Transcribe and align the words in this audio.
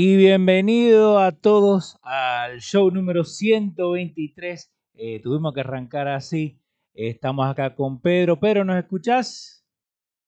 Y 0.00 0.16
bienvenido 0.16 1.18
a 1.18 1.32
todos 1.32 1.98
al 2.04 2.60
show 2.60 2.88
número 2.88 3.24
123. 3.24 4.70
Eh, 4.94 5.20
tuvimos 5.20 5.52
que 5.52 5.58
arrancar 5.58 6.06
así. 6.06 6.56
estamos 6.94 7.50
acá 7.50 7.74
con 7.74 8.00
Pedro. 8.00 8.38
Pedro, 8.38 8.64
¿nos 8.64 8.78
escuchás? 8.78 9.66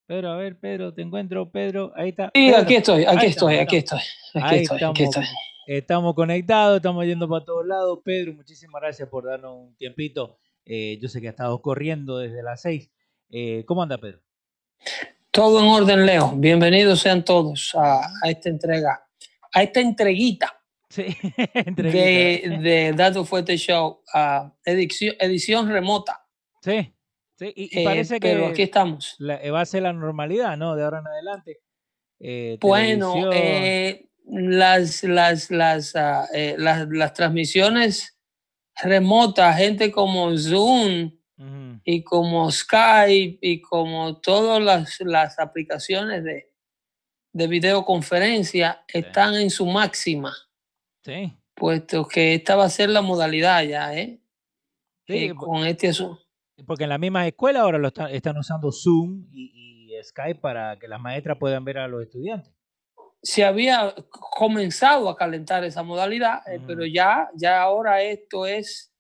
Pedro, 0.07 0.33
a 0.33 0.37
ver, 0.39 0.59
Pedro, 0.59 0.93
te 0.93 1.03
encuentro, 1.03 1.53
Pedro. 1.53 1.93
Ahí 1.95 2.09
está. 2.09 2.33
Sí, 2.35 2.53
aquí 2.53 2.75
estoy, 2.75 3.05
aquí 3.05 3.27
estoy, 3.27 3.59
aquí 3.59 3.77
estoy, 3.77 4.01
aquí 4.35 4.57
estoy, 4.57 4.77
estamos, 4.77 4.91
aquí 4.91 5.03
estoy. 5.05 5.25
Estamos 5.69 6.15
conectados, 6.17 6.79
estamos 6.79 7.07
yendo 7.07 7.29
para 7.29 7.45
todos 7.45 7.65
lados. 7.65 8.01
Pedro, 8.05 8.35
muchísimas 8.35 8.83
gracias 8.83 9.09
por 9.09 9.25
darnos 9.25 9.55
un 9.57 9.77
tiempito. 9.77 10.41
Eh, 10.65 10.99
yo 11.01 11.09
sé 11.09 11.21
que 11.21 11.29
ha 11.29 11.31
estado 11.31 11.63
corriendo 11.63 12.19
desde 12.19 12.43
las 12.43 12.63
6. 12.63 12.91
Eh, 13.31 13.65
¿Cómo 13.67 13.85
anda, 13.85 13.99
Pedro? 13.99 14.19
Todo 15.31 15.61
en 15.61 15.67
orden, 15.67 16.07
Leo. 16.07 16.33
Bienvenidos 16.35 16.99
sean 16.99 17.25
todos 17.25 17.73
a, 17.77 18.01
esta 18.29 18.49
entrega, 18.49 19.07
a 19.53 19.63
esta 19.63 19.81
entreguita. 19.81 20.57
Sí, 20.89 21.05
de, 21.77 22.59
de 22.63 22.93
Dato 22.97 23.25
Fuerte 23.25 23.57
Show, 23.57 24.03
a 24.13 24.53
edición, 24.65 25.15
edición 25.21 25.69
remota. 25.69 26.27
Sí, 26.63 26.93
sí, 27.39 27.53
y, 27.55 27.85
parece 27.85 28.19
que. 28.19 28.29
Pero 28.29 28.47
aquí 28.49 28.63
estamos. 28.63 29.17
va 29.21 29.61
a 29.61 29.67
ser 29.67 29.83
la 29.83 29.93
normalidad, 29.93 30.57
¿no? 30.57 30.75
De 30.75 30.83
ahora 30.83 30.99
en 30.99 31.07
adelante. 31.07 31.61
Eh, 32.19 32.59
bueno, 32.61 33.31
las, 34.27 35.03
las, 35.05 35.51
las, 35.51 35.97
ah, 35.97 36.27
las, 36.59 36.89
las, 36.89 37.15
transmisiones 37.15 38.19
remotas, 38.83 39.57
gente 39.57 39.91
como 39.91 40.37
Zoom, 40.37 41.13
y 41.85 42.05
como 42.05 42.51
Skype 42.51 43.39
y 43.41 43.61
como 43.63 44.21
todas 44.21 44.63
las, 44.63 45.01
las 45.01 45.39
aplicaciones 45.39 46.23
de, 46.25 46.50
de 47.33 47.47
videoconferencia 47.47 48.85
están 48.89 49.35
en 49.35 49.51
su 49.51 49.67
máxima. 49.67 50.35
Sí. 51.05 51.37
Puesto 51.55 52.07
que 52.07 52.35
esta 52.35 52.57
va 52.57 52.65
a 52.65 52.71
ser 52.71 52.91
la 52.91 53.03
modalidad 53.03 53.63
ya, 53.63 53.95
¿eh? 53.95 54.21
Sí, 55.07 55.25
eh, 55.25 55.35
con 55.35 55.67
este 55.67 55.89
asunto. 55.89 56.23
Porque 56.67 56.85
en 56.85 56.91
la 56.91 56.99
misma 56.99 57.27
escuela 57.27 57.61
ahora 57.61 57.79
lo 57.79 57.89
están, 57.89 58.37
usando 58.37 58.71
Zoom 58.73 59.27
y, 59.31 59.53
y, 59.55 60.03
Skype 60.03 60.41
para 60.41 60.79
que 60.79 60.89
las 60.89 61.01
maestras 61.01 61.37
puedan 61.39 61.65
ver 61.65 61.79
a 61.79 61.89
los 61.89 62.03
estudiantes. 62.03 62.53
Se 63.23 63.45
había 63.45 63.95
comenzado 64.09 65.11
a 65.11 65.17
calentar 65.17 65.63
esa 65.65 65.83
modalidad, 65.83 66.41
eh, 66.49 66.59
pero 66.67 66.87
ya, 66.87 67.29
ya 67.35 67.61
ahora 67.61 68.03
esto 68.03 68.47
es 68.47 68.95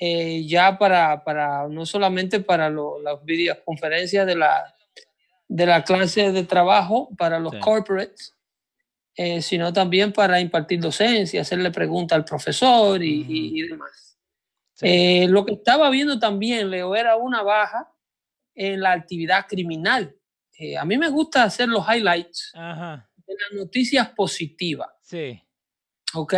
eh, 0.00 0.46
ya 0.46 0.78
para, 0.78 1.24
para, 1.24 1.66
no 1.68 1.86
solamente 1.86 2.40
para 2.40 2.70
las 2.70 3.24
videoconferencias 3.24 4.26
de 4.26 4.36
la, 4.36 4.76
de 5.48 5.66
la 5.66 5.82
clase 5.82 6.30
de 6.30 6.44
trabajo, 6.44 7.08
para 7.16 7.38
los 7.38 7.54
corporates, 7.56 8.36
eh, 9.16 9.42
sino 9.42 9.72
también 9.72 10.12
para 10.12 10.40
impartir 10.40 10.78
docencia, 10.78 11.40
hacerle 11.40 11.70
preguntas 11.70 12.16
al 12.16 12.24
profesor 12.24 13.02
y, 13.02 13.62
demás. 13.62 14.18
Eh, 14.80 15.26
lo 15.28 15.44
que 15.44 15.54
estaba 15.54 15.90
viendo 15.90 16.18
también, 16.18 16.70
Leo, 16.70 16.94
era 16.94 17.16
una 17.16 17.42
baja 17.42 17.92
en 18.54 18.80
la 18.80 18.92
actividad 18.92 19.46
criminal. 19.48 20.14
a 20.78 20.84
mí 20.84 20.98
me 20.98 21.08
gusta 21.08 21.44
hacer 21.44 21.68
los 21.68 21.84
highlights 21.88 22.52
de 22.54 23.34
las 23.34 23.52
noticias 23.54 24.10
positivas. 24.10 24.90
Sí. 25.02 25.42
¿Ok? 26.14 26.34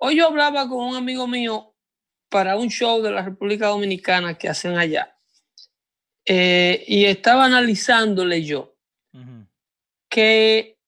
Hoy 0.00 0.16
yo 0.16 0.26
hablaba 0.26 0.68
con 0.68 0.84
un 0.86 0.96
amigo 0.96 1.26
mío 1.26 1.74
para 2.28 2.56
un 2.56 2.68
show 2.68 3.02
de 3.02 3.10
la 3.10 3.22
República 3.22 3.68
Dominicana 3.68 4.38
que 4.38 4.48
hacen 4.48 4.78
allá. 4.78 5.17
Eh, 6.30 6.84
y 6.86 7.06
estaba 7.06 7.46
analizándole 7.46 8.44
yo 8.44 8.76
que 10.10 10.78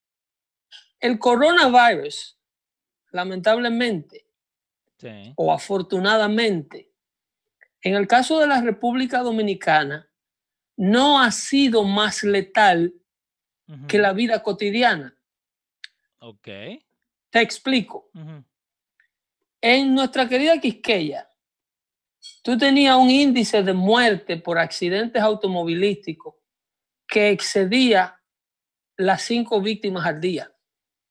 el 0.98 1.18
coronavirus, 1.18 2.38
lamentablemente, 3.10 4.26
o 5.36 5.50
afortunadamente, 5.50 6.92
en 7.80 7.94
el 7.94 8.06
caso 8.06 8.38
de 8.38 8.48
la 8.48 8.60
República 8.60 9.20
Dominicana, 9.20 10.10
no 10.76 11.22
ha 11.22 11.30
sido 11.30 11.84
más 11.84 12.22
letal 12.22 12.92
que 13.88 13.96
la 13.96 14.12
vida 14.12 14.42
cotidiana. 14.42 15.16
Ok. 16.18 16.48
Te 17.30 17.40
explico. 17.40 18.10
En 19.62 19.94
nuestra 19.94 20.28
querida 20.28 20.60
Quisqueya, 20.60 21.29
tú 22.42 22.58
tenías 22.58 22.96
un 22.96 23.10
índice 23.10 23.62
de 23.62 23.72
muerte 23.72 24.36
por 24.36 24.58
accidentes 24.58 25.22
automovilísticos 25.22 26.34
que 27.06 27.30
excedía 27.30 28.20
las 28.96 29.22
cinco 29.22 29.60
víctimas 29.60 30.06
al 30.06 30.20
día. 30.20 30.52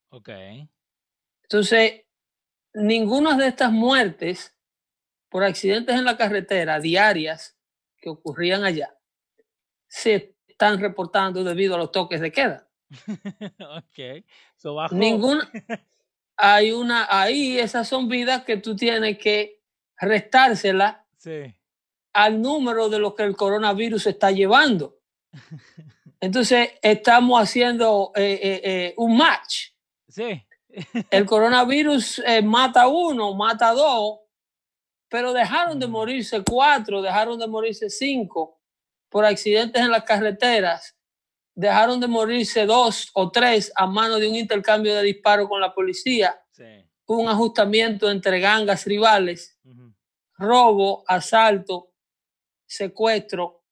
Ok. 0.09 0.29
Entonces, 1.43 2.05
ninguna 2.73 3.35
de 3.35 3.47
estas 3.47 3.71
muertes 3.71 4.55
por 5.29 5.43
accidentes 5.43 5.95
en 5.95 6.05
la 6.05 6.17
carretera 6.17 6.79
diarias 6.79 7.57
que 7.97 8.09
ocurrían 8.09 8.63
allá 8.63 8.95
se 9.87 10.35
están 10.47 10.79
reportando 10.79 11.43
debido 11.43 11.75
a 11.75 11.77
los 11.77 11.91
toques 11.91 12.21
de 12.21 12.31
queda. 12.31 12.67
ok. 13.77 14.25
So 14.55 14.87
Ninguna, 14.91 15.49
hay 16.37 16.71
una, 16.71 17.07
ahí 17.09 17.59
esas 17.59 17.87
son 17.87 18.07
vidas 18.07 18.43
que 18.43 18.57
tú 18.57 18.75
tienes 18.75 19.17
que 19.17 19.61
al 22.13 22.41
número 22.41 22.89
de 22.89 22.99
lo 22.99 23.15
que 23.15 23.23
el 23.23 23.35
coronavirus 23.35 24.07
está 24.07 24.31
llevando. 24.31 24.99
Entonces, 26.19 26.71
estamos 26.81 27.41
haciendo 27.41 28.11
eh, 28.15 28.39
eh, 28.41 28.61
eh, 28.63 28.93
un 28.97 29.17
match. 29.17 29.69
Sí. 30.07 30.45
el 31.11 31.25
coronavirus 31.25 32.21
mata 32.43 32.87
uno, 32.87 33.33
mata 33.35 33.71
dos, 33.73 34.19
pero 35.07 35.33
dejaron 35.33 35.79
de 35.79 35.87
morirse 35.87 36.43
cuatro, 36.43 37.01
dejaron 37.01 37.39
de 37.39 37.47
morirse 37.47 37.89
cinco 37.89 38.59
por 39.09 39.25
accidentes 39.25 39.81
en 39.81 39.91
las 39.91 40.03
carreteras 40.03 40.95
dejaron 41.59 41.99
de 41.99 42.07
morirse 42.07 42.65
dos 42.65 43.09
o 43.13 43.31
tres 43.31 43.69
a 43.75 43.85
mano 43.85 44.17
de 44.17 44.29
un 44.29 44.35
intercambio 44.35 44.95
de 44.95 45.03
disparos 45.03 45.49
con 45.49 45.59
la 45.59 45.73
policía, 45.73 46.39
un 47.05 47.27
ajustamiento 47.27 48.09
entre 48.09 48.39
gangas 48.39 48.85
rivales, 48.85 49.57
robo, 50.39 51.03
asalto, 51.07 51.93
secuestro, 52.65 53.63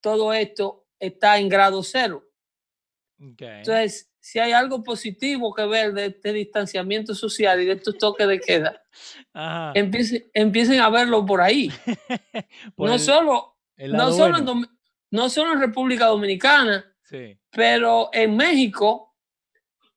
todo 0.00 0.32
esto 0.32 0.86
está 0.98 1.38
en 1.38 1.48
grado 1.48 1.82
cero. 1.82 2.22
Entonces, 3.18 4.10
si 4.20 4.38
hay 4.38 4.52
algo 4.52 4.82
positivo 4.82 5.54
que 5.54 5.66
ver 5.66 5.92
de 5.92 6.06
este 6.06 6.32
distanciamiento 6.32 7.14
social 7.14 7.60
y 7.60 7.66
de 7.66 7.72
estos 7.72 7.98
toques 7.98 8.26
de 8.26 8.40
queda, 8.40 8.82
Empiecen, 9.74 10.80
a 10.80 10.90
verlo 10.90 11.24
por 11.24 11.40
ahí. 11.40 11.70
no, 12.76 12.98
solo, 12.98 13.58
no, 13.76 14.12
solo 14.12 14.38
no 15.10 15.28
solo 15.28 15.52
en 15.52 15.60
República 15.60 16.06
Dominicana, 16.06 16.84
pero 17.50 18.10
en 18.12 18.36
México, 18.36 19.16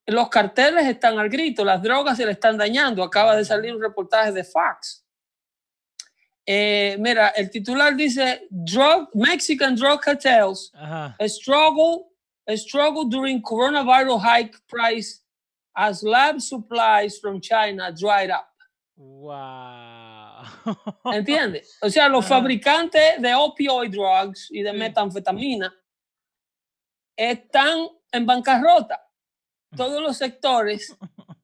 los 0.05 0.29
carteles 0.29 0.87
están 0.87 1.19
al 1.19 1.29
grito, 1.29 1.63
las 1.65 1.81
drogas 1.81 2.17
se 2.17 2.25
le 2.25 2.33
están 2.33 2.57
dañando. 2.57 3.03
Acaba 3.03 3.35
de 3.35 3.45
salir 3.45 3.75
un 3.75 3.81
reportaje 3.81 4.31
de 4.31 4.43
Fox. 4.43 5.05
Eh, 6.51 6.97
mira, 6.97 7.27
el 7.35 7.51
titular 7.51 7.95
dice 7.95 8.47
drug, 8.49 9.07
Mexican 9.13 9.75
drug 9.75 10.01
cartels 10.01 10.71
a 10.73 11.27
struggle, 11.27 12.07
a 12.47 12.57
struggle 12.57 13.05
during 13.05 13.39
coronavirus 13.39 14.19
hike 14.19 14.55
price 14.67 15.21
as 15.75 16.01
lab 16.01 16.41
supplies 16.41 17.19
from 17.19 17.39
China 17.39 17.91
dried 17.91 18.31
up. 18.31 18.49
Wow. 18.97 20.41
¿Entiendes? 21.13 21.77
O 21.83 21.89
sea, 21.91 22.09
los 22.09 22.25
fabricantes 22.25 23.21
de 23.21 23.35
opioid 23.35 23.91
drugs 23.91 24.47
y 24.49 24.63
de 24.63 24.73
metanfetamina 24.73 25.71
están 27.15 27.89
en 28.11 28.25
bancarrota. 28.25 28.99
Todos 29.77 30.01
los 30.01 30.17
sectores 30.17 30.97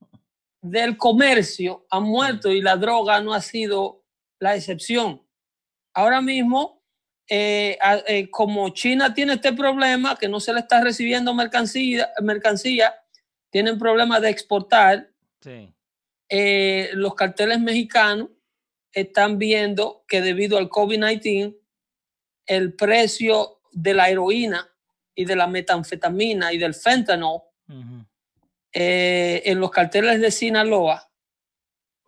del 0.64 0.98
comercio 0.98 1.86
han 1.92 2.06
muerto 2.06 2.50
y 2.50 2.60
la 2.60 2.76
droga 2.76 3.22
no 3.22 3.36
ha 3.36 3.42
sido 3.42 4.05
la 4.40 4.56
excepción. 4.56 5.22
Ahora 5.94 6.22
mismo, 6.22 6.84
eh, 7.30 7.78
eh, 8.08 8.30
como 8.30 8.70
China 8.70 9.14
tiene 9.14 9.34
este 9.34 9.54
problema, 9.54 10.16
que 10.18 10.28
no 10.28 10.40
se 10.40 10.54
le 10.54 10.60
está 10.60 10.82
recibiendo 10.82 11.34
mercancía, 11.34 12.10
mercancía 12.22 12.94
tienen 13.50 13.80
problemas 13.80 14.22
de 14.22 14.30
exportar, 14.30 15.10
eh, 16.28 16.90
los 16.94 17.14
carteles 17.16 17.60
mexicanos 17.60 18.30
están 18.92 19.38
viendo 19.38 20.04
que 20.08 20.22
debido 20.22 20.58
al 20.58 20.70
COVID-19, 20.70 21.58
el 22.48 22.74
precio 22.74 23.62
de 23.72 23.94
la 23.94 24.10
heroína 24.10 24.68
y 25.14 25.26
de 25.26 25.36
la 25.36 25.48
metanfetamina 25.48 26.54
y 26.54 26.58
del 26.58 26.74
fentanyl 26.74 27.42
eh, 28.72 29.42
en 29.46 29.60
los 29.60 29.72
carteles 29.72 30.20
de 30.20 30.32
Sinaloa 30.32 31.05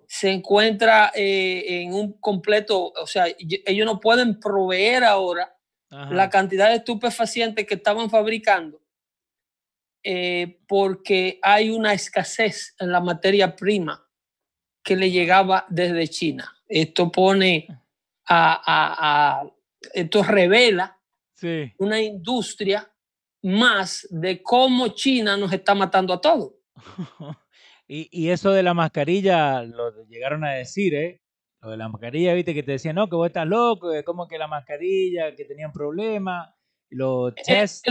se 0.07 0.31
encuentra 0.31 1.12
eh, 1.13 1.81
en 1.81 1.94
un 1.94 2.13
completo, 2.13 2.94
o 3.00 3.06
sea, 3.06 3.25
ellos 3.38 3.86
no 3.86 4.00
pueden 4.00 4.39
proveer 4.39 5.04
ahora 5.04 5.54
la 5.89 6.30
cantidad 6.30 6.69
de 6.69 6.75
estupefacientes 6.75 7.65
que 7.65 7.75
estaban 7.75 8.09
fabricando 8.09 8.81
eh, 10.04 10.59
porque 10.68 11.39
hay 11.42 11.69
una 11.69 11.94
escasez 11.94 12.75
en 12.80 12.92
la 12.92 13.01
materia 13.01 13.56
prima 13.56 14.06
que 14.81 14.95
le 14.95 15.12
llegaba 15.12 15.65
desde 15.69 16.07
China. 16.07 16.56
Esto 16.65 17.12
pone 17.12 17.68
a, 18.30 19.44
esto 19.94 20.24
revela 20.24 20.98
una 21.77 22.01
industria 22.01 22.89
más 23.44 24.07
de 24.10 24.42
cómo 24.42 24.88
China 24.89 25.36
nos 25.36 25.51
está 25.51 25.75
matando 25.75 26.13
a 26.13 26.21
todos. 26.21 26.53
y, 27.88 28.30
eso 28.30 28.51
de 28.51 28.63
la 28.63 28.74
mascarilla 28.74 29.63
lo 29.63 30.06
llegaron 30.06 30.44
a 30.44 30.51
decir, 30.51 30.94
¿eh? 30.95 31.22
Lo 31.62 31.72
de 31.72 31.78
la 31.78 31.89
mascarilla, 31.89 32.34
viste, 32.34 32.54
que 32.54 32.63
te 32.63 32.74
decían, 32.74 32.95
no, 32.95 33.10
que 33.10 33.16
vos 33.16 33.28
estás 33.28 33.48
loco, 33.48 33.89
como 34.06 34.28
que 34.28 34.38
la 34.38 34.48
mascarilla, 34.48 35.36
que 35.36 35.45
tenían 35.45 35.72
problemas, 35.72 36.50
los 36.89 37.34
eh, 37.38 37.42
tests 37.45 37.84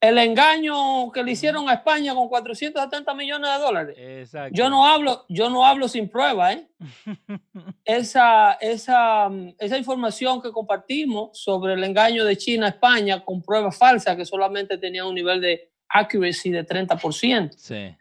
el 0.00 0.18
engaño 0.18 1.10
que 1.10 1.22
le 1.22 1.32
hicieron 1.32 1.68
a 1.68 1.74
España 1.74 2.14
con 2.14 2.28
470 2.28 3.14
millones 3.14 3.50
de 3.50 3.58
dólares. 3.58 4.30
Yo 4.52 4.68
no 4.68 4.86
hablo, 4.86 5.24
yo 5.28 5.48
no 5.48 5.64
hablo 5.64 5.88
sin 5.88 6.08
prueba, 6.08 6.52
¿eh? 6.52 6.68
esa, 7.84 8.52
esa, 8.60 9.30
esa 9.58 9.78
información 9.78 10.42
que 10.42 10.52
compartimos 10.52 11.38
sobre 11.40 11.74
el 11.74 11.84
engaño 11.84 12.24
de 12.24 12.36
China 12.36 12.66
a 12.66 12.70
España 12.70 13.24
con 13.24 13.42
pruebas 13.42 13.76
falsas 13.76 14.16
que 14.16 14.24
solamente 14.24 14.76
tenían 14.78 15.06
un 15.06 15.14
nivel 15.14 15.40
de 15.40 15.72
accuracy 15.88 16.50
de 16.50 16.66
30%. 16.66 17.52
Sí. 17.56 17.96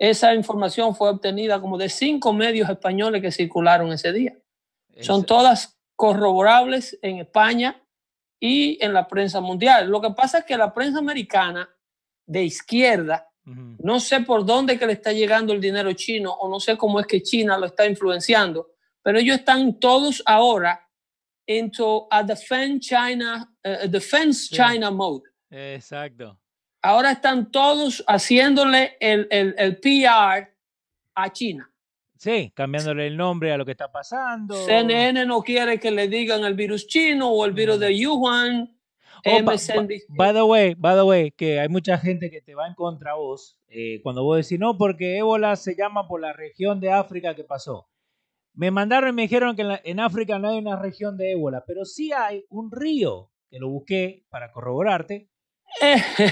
Esa 0.00 0.34
información 0.34 0.96
fue 0.96 1.10
obtenida 1.10 1.60
como 1.60 1.76
de 1.76 1.90
cinco 1.90 2.32
medios 2.32 2.70
españoles 2.70 3.20
que 3.20 3.30
circularon 3.30 3.92
ese 3.92 4.10
día. 4.12 4.34
Son 5.00 5.26
todas 5.26 5.78
corroborables 5.94 6.98
en 7.02 7.18
España 7.18 7.82
y 8.40 8.82
en 8.82 8.94
la 8.94 9.06
prensa 9.06 9.42
mundial. 9.42 9.90
Lo 9.90 10.00
que 10.00 10.12
pasa 10.12 10.38
es 10.38 10.46
que 10.46 10.56
la 10.56 10.72
prensa 10.72 11.00
americana 11.00 11.68
de 12.26 12.44
izquierda, 12.44 13.28
no 13.44 14.00
sé 14.00 14.20
por 14.20 14.46
dónde 14.46 14.78
que 14.78 14.86
le 14.86 14.94
está 14.94 15.12
llegando 15.12 15.52
el 15.52 15.60
dinero 15.60 15.92
chino 15.92 16.32
o 16.32 16.48
no 16.48 16.60
sé 16.60 16.78
cómo 16.78 16.98
es 16.98 17.06
que 17.06 17.22
China 17.22 17.58
lo 17.58 17.66
está 17.66 17.84
influenciando, 17.84 18.70
pero 19.02 19.18
ellos 19.18 19.36
están 19.36 19.78
todos 19.78 20.22
ahora 20.24 20.88
into 21.46 22.08
a 22.10 22.22
defense 22.22 22.80
China, 22.80 23.52
uh, 23.66 23.86
defense 23.86 24.48
China 24.48 24.90
mode. 24.90 25.24
Exacto. 25.50 26.39
Ahora 26.82 27.12
están 27.12 27.50
todos 27.50 28.02
haciéndole 28.06 28.96
el, 29.00 29.28
el, 29.30 29.54
el 29.58 29.78
PR 29.78 30.54
a 31.14 31.32
China. 31.32 31.70
Sí, 32.16 32.52
cambiándole 32.54 33.06
el 33.06 33.16
nombre 33.16 33.52
a 33.52 33.56
lo 33.56 33.64
que 33.64 33.72
está 33.72 33.90
pasando. 33.90 34.54
CNN 34.54 35.24
no 35.24 35.42
quiere 35.42 35.80
que 35.80 35.90
le 35.90 36.06
digan 36.08 36.44
el 36.44 36.54
virus 36.54 36.86
chino 36.86 37.30
o 37.30 37.46
el 37.46 37.52
virus 37.52 37.80
de 37.80 38.06
Wuhan. 38.06 38.76
Oh, 39.24 39.42
by, 39.42 40.32
the 40.32 40.42
way, 40.42 40.74
by 40.74 40.94
the 40.94 41.02
way, 41.02 41.30
que 41.30 41.60
hay 41.60 41.68
mucha 41.68 41.98
gente 41.98 42.30
que 42.30 42.40
te 42.40 42.54
va 42.54 42.66
en 42.66 42.74
contra 42.74 43.14
vos 43.14 43.58
eh, 43.68 44.00
cuando 44.02 44.24
vos 44.24 44.36
decís 44.36 44.58
no, 44.58 44.76
porque 44.78 45.18
ébola 45.18 45.56
se 45.56 45.76
llama 45.76 46.08
por 46.08 46.20
la 46.20 46.32
región 46.32 46.80
de 46.80 46.90
África 46.90 47.34
que 47.34 47.44
pasó. 47.44 47.88
Me 48.52 48.70
mandaron 48.70 49.10
y 49.10 49.12
me 49.12 49.22
dijeron 49.22 49.54
que 49.56 49.80
en, 49.84 50.00
África 50.00 50.38
no 50.38 50.48
hay 50.48 50.58
una 50.58 50.76
región 50.76 51.16
de 51.16 51.32
ébola, 51.32 51.64
pero 51.66 51.84
sí 51.84 52.12
hay 52.12 52.44
un 52.48 52.70
río 52.70 53.30
que 53.48 53.58
lo 53.58 53.68
busqué 53.68 54.26
para 54.28 54.50
corroborarte. 54.52 55.30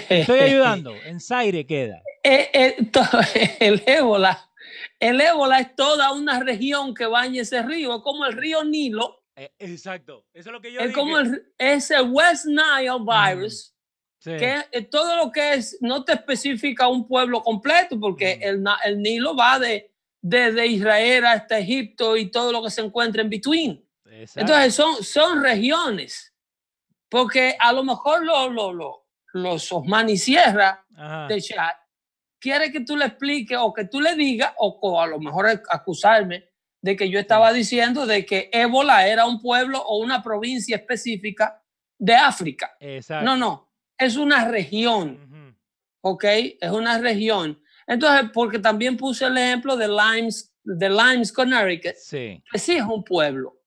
Estoy 0.08 0.38
ayudando, 0.40 0.94
en 1.04 1.20
Zaire 1.20 1.66
queda. 1.66 2.02
Eh, 2.22 2.50
eh, 2.52 2.76
el 3.60 3.82
ébola 3.86 4.48
el 5.00 5.20
ébola 5.20 5.60
es 5.60 5.74
toda 5.76 6.12
una 6.12 6.40
región 6.40 6.94
que 6.94 7.06
baña 7.06 7.42
ese 7.42 7.62
río, 7.62 8.02
como 8.02 8.26
el 8.26 8.32
río 8.34 8.64
Nilo. 8.64 9.22
Eh, 9.36 9.52
exacto, 9.58 10.26
eso 10.32 10.48
es 10.48 10.52
lo 10.52 10.60
que 10.60 10.72
yo 10.72 10.80
Es 10.80 10.92
como 10.92 11.18
el, 11.18 11.52
ese 11.56 12.00
West 12.00 12.46
Nile 12.46 12.98
virus, 13.00 13.74
que 14.24 14.64
todo 14.90 15.16
lo 15.16 15.30
que 15.30 15.54
es, 15.54 15.78
no 15.80 16.04
te 16.04 16.14
especifica 16.14 16.88
un 16.88 17.06
pueblo 17.06 17.42
completo, 17.42 17.98
porque 17.98 18.32
el, 18.42 18.64
el, 18.84 19.00
Nilo 19.00 19.36
va 19.36 19.58
de, 19.60 19.92
desde 20.20 20.66
Israel 20.66 21.26
hasta 21.26 21.58
Egipto 21.58 22.16
y 22.16 22.30
todo 22.30 22.50
lo 22.50 22.62
que 22.62 22.70
se 22.70 22.80
encuentra 22.80 23.22
en 23.22 23.30
between. 23.30 23.84
Entonces 24.34 24.74
son, 24.74 25.04
son 25.04 25.42
regiones, 25.42 26.34
porque 27.08 27.56
a 27.60 27.72
lo 27.72 27.84
mejor 27.84 28.24
lo, 28.24 28.50
lo, 28.50 28.72
lo, 28.72 28.97
los 29.32 29.70
Osmani 29.72 30.16
Sierra 30.16 30.84
de 31.28 31.40
Chad 31.40 31.72
quiere 32.38 32.70
que 32.70 32.80
tú 32.80 32.96
le 32.96 33.06
expliques 33.06 33.58
o 33.60 33.72
que 33.72 33.84
tú 33.84 34.00
le 34.00 34.14
digas, 34.14 34.52
o, 34.58 35.00
a 35.00 35.06
lo 35.06 35.18
mejor 35.18 35.46
acusarme 35.68 36.48
de 36.80 36.96
que 36.96 37.10
yo 37.10 37.18
estaba 37.18 37.52
diciendo 37.52 38.06
de 38.06 38.24
que 38.24 38.48
ébola 38.52 39.06
era 39.06 39.26
un 39.26 39.40
pueblo 39.40 39.82
o 39.82 39.98
una 39.98 40.22
provincia 40.22 40.76
específica 40.76 41.62
de 41.98 42.14
África. 42.14 42.76
No, 43.22 43.36
no, 43.36 43.72
es 43.96 44.16
una 44.16 44.46
región. 44.46 45.56
¿Ok? 46.00 46.24
Es 46.24 46.70
una 46.70 46.98
región. 46.98 47.60
Entonces, 47.86 48.30
porque 48.32 48.58
también 48.60 48.96
puse 48.96 49.24
el 49.26 49.36
ejemplo 49.36 49.76
de 49.76 49.88
Limes, 49.88 50.54
de 50.62 50.88
Limes, 50.88 51.32
Connecticut, 51.32 51.96
sí. 51.96 52.42
que 52.50 52.58
sí 52.58 52.76
es 52.76 52.84
un 52.84 53.02
pueblo. 53.02 53.57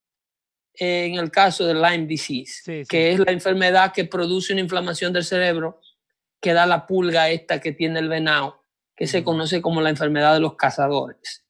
En 0.73 1.15
el 1.15 1.31
caso 1.31 1.65
de 1.65 1.73
Lyme 1.73 2.07
disease, 2.07 2.85
que 2.87 3.11
es 3.11 3.19
la 3.19 3.31
enfermedad 3.31 3.91
que 3.93 4.05
produce 4.05 4.53
una 4.53 4.61
inflamación 4.61 5.11
del 5.11 5.25
cerebro 5.25 5.81
que 6.41 6.53
da 6.53 6.65
la 6.65 6.87
pulga 6.87 7.29
esta 7.29 7.59
que 7.59 7.71
tiene 7.71 7.99
el 7.99 8.09
venado 8.09 8.61
que 8.95 9.07
se 9.07 9.23
conoce 9.23 9.61
como 9.61 9.81
la 9.81 9.89
enfermedad 9.89 10.33
de 10.33 10.39
los 10.39 10.55
cazadores. 10.55 11.45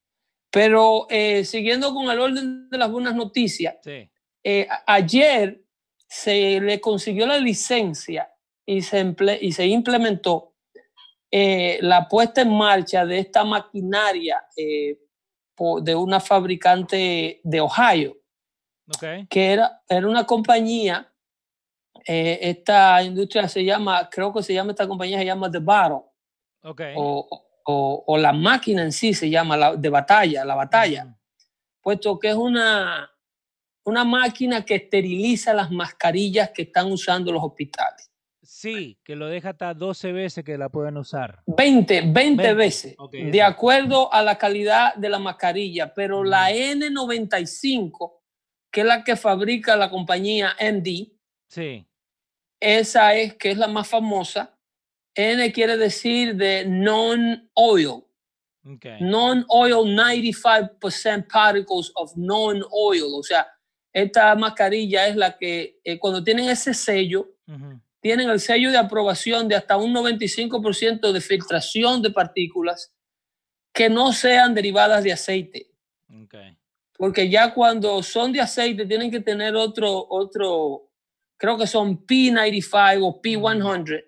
Pero 0.49 1.07
eh, 1.09 1.43
siguiendo 1.45 1.93
con 1.93 2.09
el 2.09 2.19
orden 2.19 2.69
de 2.69 2.77
las 2.77 2.91
buenas 2.91 3.15
noticias, 3.15 3.75
eh, 3.85 4.67
ayer 4.85 5.61
se 6.07 6.59
le 6.59 6.81
consiguió 6.81 7.25
la 7.25 7.37
licencia 7.37 8.29
y 8.65 8.81
se, 8.81 9.15
y 9.39 9.51
se 9.53 9.65
implementó 9.65 10.55
eh, 11.29 11.79
la 11.81 12.07
puesta 12.07 12.41
en 12.41 12.53
marcha 12.53 13.05
de 13.05 13.19
esta 13.19 13.43
maquinaria 13.45 14.43
de 14.55 15.95
una 15.95 16.19
fabricante 16.19 17.39
de 17.43 17.61
Ohio, 17.61 18.20
que 19.29 19.51
era, 19.51 19.81
era 19.87 20.07
una 20.07 20.25
compañía, 20.25 21.11
esta 22.05 23.03
industria 23.03 23.47
se 23.47 23.63
llama, 23.63 24.09
creo 24.09 24.33
que 24.33 24.43
se 24.43 24.53
llama, 24.53 24.71
esta 24.71 24.87
compañía 24.87 25.19
se 25.19 25.25
llama 25.25 25.51
The 25.51 25.59
Battle. 25.59 26.01
O, 27.63 28.17
la 28.17 28.33
máquina 28.33 28.83
en 28.83 28.91
sí 28.91 29.13
se 29.13 29.29
llama 29.29 29.55
la, 29.55 29.75
de 29.75 29.89
batalla, 29.89 30.43
la 30.43 30.55
batalla, 30.55 31.15
puesto 31.81 32.19
que 32.19 32.29
es 32.29 32.35
una, 32.35 33.09
una 33.85 34.03
máquina 34.03 34.65
que 34.65 34.75
esteriliza 34.75 35.53
las 35.53 35.71
mascarillas 35.71 36.51
que 36.51 36.63
están 36.63 36.91
usando 36.91 37.31
los 37.31 37.43
hospitales. 37.43 38.11
Sí, 38.43 38.99
que 39.03 39.15
lo 39.15 39.27
deja 39.27 39.51
hasta 39.51 39.73
12 39.73 40.11
veces 40.11 40.43
que 40.43 40.57
la 40.57 40.69
pueden 40.69 40.97
usar. 40.97 41.41
20, 41.47 42.11
20, 42.11 42.53
veces, 42.53 42.95
de 43.11 43.41
acuerdo 43.41 44.11
a 44.13 44.21
la 44.23 44.37
calidad 44.37 44.93
de 44.95 45.09
la 45.09 45.19
mascarilla, 45.19 45.93
pero 45.93 46.23
la 46.23 46.51
N95, 46.51 48.20
que 48.71 48.81
es 48.81 48.87
la 48.87 49.03
que 49.03 49.15
fabrica 49.15 49.75
la 49.75 49.89
compañía 49.89 50.55
MD, 50.59 51.11
sí. 51.47 51.85
esa 52.59 53.13
es 53.15 53.35
que 53.35 53.51
es 53.51 53.57
la 53.57 53.67
más 53.67 53.87
famosa, 53.87 54.57
N 55.15 55.51
quiere 55.51 55.77
decir 55.77 56.35
de 56.35 56.65
non-oil. 56.65 58.03
Non-oil, 59.01 59.95
95% 59.95 61.27
particles 61.27 61.91
of 61.95 62.15
non-oil. 62.15 63.13
O 63.15 63.23
sea, 63.23 63.47
esta 63.91 64.33
mascarilla 64.35 65.07
es 65.07 65.15
la 65.15 65.37
que 65.37 65.79
eh, 65.83 65.99
cuando 65.99 66.23
tienen 66.23 66.47
ese 66.47 66.73
sello, 66.73 67.35
tienen 67.99 68.29
el 68.29 68.39
sello 68.39 68.71
de 68.71 68.77
aprobación 68.77 69.47
de 69.47 69.55
hasta 69.55 69.75
un 69.77 69.93
95% 69.93 71.11
de 71.11 71.21
filtración 71.21 72.01
de 72.01 72.11
partículas 72.11 72.93
que 73.73 73.89
no 73.89 74.13
sean 74.13 74.53
derivadas 74.53 75.03
de 75.03 75.11
aceite. 75.11 75.71
Porque 77.01 77.27
ya 77.27 77.51
cuando 77.51 78.03
son 78.03 78.31
de 78.31 78.41
aceite 78.41 78.85
tienen 78.85 79.09
que 79.09 79.21
tener 79.21 79.55
otro, 79.55 80.05
otro, 80.07 80.91
creo 81.35 81.57
que 81.57 81.65
son 81.65 82.05
P95 82.05 82.99
o 83.01 83.19
P100 83.19 84.03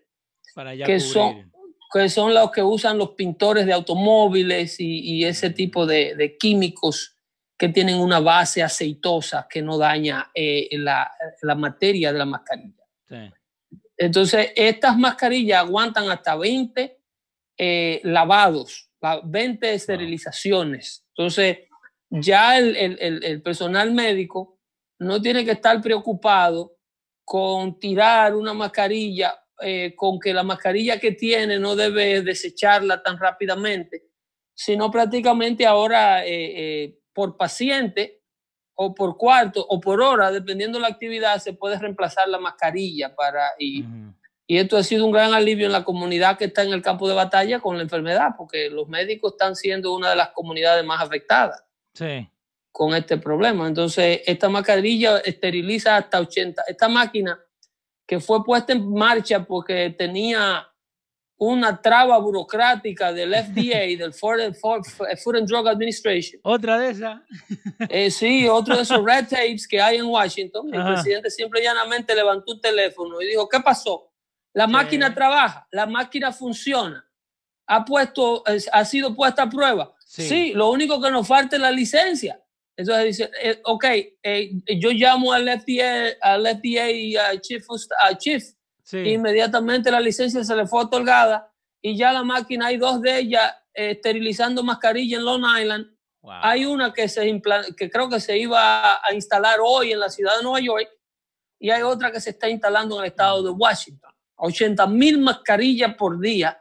que 0.86 1.00
son 1.00 1.52
que 1.92 2.08
son 2.08 2.36
los 2.36 2.52
que 2.52 2.62
usan 2.62 3.00
los 3.00 3.14
pintores 3.14 3.66
de 3.66 3.74
automóviles 3.74 4.76
y, 4.80 5.26
ese 5.26 5.50
tipo 5.50 5.88
de, 5.88 6.38
químicos 6.40 7.18
que 7.58 7.70
tienen 7.70 7.98
una 7.98 8.20
base 8.20 8.62
aceitosa 8.62 9.48
que 9.50 9.64
no 9.64 9.80
daña 9.80 10.30
eh, 10.36 10.70
la, 10.74 11.12
materia 11.58 12.14
de 12.14 12.20
la 12.20 12.26
mascarilla. 12.26 12.84
Entonces, 13.98 14.52
estas 14.56 15.00
mascarillas 15.00 15.62
aguantan 15.62 16.12
hasta 16.12 16.36
20 16.36 17.00
eh, 17.58 18.02
lavados, 18.04 18.92
20 19.24 19.74
esterilizaciones. 19.74 21.08
Entonces, 21.10 21.58
ya 22.22 22.60
el, 22.60 22.76
el, 23.00 23.42
personal 23.42 23.92
médico 23.92 24.60
no 25.00 25.20
tiene 25.20 25.44
que 25.44 25.52
estar 25.52 25.82
preocupado 25.82 26.78
con 27.26 27.80
tirar 27.80 28.36
una 28.36 28.54
mascarilla 28.54 29.36
eh, 29.60 29.96
con 29.96 30.20
que 30.20 30.34
la 30.34 30.44
mascarilla 30.44 31.00
que 31.00 31.14
tiene 31.14 31.58
no 31.58 31.76
debe 31.76 32.22
desecharla 32.22 33.02
tan 33.02 33.18
rápidamente, 33.18 34.04
sino 34.54 34.92
prácticamente 34.92 35.66
ahora 35.66 36.24
eh, 36.24 36.84
eh, 36.84 37.00
por 37.14 37.36
paciente 37.36 38.22
o 38.76 38.94
por 38.94 39.18
cuarto 39.18 39.66
o 39.68 39.80
por 39.80 40.00
hora, 40.02 40.32
dependiendo 40.32 40.78
de 40.78 40.84
la 40.84 40.90
actividad, 40.90 41.40
se 41.40 41.54
puede 41.54 41.80
reemplazar 41.80 42.28
la 42.28 42.40
mascarilla 42.40 43.16
para 43.16 43.54
y, 43.58 43.86
Y 44.46 44.58
esto 44.58 44.78
ha 44.78 44.84
sido 44.84 45.06
un 45.06 45.12
gran 45.12 45.34
alivio 45.34 45.66
en 45.66 45.72
la 45.72 45.84
comunidad 45.84 46.38
que 46.38 46.46
está 46.46 46.62
en 46.62 46.74
el 46.74 46.82
campo 46.84 47.08
de 47.08 47.16
batalla 47.16 47.60
con 47.60 47.78
la 47.78 47.84
enfermedad, 47.84 48.32
porque 48.38 48.70
los 48.70 48.88
médicos 48.88 49.34
están 49.34 49.56
siendo 49.56 49.96
una 49.96 50.12
de 50.12 50.16
las 50.16 50.30
comunidades 50.30 50.86
más 50.86 51.02
afectadas 51.02 51.64
Sí. 51.94 52.30
con 52.72 52.94
este 52.96 53.18
problema. 53.18 53.68
Entonces, 53.68 54.22
esta 54.26 54.50
mascarilla 54.50 55.20
esteriliza 55.20 55.96
hasta 55.98 56.20
80. 56.20 56.64
Esta 56.68 56.88
máquina 56.90 57.40
que 58.08 58.20
fue 58.20 58.44
puesta 58.44 58.74
en 58.74 58.92
marcha 58.92 59.44
porque 59.46 59.94
tenía 59.98 60.68
una 61.38 61.82
traba 61.82 62.18
burocrática 62.20 63.12
del 63.14 63.34
FDA, 63.36 63.98
del 63.98 64.14
Food, 64.14 64.54
Food- 64.56 65.18
Food 65.24 65.36
and 65.38 65.48
Drug 65.48 65.68
Administration. 65.68 66.40
Otra 66.44 66.80
de 66.80 66.90
esas. 66.92 67.22
Eh, 67.90 68.10
sí, 68.10 68.48
otro 68.48 68.76
de 68.76 68.82
esos 68.84 69.04
red 69.06 69.28
tapes 69.28 69.68
que 69.68 69.82
hay 69.82 69.98
en 69.98 70.06
Washington. 70.06 70.74
El 70.74 70.82
Ajá. 70.82 70.94
presidente 70.96 71.30
simple 71.30 71.62
y 71.62 71.64
llanamente 71.64 72.16
levantó 72.16 72.54
un 72.54 72.62
teléfono 72.62 73.22
y 73.22 73.28
dijo, 73.28 73.48
¿qué 73.48 73.60
pasó? 73.60 74.12
La 74.54 74.66
Sí. 74.66 74.72
máquina 74.72 75.14
trabaja, 75.14 75.68
la 75.72 75.86
máquina 75.86 76.32
funciona, 76.32 77.06
ha, 77.68 77.84
puesto, 77.86 78.46
es- 78.46 78.70
ha 78.72 78.84
sido 78.86 79.14
puesta 79.16 79.44
a 79.44 79.50
prueba. 79.50 79.94
Sí. 80.16 80.28
Sí. 80.30 80.54
lo 80.54 80.70
único 80.70 81.02
que 81.02 81.10
nos 81.10 81.28
falta 81.28 81.56
es 81.56 81.62
la 81.62 81.72
licencia. 81.72 82.40
Entonces 82.78 83.06
dice, 83.06 83.32
eh, 83.42 83.60
ok, 83.66 83.86
eh, 84.24 84.52
yo 84.80 84.92
llamo 84.92 85.34
al 85.34 85.48
FDA, 85.48 86.14
al 86.22 86.46
FDA 86.46 87.40
chief, 87.42 87.68
of 87.70 87.80
sta- 87.82 87.96
uh, 88.12 88.16
chief 88.18 88.44
Sí. 88.84 88.98
inmediatamente 89.00 89.90
la 89.90 90.00
licencia 90.00 90.44
se 90.44 90.56
le 90.56 90.68
fue 90.68 90.82
otorgada 90.84 91.52
y 91.82 91.96
ya 91.98 92.12
la 92.12 92.24
máquina, 92.24 92.68
hay 92.68 92.78
dos 92.78 93.02
de 93.02 93.20
ellas 93.20 93.52
eh, 93.74 93.92
esterilizando 93.92 94.62
mascarilla 94.62 95.18
en 95.18 95.26
Long 95.26 95.44
Island. 95.60 95.88
Wow. 96.22 96.32
Hay 96.44 96.66
una 96.66 96.94
que, 96.94 97.08
se 97.10 97.42
que 97.76 97.90
creo 97.90 98.08
que 98.10 98.20
se 98.20 98.38
iba 98.38 98.94
a 98.96 99.14
instalar 99.14 99.58
hoy 99.64 99.92
en 99.94 100.00
la 100.00 100.10
ciudad 100.10 100.38
de 100.38 100.44
Nueva 100.44 100.60
York 100.60 100.90
y 101.60 101.70
hay 101.72 101.82
otra 101.82 102.12
que 102.12 102.22
se 102.22 102.30
está 102.32 102.48
instalando 102.50 102.96
en 102.98 103.06
el 103.06 103.10
estado 103.12 103.42
de 103.44 103.50
Washington. 103.50 104.12
80 104.36 104.86
mil 104.88 105.18
mascarillas 105.20 105.96
por 105.96 106.20
día 106.20 106.60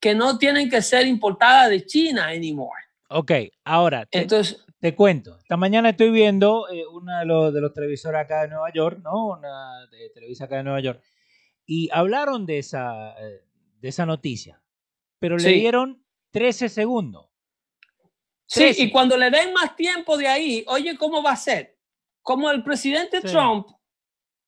que 0.00 0.14
no 0.14 0.38
tienen 0.38 0.68
que 0.68 0.82
ser 0.82 1.06
importadas 1.06 1.70
de 1.70 1.84
China 1.84 2.26
anymore. 2.28 2.82
Ok, 3.08 3.32
ahora 3.64 4.04
te, 4.06 4.22
Entonces, 4.22 4.64
te 4.80 4.94
cuento. 4.94 5.38
Esta 5.38 5.56
mañana 5.56 5.90
estoy 5.90 6.10
viendo 6.10 6.68
eh, 6.68 6.84
uno 6.86 7.18
de 7.18 7.24
los, 7.24 7.54
de 7.54 7.60
los 7.60 7.72
televisores 7.72 8.20
acá 8.20 8.42
de 8.42 8.48
Nueva 8.48 8.70
York, 8.72 9.00
¿no? 9.02 9.28
Una 9.28 9.86
de 9.90 10.10
televisa 10.10 10.44
acá 10.44 10.56
de 10.56 10.64
Nueva 10.64 10.80
York. 10.80 11.02
Y 11.64 11.88
hablaron 11.92 12.46
de 12.46 12.58
esa, 12.58 13.14
eh, 13.20 13.44
de 13.80 13.88
esa 13.88 14.06
noticia, 14.06 14.60
pero 15.18 15.36
le 15.36 15.50
dieron 15.50 16.04
13 16.30 16.68
segundos. 16.68 17.28
sí, 18.46 18.72
y 18.76 18.90
cuando 18.90 19.16
le 19.16 19.30
den 19.30 19.52
más 19.52 19.74
tiempo 19.76 20.16
de 20.16 20.28
ahí, 20.28 20.64
oye, 20.68 20.96
¿cómo 20.96 21.22
va 21.22 21.32
a 21.32 21.36
ser? 21.36 21.76
Como 22.22 22.50
el 22.50 22.62
presidente 22.62 23.20
Sí. 23.20 23.28
Trump 23.28 23.68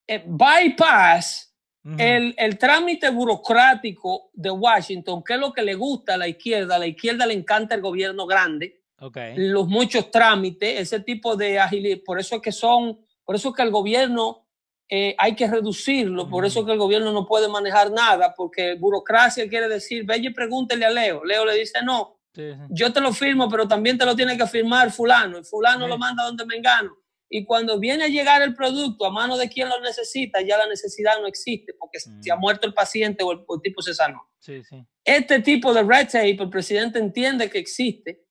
eh, 0.06 0.24
bypass 0.26 1.56
El, 1.98 2.34
el 2.36 2.58
trámite 2.58 3.08
burocrático 3.10 4.30
de 4.34 4.50
Washington, 4.50 5.22
que 5.24 5.34
es 5.34 5.40
lo 5.40 5.52
que 5.52 5.62
le 5.62 5.74
gusta 5.74 6.14
a 6.14 6.16
la 6.18 6.28
izquierda, 6.28 6.76
a 6.76 6.78
la 6.78 6.86
izquierda 6.86 7.24
le 7.26 7.34
encanta 7.34 7.74
el 7.74 7.80
gobierno 7.80 8.26
grande, 8.26 8.82
Ok. 9.00 9.16
los 9.36 9.68
muchos 9.68 10.10
trámites, 10.10 10.80
ese 10.80 11.00
tipo 11.00 11.36
de 11.36 11.58
agilidad, 11.58 11.98
por 12.04 12.18
eso 12.20 12.36
es 12.36 12.42
que 12.42 12.52
son, 12.52 12.98
por 13.24 13.36
eso 13.36 13.50
es 13.50 13.54
que 13.54 13.62
el 13.62 13.70
gobierno 13.70 14.44
eh, 14.90 15.14
hay 15.18 15.34
que 15.34 15.46
reducirlo, 15.46 16.28
por 16.28 16.44
eso 16.44 16.60
es 16.60 16.66
que 16.66 16.72
el 16.72 16.78
gobierno 16.78 17.12
no 17.12 17.26
puede 17.26 17.48
manejar 17.48 17.90
nada, 17.90 18.34
porque 18.36 18.74
burocracia 18.74 19.48
quiere 19.48 19.68
decir, 19.68 20.04
vaya 20.04 20.28
y 20.30 20.32
pregúntele 20.34 20.84
a 20.84 20.90
Leo, 20.90 21.24
Leo 21.24 21.44
le 21.46 21.54
dice, 21.58 21.82
no, 21.82 22.16
Sí, 22.34 22.52
sí. 22.52 22.60
yo 22.70 22.92
te 22.92 23.00
lo 23.00 23.12
firmo, 23.12 23.48
pero 23.48 23.66
también 23.68 23.96
te 23.98 24.04
lo 24.04 24.14
tiene 24.16 24.36
que 24.36 24.46
firmar 24.46 24.90
fulano, 24.90 25.38
y 25.38 25.44
fulano 25.44 25.84
Sí. 25.84 25.90
lo 25.90 25.98
manda 25.98 26.24
donde 26.24 26.44
me 26.46 26.56
engano. 26.56 26.90
Y 27.30 27.44
cuando 27.44 27.78
viene 27.78 28.04
a 28.04 28.08
llegar 28.08 28.40
el 28.42 28.54
producto 28.54 29.04
a 29.04 29.10
mano 29.10 29.36
de 29.36 29.48
quien 29.48 29.68
lo 29.68 29.78
necesita, 29.80 30.40
ya 30.40 30.56
la 30.56 30.66
necesidad 30.66 31.20
no 31.20 31.26
existe 31.26 31.74
porque 31.78 31.98
Mm. 31.98 32.22
se 32.22 32.32
ha 32.32 32.36
muerto 32.36 32.66
el 32.66 32.72
paciente 32.74 33.22
o 33.22 33.32
el, 33.32 33.44
o 33.46 33.54
el 33.56 33.60
tipo 33.62 33.82
se 33.82 33.92
sanó. 33.94 34.22
Sí, 34.40 34.62
sí. 34.64 34.82
Este 35.04 35.40
tipo 35.40 35.74
de 35.74 35.82
red 35.82 36.06
tape, 36.06 36.30
el 36.42 36.48
presidente 36.50 36.98
entiende 36.98 37.50
que 37.50 37.58
existe. 37.58 38.24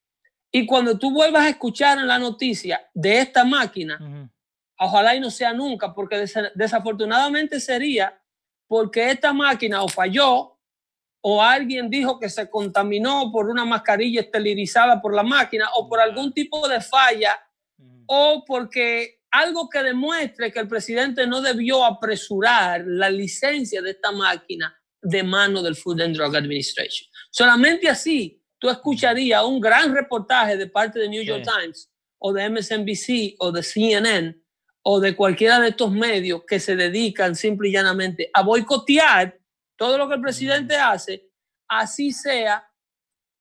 Y 0.51 0.65
cuando 0.65 0.97
tú 0.97 1.11
vuelvas 1.11 1.43
a 1.43 1.49
escuchar 1.49 1.99
en 1.99 2.07
la 2.07 2.17
noticia 2.17 2.89
de 2.93 3.19
esta 3.19 3.43
máquina, 3.43 3.99
ojalá 4.79 5.13
y 5.15 5.19
no 5.19 5.29
sea 5.29 5.53
nunca, 5.53 5.93
porque 5.93 6.15
desa- 6.17 6.51
desafortunadamente 6.55 7.59
sería 7.59 8.19
porque 8.67 9.11
esta 9.11 9.31
máquina 9.33 9.81
o 9.83 9.87
falló 9.87 10.57
o 11.21 11.41
alguien 11.43 11.89
dijo 11.89 12.19
que 12.19 12.29
se 12.29 12.49
contaminó 12.49 13.31
por 13.31 13.49
una 13.49 13.65
mascarilla 13.65 14.21
esterilizada 14.21 15.01
por 15.01 15.13
la 15.13 15.23
máquina 15.23 15.67
o 15.75 15.87
por 15.87 15.99
Ya. 15.99 16.05
algún 16.05 16.33
tipo 16.33 16.67
de 16.67 16.79
falla. 16.81 17.35
O 18.07 18.43
porque 18.45 19.19
algo 19.31 19.69
que 19.69 19.83
demuestre 19.83 20.51
que 20.51 20.59
el 20.59 20.67
presidente 20.67 21.27
no 21.27 21.41
debió 21.41 21.85
apresurar 21.85 22.83
la 22.85 23.09
licencia 23.09 23.81
de 23.81 23.91
esta 23.91 24.11
máquina 24.11 24.75
de 25.01 25.23
mano 25.23 25.61
del 25.61 25.75
Food 25.75 26.01
and 26.01 26.15
Drug 26.15 26.35
Administration. 26.35 27.09
Solamente 27.31 27.87
así 27.89 28.41
tú 28.59 28.69
escucharías 28.69 29.43
un 29.43 29.59
gran 29.59 29.93
reportaje 29.93 30.57
de 30.57 30.67
parte 30.67 30.99
de 30.99 31.09
New 31.09 31.23
York 31.23 31.43
Sí. 31.45 31.51
Times 31.59 31.91
o 32.19 32.33
de 32.33 32.49
MSNBC 32.49 33.35
o 33.39 33.51
de 33.51 33.61
CNN 33.61 34.35
o 34.81 34.99
de 34.99 35.15
cualquiera 35.15 35.59
de 35.59 35.69
estos 35.69 35.91
medios 35.91 36.43
que 36.47 36.59
se 36.59 36.75
dedican 36.75 37.35
simple 37.35 37.69
y 37.69 37.73
llanamente 37.73 38.29
a 38.33 38.41
boicotear 38.41 39.37
todo 39.75 39.97
lo 39.97 40.07
que 40.07 40.15
el 40.15 40.21
presidente 40.21 40.75
hace, 40.75 41.29
así 41.67 42.11
sea 42.11 42.67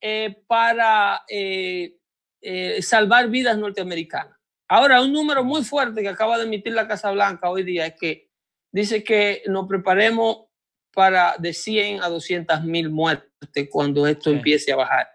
eh, 0.00 0.42
para 0.46 1.22
eh, 1.28 1.96
eh, 2.42 2.82
salvar 2.82 3.30
vidas 3.30 3.56
norteamericanas. 3.56 4.35
Ahora, 4.68 5.00
un 5.02 5.12
número 5.12 5.44
muy 5.44 5.62
fuerte 5.62 6.02
que 6.02 6.08
acaba 6.08 6.38
de 6.38 6.44
emitir 6.44 6.72
la 6.72 6.88
Casa 6.88 7.10
Blanca 7.12 7.48
hoy 7.50 7.62
día 7.62 7.86
es 7.86 7.94
que 7.98 8.28
dice 8.72 9.04
que 9.04 9.42
nos 9.46 9.66
preparemos 9.68 10.46
para 10.92 11.36
de 11.38 11.52
100 11.52 12.02
a 12.02 12.08
200 12.08 12.64
mil 12.64 12.90
muertes 12.90 13.68
cuando 13.70 14.06
esto 14.06 14.30
Sí. 14.30 14.36
empiece 14.36 14.72
a 14.72 14.76
bajar. 14.76 15.08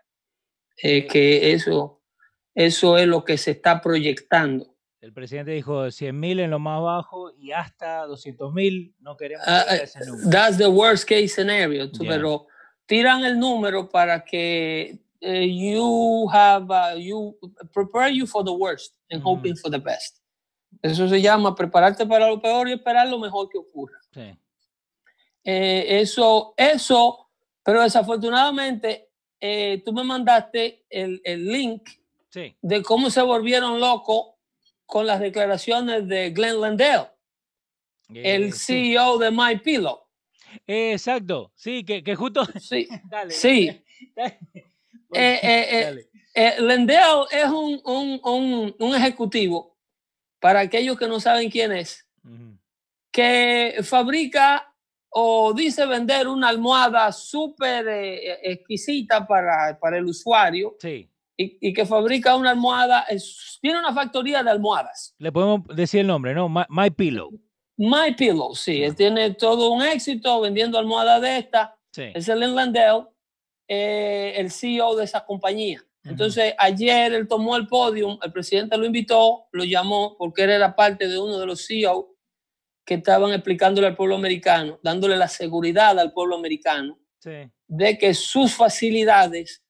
Eh, 0.84 1.06
que 1.06 1.52
eso, 1.52 2.02
eso 2.56 2.98
es 2.98 3.08
lo 3.08 3.24
que 3.26 3.38
se 3.38 3.52
está 3.52 3.82
proyectando. 3.82 4.68
El 5.02 5.14
presidente 5.14 5.52
dijo 5.52 5.88
100.000 5.90 6.40
en 6.40 6.52
lo 6.52 6.60
más 6.60 6.82
bajo 6.82 7.32
y 7.36 7.52
hasta 7.52 8.06
200.000. 8.06 8.94
No 9.00 9.18
queremos 9.18 9.46
eh, 9.48 9.82
ese 9.84 10.06
número. 10.06 10.30
That's 10.30 10.58
the 10.58 10.68
worst 10.68 11.08
case 11.10 11.30
scenario. 11.30 11.86
Yeah. 11.92 12.10
Pero 12.10 12.48
tiran 12.86 13.26
el 13.26 13.40
número 13.40 13.90
para 13.90 14.24
que 14.24 15.00
eh, 15.22 15.46
you 15.48 16.28
have, 16.32 16.68
uh, 16.70 16.98
you 16.98 17.38
prepare 17.72 18.10
you 18.10 18.26
for 18.28 18.44
the 18.44 18.52
worst 18.54 18.96
and 19.10 19.22
Ujú. 19.22 19.36
hoping 19.38 19.56
for 19.56 19.70
the 19.72 19.78
best. 19.80 20.18
Eso 20.82 21.08
se 21.08 21.22
llama 21.22 21.54
prepararte 21.56 22.06
para 22.06 22.28
lo 22.28 22.42
peor 22.42 22.68
y 22.68 22.74
esperar 22.74 23.08
lo 23.08 23.20
mejor 23.20 23.48
que 23.50 23.58
ocurra. 23.60 24.00
Sí. 24.14 24.36
Eh, 25.44 26.00
eso, 26.02 26.54
eso, 26.58 27.30
pero 27.64 27.82
desafortunadamente 27.82 29.10
eh, 29.40 29.82
tú 29.86 29.92
me 29.94 30.04
mandaste 30.04 30.86
el, 30.90 31.22
el 31.24 31.48
link 31.52 31.90
Sí. 32.30 32.56
de 32.62 32.82
cómo 32.82 33.10
se 33.10 33.22
volvieron 33.22 33.80
locos 33.80 34.36
con 34.86 35.06
las 35.06 35.20
declaraciones 35.20 36.08
de 36.08 36.30
Glenn 36.32 36.62
Landell, 36.62 37.08
Eh, 38.14 38.36
el 38.36 38.54
sí. 38.54 38.94
CEO 38.94 39.18
de 39.18 39.32
My 39.32 39.58
Pillow. 39.58 40.00
Exacto. 40.68 41.52
Sí, 41.56 41.84
que, 41.84 42.04
que 42.04 42.16
justo. 42.16 42.46
Sí, 42.60 42.88
dale. 43.10 43.32
Sí. 43.32 43.84
dale. 44.16 44.40
Eh, 45.14 45.40
eh, 45.44 45.68
eh, 45.72 45.84
Dale. 45.84 46.08
Eh, 46.34 46.62
Lendell 46.62 47.26
es 47.32 47.46
un, 47.46 47.82
un- 47.84 48.20
un- 48.24 48.76
un 48.80 48.96
ejecutivo, 48.96 49.78
para 50.40 50.62
aquellos 50.62 50.98
que 50.98 51.08
no 51.08 51.20
saben 51.20 51.50
quién 51.52 51.72
es, 51.72 52.08
que 53.12 53.76
fabrica 53.84 54.68
o 55.10 55.54
dice 55.54 55.86
vender 55.86 56.28
una 56.28 56.48
almohada 56.50 57.12
súper 57.12 57.86
eh, 57.90 58.40
exquisita 58.44 59.28
para, 59.28 59.78
para 59.80 59.98
el 59.98 60.06
usuario 60.06 60.78
Sí. 60.80 61.10
y, 61.36 61.58
y 61.70 61.74
que 61.74 61.86
fabrica 61.86 62.36
una 62.36 62.52
almohada, 62.52 63.02
es- 63.10 63.60
tiene 63.62 63.80
una 63.80 63.94
factoría 63.94 64.42
de 64.42 64.52
almohadas. 64.52 65.14
Le 65.18 65.32
podemos 65.32 65.68
decir 65.76 66.00
el 66.02 66.08
nombre, 66.08 66.34
¿no? 66.34 66.48
My, 66.48 66.64
My 66.70 66.90
Pillow. 66.90 67.32
My 67.78 68.14
Pillow, 68.16 68.56
sí, 68.56 68.84
él 68.84 68.96
tiene 68.96 69.32
todo 69.34 69.72
un 69.72 69.82
éxito 69.84 70.40
vendiendo 70.40 70.78
almohadas 70.80 71.22
de 71.22 71.38
esta. 71.40 71.76
Sí. 71.92 72.04
Es 72.14 72.30
el 72.30 72.40
Landell, 72.56 73.08
eh, 73.74 74.34
el 74.36 74.52
CEO 74.52 74.98
de 74.98 75.06
esa 75.06 75.26
compañía. 75.26 75.82
Entonces, 76.04 76.54
ayer 76.58 77.14
él 77.14 77.26
tomó 77.28 77.56
el 77.56 77.68
podio, 77.68 78.20
el 78.22 78.32
presidente 78.34 78.76
lo 78.76 78.86
invitó, 78.86 79.48
lo 79.54 79.64
llamó, 79.64 80.18
porque 80.18 80.44
él 80.44 80.50
era 80.50 80.76
parte 80.76 81.08
de 81.08 81.18
uno 81.18 81.40
de 81.40 81.46
los 81.46 81.66
CEO 81.66 82.18
que 82.86 82.96
estaban 82.96 83.32
explicándole 83.32 83.88
al 83.88 83.96
pueblo 83.96 84.16
americano, 84.16 84.78
dándole 84.84 85.16
la 85.16 85.30
seguridad 85.30 85.98
al 85.98 86.12
pueblo 86.12 86.36
americano 86.36 87.00
Sí. 87.20 87.50
de 87.68 87.98
que 87.98 88.14
sus 88.14 88.54
facilidades, 88.56 89.64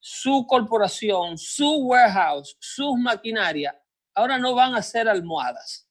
su 0.00 0.44
corporación, 0.46 1.38
su 1.38 1.76
warehouse, 1.86 2.56
sus 2.60 2.98
maquinarias, 2.98 3.74
ahora 4.14 4.38
no 4.38 4.54
van 4.54 4.74
a 4.74 4.82
ser 4.82 5.08
almohadas, 5.08 5.88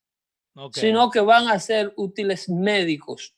Ok. 0.55 0.75
sino 0.75 1.09
que 1.09 1.21
van 1.21 1.47
a 1.47 1.57
ser 1.59 1.93
útiles 1.97 2.47
médicos, 2.49 3.33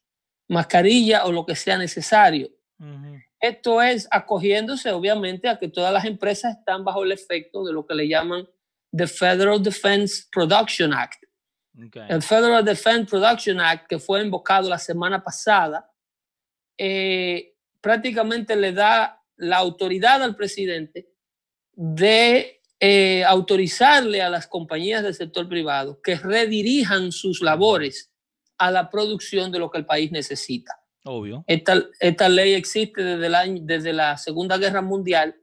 mascarilla 0.49 1.25
o 1.25 1.31
lo 1.31 1.45
que 1.45 1.55
sea 1.55 1.77
necesario. 1.77 2.49
Ujú. 2.79 3.19
Esto 3.39 3.81
es 3.81 4.07
acogiéndose, 4.09 4.91
obviamente, 4.91 5.47
a 5.47 5.57
que 5.57 5.67
todas 5.67 5.93
las 5.93 6.05
empresas 6.05 6.57
están 6.57 6.83
bajo 6.83 7.03
el 7.03 7.11
efecto 7.11 7.63
de 7.63 7.73
lo 7.73 7.85
que 7.85 7.95
le 7.95 8.07
llaman 8.07 8.47
the 8.95 9.07
Federal 9.07 9.61
Defense 9.61 10.25
Production 10.31 10.93
Act. 10.93 11.23
Ok. 11.85 11.97
El 12.09 12.23
Federal 12.23 12.65
Defense 12.65 13.05
Production 13.05 13.59
Act, 13.59 13.87
que 13.87 13.99
fue 13.99 14.23
invocado 14.23 14.69
la 14.69 14.79
semana 14.79 15.23
pasada, 15.23 15.91
eh, 16.77 17.55
prácticamente 17.81 18.55
le 18.55 18.71
da 18.71 19.21
la 19.37 19.57
autoridad 19.57 20.23
al 20.23 20.35
presidente 20.35 21.09
de 21.73 22.61
eh, 22.79 23.23
autorizarle 23.23 24.21
a 24.21 24.29
las 24.29 24.47
compañías 24.47 25.03
del 25.03 25.13
sector 25.13 25.47
privado 25.47 26.01
que 26.01 26.15
redirijan 26.15 27.11
sus 27.11 27.41
labores 27.41 28.11
a 28.57 28.71
la 28.71 28.89
producción 28.89 29.51
de 29.51 29.59
lo 29.59 29.69
que 29.69 29.79
el 29.79 29.85
país 29.85 30.11
necesita. 30.11 30.76
Obvio. 31.07 31.43
Esta, 31.47 31.83
esta 31.99 32.29
ley 32.29 32.53
existe 32.53 33.03
desde 33.03 33.29
la, 33.29 33.45
desde 33.45 33.93
la 33.93 34.17
Segunda 34.17 34.57
Guerra 34.57 34.81
Mundial, 34.81 35.35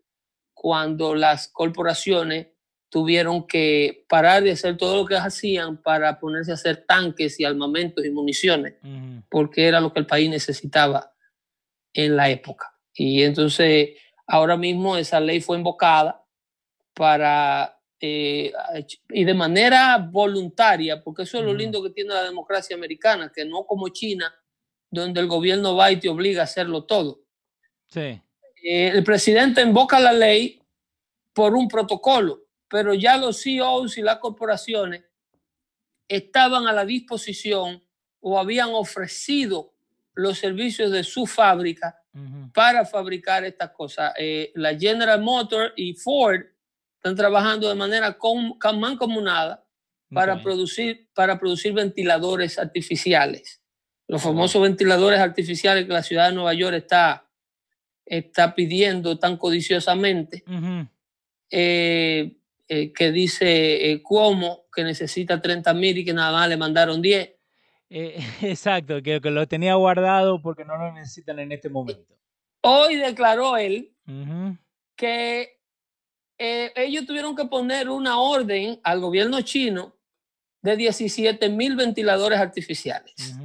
cuando 0.52 1.14
las 1.14 1.48
corporaciones 1.48 2.48
tuvieron 2.88 3.46
que 3.46 4.04
parar 4.08 4.44
de 4.44 4.52
hacer 4.52 4.76
todo 4.76 4.98
lo 4.98 5.04
que 5.04 5.16
hacían 5.16 5.82
para 5.82 6.20
ponerse 6.20 6.52
a 6.52 6.54
hacer 6.54 6.84
tanques 6.86 7.40
y 7.40 7.44
armamentos 7.44 8.04
y 8.04 8.10
municiones, 8.10 8.74
porque 9.28 9.66
era 9.66 9.80
lo 9.80 9.92
que 9.92 9.98
el 9.98 10.06
país 10.06 10.30
necesitaba 10.30 11.12
en 11.92 12.14
la 12.14 12.30
época. 12.30 12.72
Y 12.94 13.22
entonces, 13.22 13.90
ahora 14.26 14.56
mismo 14.56 14.96
esa 14.96 15.18
ley 15.18 15.40
fue 15.40 15.56
invocada 15.56 16.24
para, 16.94 17.80
eh, 18.00 18.52
y 19.08 19.24
de 19.24 19.34
manera 19.34 19.98
voluntaria, 19.98 21.02
porque 21.02 21.24
eso 21.24 21.38
es 21.38 21.44
lo 21.44 21.52
lindo 21.52 21.82
que 21.82 21.90
tiene 21.90 22.14
la 22.14 22.22
democracia 22.22 22.76
americana, 22.76 23.32
que 23.34 23.44
no 23.44 23.66
como 23.66 23.88
China, 23.88 24.32
donde 24.94 25.20
el 25.20 25.26
gobierno 25.26 25.76
va 25.76 25.90
y 25.92 25.98
te 25.98 26.08
obliga 26.08 26.42
a 26.42 26.44
hacerlo 26.44 26.84
todo. 26.84 27.20
Sí. 27.88 28.20
Eh, 28.62 28.88
el 28.94 29.04
presidente 29.04 29.60
invoca 29.62 29.98
la 30.00 30.12
ley 30.12 30.62
por 31.32 31.54
un 31.54 31.68
protocolo, 31.68 32.46
pero 32.68 32.94
ya 32.94 33.16
los 33.16 33.42
CEOs 33.42 33.98
y 33.98 34.02
las 34.02 34.18
corporaciones 34.18 35.04
estaban 36.08 36.66
a 36.66 36.72
la 36.72 36.84
disposición 36.84 37.82
o 38.20 38.38
habían 38.38 38.70
ofrecido 38.72 39.74
los 40.14 40.38
servicios 40.38 40.90
de 40.90 41.02
su 41.04 41.26
fábrica 41.26 42.00
para 42.52 42.86
fabricar 42.86 43.44
estas 43.44 43.70
cosas. 43.72 44.12
Eh, 44.16 44.52
la 44.54 44.78
General 44.78 45.20
Motors 45.20 45.72
y 45.76 45.94
Ford 45.94 46.42
están 46.96 47.16
trabajando 47.16 47.68
de 47.68 47.74
manera 47.74 48.16
com- 48.16 48.56
mancomunada 48.78 49.66
para, 50.12 50.40
producir, 50.40 51.08
para 51.12 51.36
producir 51.40 51.72
ventiladores 51.72 52.56
artificiales. 52.58 53.60
Los 54.06 54.22
famosos 54.22 54.62
ventiladores 54.62 55.20
artificiales 55.20 55.86
que 55.86 55.92
la 55.92 56.02
ciudad 56.02 56.28
de 56.28 56.34
Nueva 56.34 56.54
York 56.54 56.76
está, 56.76 57.26
está 58.04 58.54
pidiendo 58.54 59.18
tan 59.18 59.36
codiciosamente, 59.36 60.44
eh, 61.50 62.36
eh, 62.66 62.94
que 62.94 63.12
dice 63.12 63.90
eh, 63.90 64.02
Cuomo 64.02 64.64
que 64.74 64.82
necesita 64.82 65.40
30 65.40 65.74
mil 65.74 65.98
y 65.98 66.04
que 66.04 66.14
nada 66.14 66.32
más 66.32 66.48
le 66.48 66.56
mandaron 66.56 67.02
10. 67.02 67.30
Eh, 67.90 68.18
exacto, 68.42 69.02
que, 69.02 69.20
que 69.20 69.30
lo 69.30 69.46
tenía 69.46 69.74
guardado 69.74 70.40
porque 70.40 70.64
no 70.64 70.78
lo 70.78 70.90
necesitan 70.92 71.38
en 71.40 71.52
este 71.52 71.68
momento. 71.68 72.16
Hoy 72.62 72.96
declaró 72.96 73.58
él 73.58 73.92
que 74.96 75.60
ellos 76.38 77.06
tuvieron 77.06 77.36
que 77.36 77.44
poner 77.44 77.90
una 77.90 78.18
orden 78.18 78.80
al 78.82 79.00
gobierno 79.00 79.40
chino 79.42 79.94
de 80.62 80.76
17 80.76 81.50
mil 81.50 81.76
ventiladores 81.76 82.38
artificiales. 82.38 83.36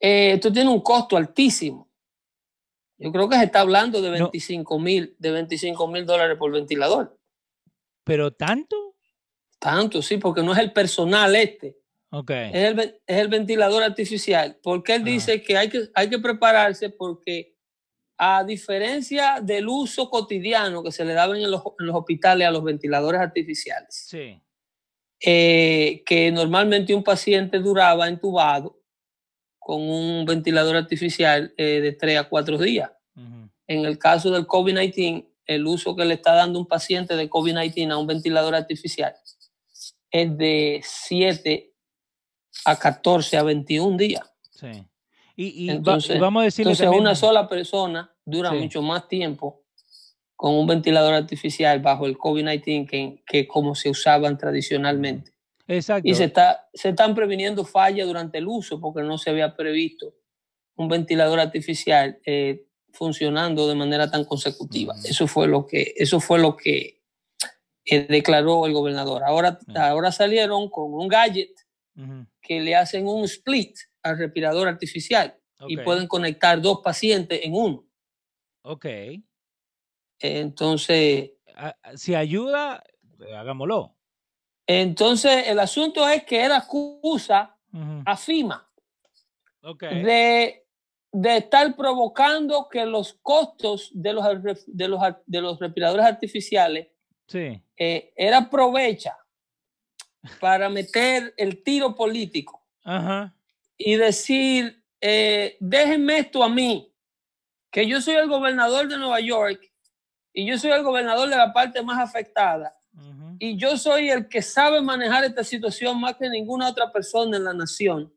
Eh, 0.00 0.32
esto 0.32 0.52
tiene 0.52 0.70
un 0.70 0.80
costo 0.80 1.16
altísimo. 1.16 1.88
Yo 2.98 3.12
creo 3.12 3.28
que 3.28 3.36
se 3.36 3.44
está 3.44 3.60
hablando 3.60 4.00
de 4.00 4.10
No. 4.10 4.30
25 4.30 4.78
mil 4.78 5.14
de 5.18 5.30
25 5.30 5.86
mil 5.88 6.06
dólares 6.06 6.36
por 6.38 6.50
ventilador. 6.52 7.18
¿Pero 8.04 8.32
tanto? 8.32 8.94
Tanto, 9.58 10.00
sí, 10.02 10.16
porque 10.18 10.42
no 10.42 10.52
es 10.52 10.58
el 10.58 10.72
personal 10.72 11.34
este, 11.34 11.78
Ok. 12.10 12.30
es 12.30 12.54
el, 12.54 12.80
es 12.80 13.16
el 13.18 13.28
ventilador 13.28 13.82
artificial. 13.82 14.58
Porque 14.62 14.94
él 14.94 15.02
Ah. 15.02 15.06
dice 15.10 15.42
que 15.42 15.56
hay, 15.56 15.68
que 15.68 15.88
hay 15.94 16.08
que 16.08 16.18
prepararse 16.18 16.90
porque 16.90 17.54
a 18.18 18.44
diferencia 18.44 19.40
del 19.42 19.68
uso 19.68 20.08
cotidiano 20.08 20.82
que 20.82 20.92
se 20.92 21.04
le 21.04 21.12
daba 21.12 21.36
en 21.36 21.50
los, 21.50 21.62
en 21.78 21.86
los 21.86 21.96
hospitales 21.96 22.46
a 22.46 22.50
los 22.50 22.64
ventiladores 22.64 23.20
artificiales, 23.20 24.06
Sí. 24.08 24.40
eh, 25.20 26.02
que 26.06 26.30
normalmente 26.32 26.94
un 26.94 27.02
paciente 27.04 27.58
duraba 27.58 28.08
entubado 28.08 28.80
con 29.66 29.82
un 29.82 30.24
ventilador 30.26 30.76
artificial 30.76 31.52
eh, 31.56 31.80
de 31.80 31.90
3 31.90 32.20
a 32.20 32.28
4 32.28 32.56
días. 32.56 32.88
En 33.66 33.84
el 33.84 33.98
caso 33.98 34.30
del 34.30 34.46
COVID-19, 34.46 35.26
el 35.44 35.66
uso 35.66 35.96
que 35.96 36.04
le 36.04 36.14
está 36.14 36.34
dando 36.34 36.60
un 36.60 36.66
paciente 36.68 37.16
de 37.16 37.28
COVID-19 37.28 37.90
a 37.90 37.96
un 37.96 38.06
ventilador 38.06 38.54
artificial 38.54 39.16
es 40.12 40.38
de 40.38 40.80
7 40.84 41.74
a 42.64 42.76
14 42.76 43.38
a 43.38 43.42
21 43.42 43.96
días. 43.96 44.22
Sí. 44.52 44.68
Y, 45.34 45.68
Entonces- 45.68 46.20
vamos 46.20 46.42
a 46.42 46.44
decirle 46.44 46.70
Entonces, 46.70 46.84
también- 46.84 47.02
una 47.02 47.16
sola 47.16 47.48
persona 47.48 48.14
dura 48.24 48.50
Sí. 48.52 48.58
mucho 48.58 48.82
más 48.82 49.08
tiempo 49.08 49.64
con 50.36 50.54
un 50.54 50.68
ventilador 50.68 51.12
artificial 51.14 51.80
bajo 51.80 52.06
el 52.06 52.16
COVID-19 52.16 52.86
que, 52.86 53.24
que 53.26 53.48
como 53.48 53.74
se 53.74 53.90
usaban 53.90 54.38
tradicionalmente. 54.38 55.32
Exacto. 55.68 56.08
Y 56.08 56.14
se, 56.14 56.24
está, 56.24 56.68
se 56.72 56.90
están 56.90 57.14
previniendo 57.14 57.64
fallas 57.64 58.06
durante 58.06 58.38
el 58.38 58.46
uso 58.46 58.80
porque 58.80 59.02
no 59.02 59.18
se 59.18 59.30
había 59.30 59.56
previsto 59.56 60.14
un 60.76 60.88
ventilador 60.88 61.40
artificial 61.40 62.20
eh, 62.24 62.66
funcionando 62.92 63.68
de 63.68 63.74
manera 63.74 64.10
tan 64.10 64.24
consecutiva. 64.24 64.94
Ujú. 64.94 65.06
Eso 65.06 65.26
fue 65.26 65.48
lo 65.48 65.66
que, 65.66 65.94
eso 65.96 66.20
fue 66.20 66.38
lo 66.38 66.56
que 66.56 67.02
eh, 67.84 68.06
declaró 68.08 68.66
el 68.66 68.72
gobernador. 68.72 69.22
Ahora, 69.24 69.58
Ujú. 69.66 69.78
ahora 69.78 70.12
salieron 70.12 70.68
con 70.70 70.92
un 70.92 71.08
gadget 71.08 71.50
que 72.42 72.60
le 72.60 72.76
hacen 72.76 73.08
un 73.08 73.24
split 73.24 73.74
al 74.02 74.18
respirador 74.18 74.68
artificial 74.68 75.34
y 75.66 75.78
pueden 75.78 76.06
conectar 76.06 76.60
dos 76.60 76.80
pacientes 76.84 77.40
en 77.42 77.54
uno. 77.54 77.86
Ok. 78.62 78.86
Entonces, 80.20 81.30
Si 81.94 82.14
ayuda, 82.14 82.84
eh, 83.20 83.34
hagámoslo. 83.34 83.95
Entonces 84.66 85.46
el 85.48 85.58
asunto 85.58 86.08
es 86.08 86.24
que 86.24 86.44
él 86.44 86.52
acusa 86.52 87.56
Ujú. 87.72 88.02
a 88.04 88.16
FIMA 88.16 88.68
de, 89.86 90.66
de 91.12 91.36
estar 91.36 91.74
provocando 91.76 92.68
que 92.68 92.84
los 92.86 93.14
costos 93.22 93.90
de 93.92 94.12
los, 94.12 94.24
de 94.66 94.88
los, 94.88 95.00
de 95.26 95.40
los 95.40 95.58
respiradores 95.58 96.06
artificiales 96.06 96.88
Sí. 97.28 97.60
eh, 97.76 98.12
él 98.16 98.32
aprovecha 98.34 99.16
para 100.40 100.68
meter 100.68 101.34
el 101.36 101.62
tiro 101.64 101.94
político 101.94 102.64
y 103.76 103.96
decir, 103.96 104.80
eh, 105.00 105.56
déjenme 105.60 106.18
esto 106.18 106.42
a 106.44 106.48
mí, 106.48 106.92
que 107.70 107.86
yo 107.86 108.00
soy 108.00 108.14
el 108.14 108.28
gobernador 108.28 108.86
de 108.88 108.96
Nueva 108.96 109.18
York 109.20 109.60
y 110.32 110.46
yo 110.46 110.56
soy 110.56 110.70
el 110.70 110.82
gobernador 110.84 111.28
de 111.28 111.36
la 111.36 111.52
parte 111.52 111.82
más 111.82 111.98
afectada. 111.98 112.76
Y 113.38 113.56
yo 113.56 113.76
soy 113.76 114.10
el 114.10 114.28
que 114.28 114.42
sabe 114.42 114.80
manejar 114.80 115.24
esta 115.24 115.44
situación 115.44 116.00
más 116.00 116.16
que 116.16 116.28
ninguna 116.28 116.68
otra 116.68 116.92
persona 116.92 117.36
en 117.36 117.44
la 117.44 117.54
nación. 117.54 118.12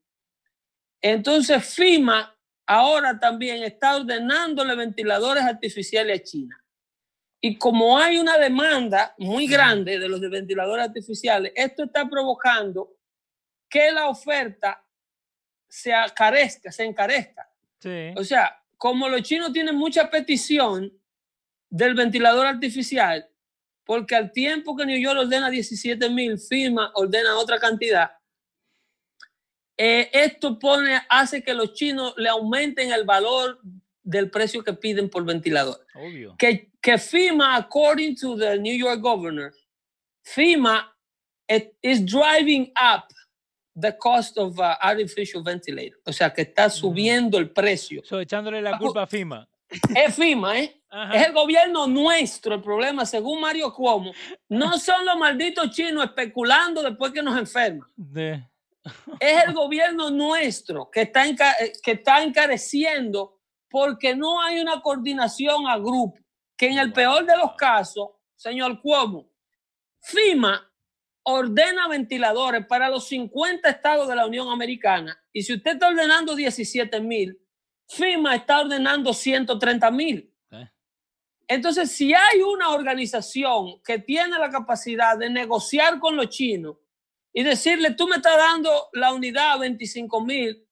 Entonces 1.02 1.64
FIMA 1.66 2.36
ahora 2.66 3.20
también 3.20 3.64
está 3.64 3.96
ordenándole 3.96 4.76
ventiladores 4.76 5.44
artificiales 5.44 6.20
a 6.20 6.24
China. 6.24 6.64
Y 7.42 7.58
como 7.58 7.98
hay 7.98 8.18
una 8.18 8.38
demanda 8.38 9.16
muy 9.18 9.48
grande 9.48 9.98
de 9.98 10.10
los 10.10 10.20
de 10.20 10.28
ventiladores 10.28 10.86
artificiales, 10.86 11.54
esto 11.56 11.86
está 11.86 12.08
provocando 12.10 12.98
que 13.70 13.92
la 13.92 14.10
oferta 14.10 14.84
se 15.68 15.94
acarezca, 15.94 16.72
se 16.72 16.84
encarezca. 16.84 17.50
Sí. 17.80 18.14
O 18.18 18.24
sea, 18.24 18.62
como 18.78 19.08
los 19.08 19.22
chinos 19.22 19.54
tienen 19.54 19.76
mucha 19.76 20.10
petición 20.10 20.92
del 21.70 21.94
ventilador 21.94 22.46
artificial, 22.46 23.30
porque 23.90 24.16
al 24.16 24.32
tiempo 24.32 24.76
que 24.76 24.86
New 24.86 25.00
York 25.00 25.18
ordena 25.18 25.50
17 25.50 26.12
mil, 26.12 26.38
firma 26.38 26.92
ordena 26.94 27.36
otra 27.40 27.58
cantidad, 27.58 28.12
eh, 29.76 30.12
esto 30.14 30.60
pone, 30.60 31.02
hace 31.10 31.42
que 31.42 31.56
los 31.56 31.74
chinos 31.74 32.14
le 32.16 32.30
aumenten 32.30 32.92
el 32.92 33.04
valor 33.04 33.60
del 34.04 34.30
precio 34.30 34.64
que 34.64 34.74
piden 34.74 35.10
por 35.10 35.26
ventilador. 35.26 35.84
Obvio. 35.96 36.36
Que, 36.38 36.70
que 36.80 37.00
FIMA, 37.00 37.56
according 37.56 38.16
to 38.16 38.38
the 38.38 38.60
New 38.60 38.78
York 38.78 39.02
governor, 39.02 39.52
FIMA 40.24 40.86
it 41.48 41.76
is 41.82 42.06
driving 42.06 42.72
up 42.80 43.08
the 43.76 43.98
cost 43.98 44.38
of 44.38 44.60
uh, 44.60 44.76
artificial 44.84 45.42
ventilator. 45.42 45.98
O 46.06 46.14
sea, 46.14 46.32
que 46.32 46.44
está 46.44 46.70
subiendo 46.70 47.40
el 47.40 47.50
precio. 47.50 48.04
So, 48.06 48.20
echándole 48.20 48.62
la 48.62 48.78
culpa 48.78 49.02
a 49.02 49.08
FIMA. 49.08 49.50
Es 49.96 50.14
FIMA, 50.14 50.60
¿eh? 50.60 50.79
Ajá. 50.92 51.14
Es 51.16 51.28
el 51.28 51.34
gobierno 51.34 51.86
nuestro 51.88 52.56
el 52.56 52.62
problema, 52.62 53.06
según 53.06 53.40
Mario 53.42 53.74
Cuomo. 53.74 54.12
No 54.50 54.78
son 54.80 55.06
los 55.06 55.18
malditos 55.18 55.70
chinos 55.72 56.06
especulando 56.06 56.82
después 56.84 57.12
que 57.12 57.22
nos 57.24 57.38
enferman. 57.38 57.88
De- 57.96 58.44
Es 59.20 59.44
el 59.46 59.54
gobierno 59.54 60.10
nuestro 60.10 60.90
que 60.90 61.02
está, 61.02 61.26
eh, 61.28 61.74
que 61.84 61.92
está 61.92 62.24
encareciendo 62.24 63.40
porque 63.70 64.16
no 64.16 64.42
hay 64.42 64.60
una 64.60 64.82
coordinación 64.82 65.68
a 65.68 65.78
grupo. 65.78 66.18
Que 66.58 66.68
en 66.70 66.80
el 66.80 66.92
peor 66.92 67.26
de 67.26 67.38
los 67.38 67.54
casos, 67.56 68.10
señor 68.36 68.82
Cuomo, 68.82 69.30
FIMA 70.02 70.66
ordena 71.24 71.88
ventiladores 71.88 72.66
para 72.66 72.90
los 72.90 73.08
50 73.08 73.70
estados 73.70 74.08
de 74.08 74.16
la 74.16 74.26
Unión 74.26 74.50
Americana. 74.50 75.22
Y 75.32 75.44
si 75.44 75.54
usted 75.54 75.74
está 75.74 75.90
ordenando 75.90 76.36
17 76.36 77.00
mil, 77.02 77.38
FIMA 77.88 78.36
está 78.36 78.62
ordenando 78.62 79.14
130 79.14 79.92
mil. 79.92 80.34
Entonces, 81.50 81.92
si 81.92 82.14
hay 82.14 82.42
una 82.44 82.70
organización 82.70 83.82
que 83.84 83.98
tiene 83.98 84.38
la 84.38 84.52
capacidad 84.52 85.18
de 85.18 85.32
negociar 85.32 86.00
con 86.00 86.16
los 86.16 86.30
chinos 86.30 86.78
y 87.34 87.42
decirle, 87.42 87.96
tú 87.96 88.08
me 88.08 88.18
estás 88.18 88.38
dando 88.38 88.90
la 88.94 89.12
unidad 89.12 89.54
a 89.54 89.58
25 89.58 90.24
mil, 90.24 90.64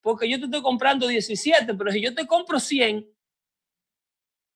porque 0.00 0.30
yo 0.30 0.38
te 0.38 0.44
estoy 0.44 0.62
comprando 0.62 1.08
17, 1.08 1.74
pero 1.74 1.90
si 1.90 2.00
yo 2.00 2.14
te 2.14 2.24
compro 2.24 2.60
100, 2.60 3.04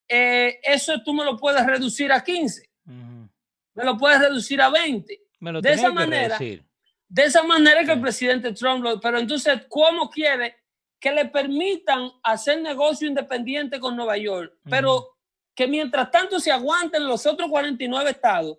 eh, 0.08 0.60
eso 0.62 1.02
tú 1.02 1.12
me 1.12 1.24
lo 1.24 1.36
puedes 1.36 1.66
reducir 1.66 2.12
a 2.12 2.22
15, 2.22 2.70
Ujú. 2.86 3.28
me 3.74 3.84
lo 3.84 3.98
puedes 3.98 4.20
reducir 4.20 4.62
a 4.62 4.70
20. 4.70 5.20
Me 5.40 5.50
lo 5.50 5.60
De 5.60 5.72
esa 5.72 5.90
manera, 5.90 6.38
reducir. 6.38 6.64
De 7.08 7.24
esa 7.24 7.42
manera 7.42 7.84
que 7.84 7.90
el 7.90 8.00
presidente 8.00 8.52
Trump 8.52 8.84
lo... 8.84 9.00
Pero 9.00 9.18
entonces, 9.18 9.62
¿cómo 9.68 10.10
quiere 10.10 10.58
que 11.00 11.10
le 11.10 11.24
permitan 11.24 12.08
hacer 12.22 12.62
negocio 12.62 13.08
independiente 13.08 13.80
con 13.80 13.96
Nueva 13.96 14.16
York? 14.16 14.56
Pero 14.70 15.15
que 15.56 15.66
mientras 15.66 16.10
tanto 16.10 16.38
se 16.38 16.52
aguanten 16.52 17.08
los 17.08 17.26
otros 17.26 17.48
49 17.50 18.10
estados 18.10 18.58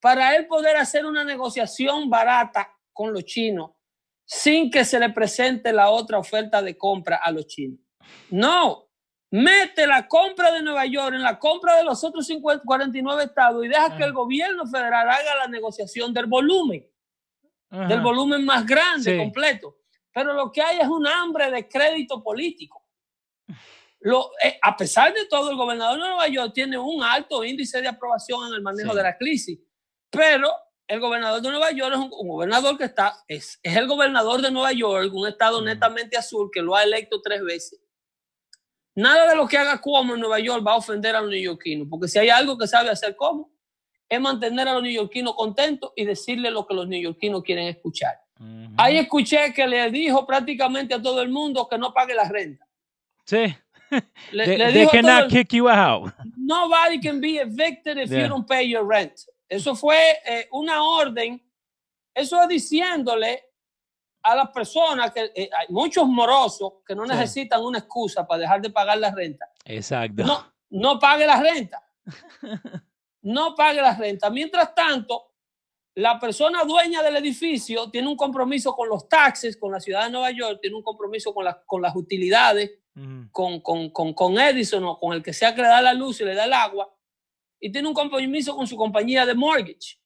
para 0.00 0.36
él 0.36 0.46
poder 0.46 0.76
hacer 0.76 1.06
una 1.06 1.24
negociación 1.24 2.10
barata 2.10 2.70
con 2.92 3.12
los 3.12 3.24
chinos 3.24 3.70
sin 4.26 4.70
que 4.70 4.84
se 4.84 5.00
le 5.00 5.10
presente 5.10 5.72
la 5.72 5.88
otra 5.90 6.18
oferta 6.18 6.62
de 6.62 6.76
compra 6.78 7.16
a 7.16 7.30
los 7.30 7.46
chinos. 7.46 7.80
No, 8.30 8.86
mete 9.30 9.86
la 9.86 10.06
compra 10.06 10.52
de 10.52 10.62
Nueva 10.62 10.86
York 10.86 11.14
en 11.14 11.22
la 11.22 11.38
compra 11.38 11.76
de 11.76 11.84
los 11.84 12.04
otros 12.04 12.26
50 12.26 12.62
49 12.64 13.24
estados 13.24 13.64
y 13.64 13.68
deja 13.68 13.96
que 13.96 14.04
el 14.04 14.12
gobierno 14.12 14.66
federal 14.66 15.08
haga 15.08 15.34
la 15.36 15.48
negociación 15.48 16.12
del 16.12 16.26
volumen 16.26 16.86
Ajá. 17.70 17.86
del 17.86 18.00
volumen 18.02 18.44
más 18.44 18.64
grande, 18.66 19.12
Sí. 19.12 19.18
completo. 19.18 19.78
Pero 20.12 20.32
lo 20.34 20.52
que 20.52 20.62
hay 20.62 20.78
es 20.78 20.86
un 20.86 21.06
hambre 21.06 21.50
de 21.50 21.66
crédito 21.68 22.22
político. 22.22 22.82
Lo, 24.04 24.30
eh, 24.44 24.58
a 24.62 24.76
pesar 24.76 25.14
de 25.14 25.24
todo, 25.26 25.50
el 25.50 25.56
gobernador 25.56 25.94
de 25.98 26.06
Nueva 26.06 26.28
York 26.28 26.52
tiene 26.54 26.76
un 26.78 27.02
alto 27.02 27.42
índice 27.42 27.80
de 27.80 27.88
aprobación 27.88 28.48
en 28.48 28.54
el 28.54 28.62
manejo 28.62 28.90
Sí. 28.90 28.96
de 28.98 29.02
la 29.02 29.16
crisis, 29.16 29.58
pero 30.10 30.52
el 30.86 31.00
gobernador 31.00 31.40
de 31.40 31.48
Nueva 31.50 31.70
York 31.72 31.94
es 31.94 31.98
un, 31.98 32.10
un 32.12 32.28
gobernador 32.28 32.76
que 32.76 32.84
está, 32.84 33.16
es, 33.26 33.58
es 33.62 33.76
el 33.76 33.86
gobernador 33.86 34.42
de 34.42 34.50
Nueva 34.50 34.72
York, 34.72 35.10
un 35.14 35.26
estado 35.26 35.62
netamente 35.62 36.18
azul 36.18 36.50
que 36.52 36.60
lo 36.60 36.76
ha 36.76 36.82
electo 36.82 37.22
tres 37.22 37.42
veces. 37.42 37.80
Nada 38.94 39.28
de 39.28 39.36
lo 39.36 39.48
que 39.48 39.56
haga 39.56 39.80
Cuomo 39.80 40.14
en 40.14 40.20
Nueva 40.20 40.38
York 40.38 40.64
va 40.64 40.72
a 40.72 40.76
ofender 40.76 41.16
a 41.16 41.20
los 41.22 41.30
neoyorquinos, 41.30 41.88
porque 41.90 42.06
si 42.06 42.18
hay 42.18 42.28
algo 42.28 42.56
que 42.58 42.66
sabe 42.66 42.90
hacer 42.90 43.16
Cuomo, 43.16 43.50
es 44.08 44.20
mantener 44.20 44.68
a 44.68 44.74
los 44.74 44.82
neoyorquinos 44.82 45.34
contentos 45.34 45.92
y 45.96 46.04
decirle 46.04 46.50
lo 46.50 46.66
que 46.66 46.74
los 46.74 46.86
neoyorquinos 46.86 47.42
quieren 47.42 47.68
escuchar. 47.68 48.20
Ahí 48.76 48.98
escuché 48.98 49.54
que 49.54 49.66
le 49.66 49.90
dijo 49.90 50.26
prácticamente 50.26 50.92
a 50.92 51.00
todo 51.00 51.22
el 51.22 51.30
mundo 51.30 51.66
que 51.68 51.78
no 51.78 51.94
pague 51.94 52.14
la 52.14 52.28
renta. 52.28 52.68
Sí. 53.24 53.56
Le, 54.32 54.44
They, 54.46 54.56
le 54.58 54.72
they 54.72 54.86
cannot 54.88 55.30
kick 55.30 55.52
you 55.52 55.68
out. 55.68 56.12
nobody 56.36 57.00
can 57.00 57.20
be 57.20 57.38
evicted 57.38 57.98
if 57.98 58.10
Yeah. 58.10 58.22
you 58.22 58.28
don't 58.28 58.46
pay 58.48 58.68
your 58.68 58.86
rent. 58.86 59.12
Eso 59.48 59.74
fue 59.74 59.96
eh, 60.26 60.48
una 60.52 60.82
orden, 60.82 61.40
eso 62.14 62.40
es 62.42 62.48
diciéndole 62.48 63.42
a 64.22 64.34
las 64.36 64.50
personas 64.50 65.12
que 65.12 65.30
eh, 65.34 65.50
hay 65.56 65.66
muchos 65.68 66.06
morosos 66.08 66.74
que 66.86 66.94
no 66.94 67.04
Sí. 67.04 67.10
necesitan 67.10 67.62
una 67.62 67.78
excusa 67.78 68.26
para 68.26 68.40
dejar 68.40 68.60
de 68.62 68.70
pagar 68.70 68.98
la 68.98 69.10
renta. 69.14 69.46
Exacto. 69.64 70.24
No, 70.24 70.52
no 70.70 70.98
pague 70.98 71.26
la 71.26 71.40
renta. 71.40 71.82
No 73.22 73.54
pague 73.54 73.80
la 73.80 73.94
renta. 73.94 74.28
Mientras 74.28 74.74
tanto, 74.74 75.32
la 75.94 76.18
persona 76.20 76.62
dueña 76.64 77.02
del 77.02 77.16
edificio 77.16 77.90
tiene 77.90 78.06
un 78.08 78.16
compromiso 78.16 78.74
con 78.74 78.86
los 78.88 79.08
taxes, 79.08 79.56
con 79.56 79.72
la 79.72 79.80
ciudad 79.80 80.04
de 80.04 80.10
Nueva 80.10 80.30
York, 80.30 80.58
tiene 80.60 80.76
un 80.76 80.82
compromiso 80.82 81.32
con, 81.32 81.44
las 81.46 81.56
con 81.64 81.80
las 81.80 81.96
utilidades, 81.96 82.72
Con, 83.32 83.60
con, 83.60 83.90
con, 83.90 84.14
con 84.14 84.38
Edison 84.38 84.84
o 84.84 84.98
con 85.00 85.14
el 85.14 85.22
que 85.22 85.32
sea 85.32 85.52
que 85.52 85.62
le 85.62 85.66
da 85.66 85.82
la 85.82 85.92
luz 85.92 86.20
y 86.20 86.24
le 86.24 86.34
da 86.34 86.44
el 86.44 86.52
agua, 86.52 86.94
y 87.58 87.70
tiene 87.72 87.88
un 87.88 87.94
compromiso 87.94 88.54
con 88.54 88.66
su 88.66 88.76
compañía 88.76 89.26
de 89.26 89.34
mortgage, 89.34 89.98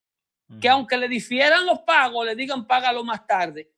que 0.60 0.68
aunque 0.68 0.96
le 0.96 1.08
difieran 1.08 1.66
los 1.66 1.80
pagos, 1.80 2.24
le 2.24 2.34
digan 2.34 2.66
págalo 2.66 3.04
más 3.04 3.26
tarde, 3.26 3.70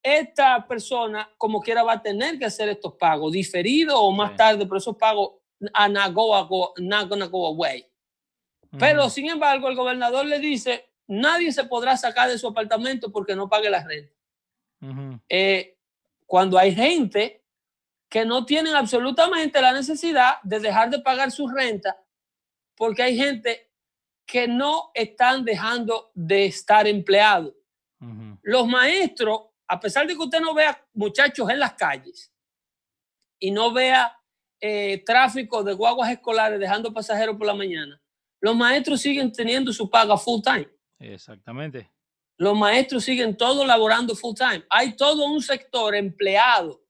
esta 0.00 0.64
persona 0.68 1.28
como 1.36 1.60
quiera 1.60 1.82
va 1.82 1.94
a 1.94 2.02
tener 2.02 2.38
que 2.38 2.44
hacer 2.44 2.68
estos 2.68 2.94
pagos, 2.94 3.32
diferidos 3.32 3.96
o 3.98 4.12
más 4.12 4.36
tarde, 4.36 4.64
pero 4.64 4.78
esos 4.78 4.96
pagos 4.96 5.32
are 5.72 5.92
not, 5.92 6.12
go, 6.12 6.46
go, 6.46 6.74
not 6.78 7.08
gonna 7.08 7.26
go 7.26 7.48
away. 7.48 7.84
Pero 8.78 9.08
sin 9.08 9.28
embargo, 9.30 9.68
el 9.68 9.74
gobernador 9.74 10.26
le 10.26 10.38
dice, 10.38 10.90
nadie 11.08 11.50
se 11.50 11.64
podrá 11.64 11.96
sacar 11.96 12.28
de 12.28 12.38
su 12.38 12.46
apartamento 12.46 13.10
porque 13.10 13.34
no 13.34 13.48
pague 13.48 13.70
la 13.70 13.82
renta. 13.84 14.12
Eh, 15.28 15.76
cuando 16.26 16.58
hay 16.58 16.74
gente 16.74 17.42
que 18.08 18.24
no 18.24 18.44
tienen 18.46 18.74
absolutamente 18.74 19.60
la 19.60 19.72
necesidad 19.72 20.40
de 20.42 20.60
dejar 20.60 20.90
de 20.90 21.00
pagar 21.00 21.30
su 21.30 21.48
renta, 21.48 21.96
porque 22.76 23.02
hay 23.02 23.16
gente 23.16 23.70
que 24.26 24.48
no 24.48 24.90
están 24.94 25.44
dejando 25.44 26.10
de 26.14 26.46
estar 26.46 26.86
empleados. 26.86 27.54
Los 28.42 28.68
maestros, 28.68 29.40
a 29.66 29.80
pesar 29.80 30.06
de 30.06 30.14
que 30.14 30.22
usted 30.22 30.40
no 30.40 30.54
vea 30.54 30.80
muchachos 30.92 31.48
en 31.50 31.58
las 31.58 31.72
calles 31.74 32.32
y 33.40 33.50
no 33.50 33.72
vea 33.72 34.16
eh, 34.60 35.02
tráfico 35.04 35.64
de 35.64 35.72
guaguas 35.72 36.10
escolares 36.10 36.60
dejando 36.60 36.92
pasajeros 36.92 37.36
por 37.36 37.46
la 37.46 37.54
mañana, 37.54 38.00
los 38.40 38.54
maestros 38.54 39.00
siguen 39.00 39.32
teniendo 39.32 39.72
su 39.72 39.90
paga 39.90 40.16
full 40.16 40.40
time. 40.42 40.68
Exactamente. 40.98 41.90
Los 42.38 42.56
maestros 42.56 43.04
siguen 43.04 43.36
todos 43.36 43.66
laborando 43.66 44.14
full 44.14 44.34
time. 44.34 44.64
Hay 44.68 44.94
todo 44.94 45.24
un 45.24 45.40
sector 45.40 45.94
empleado. 45.94 46.82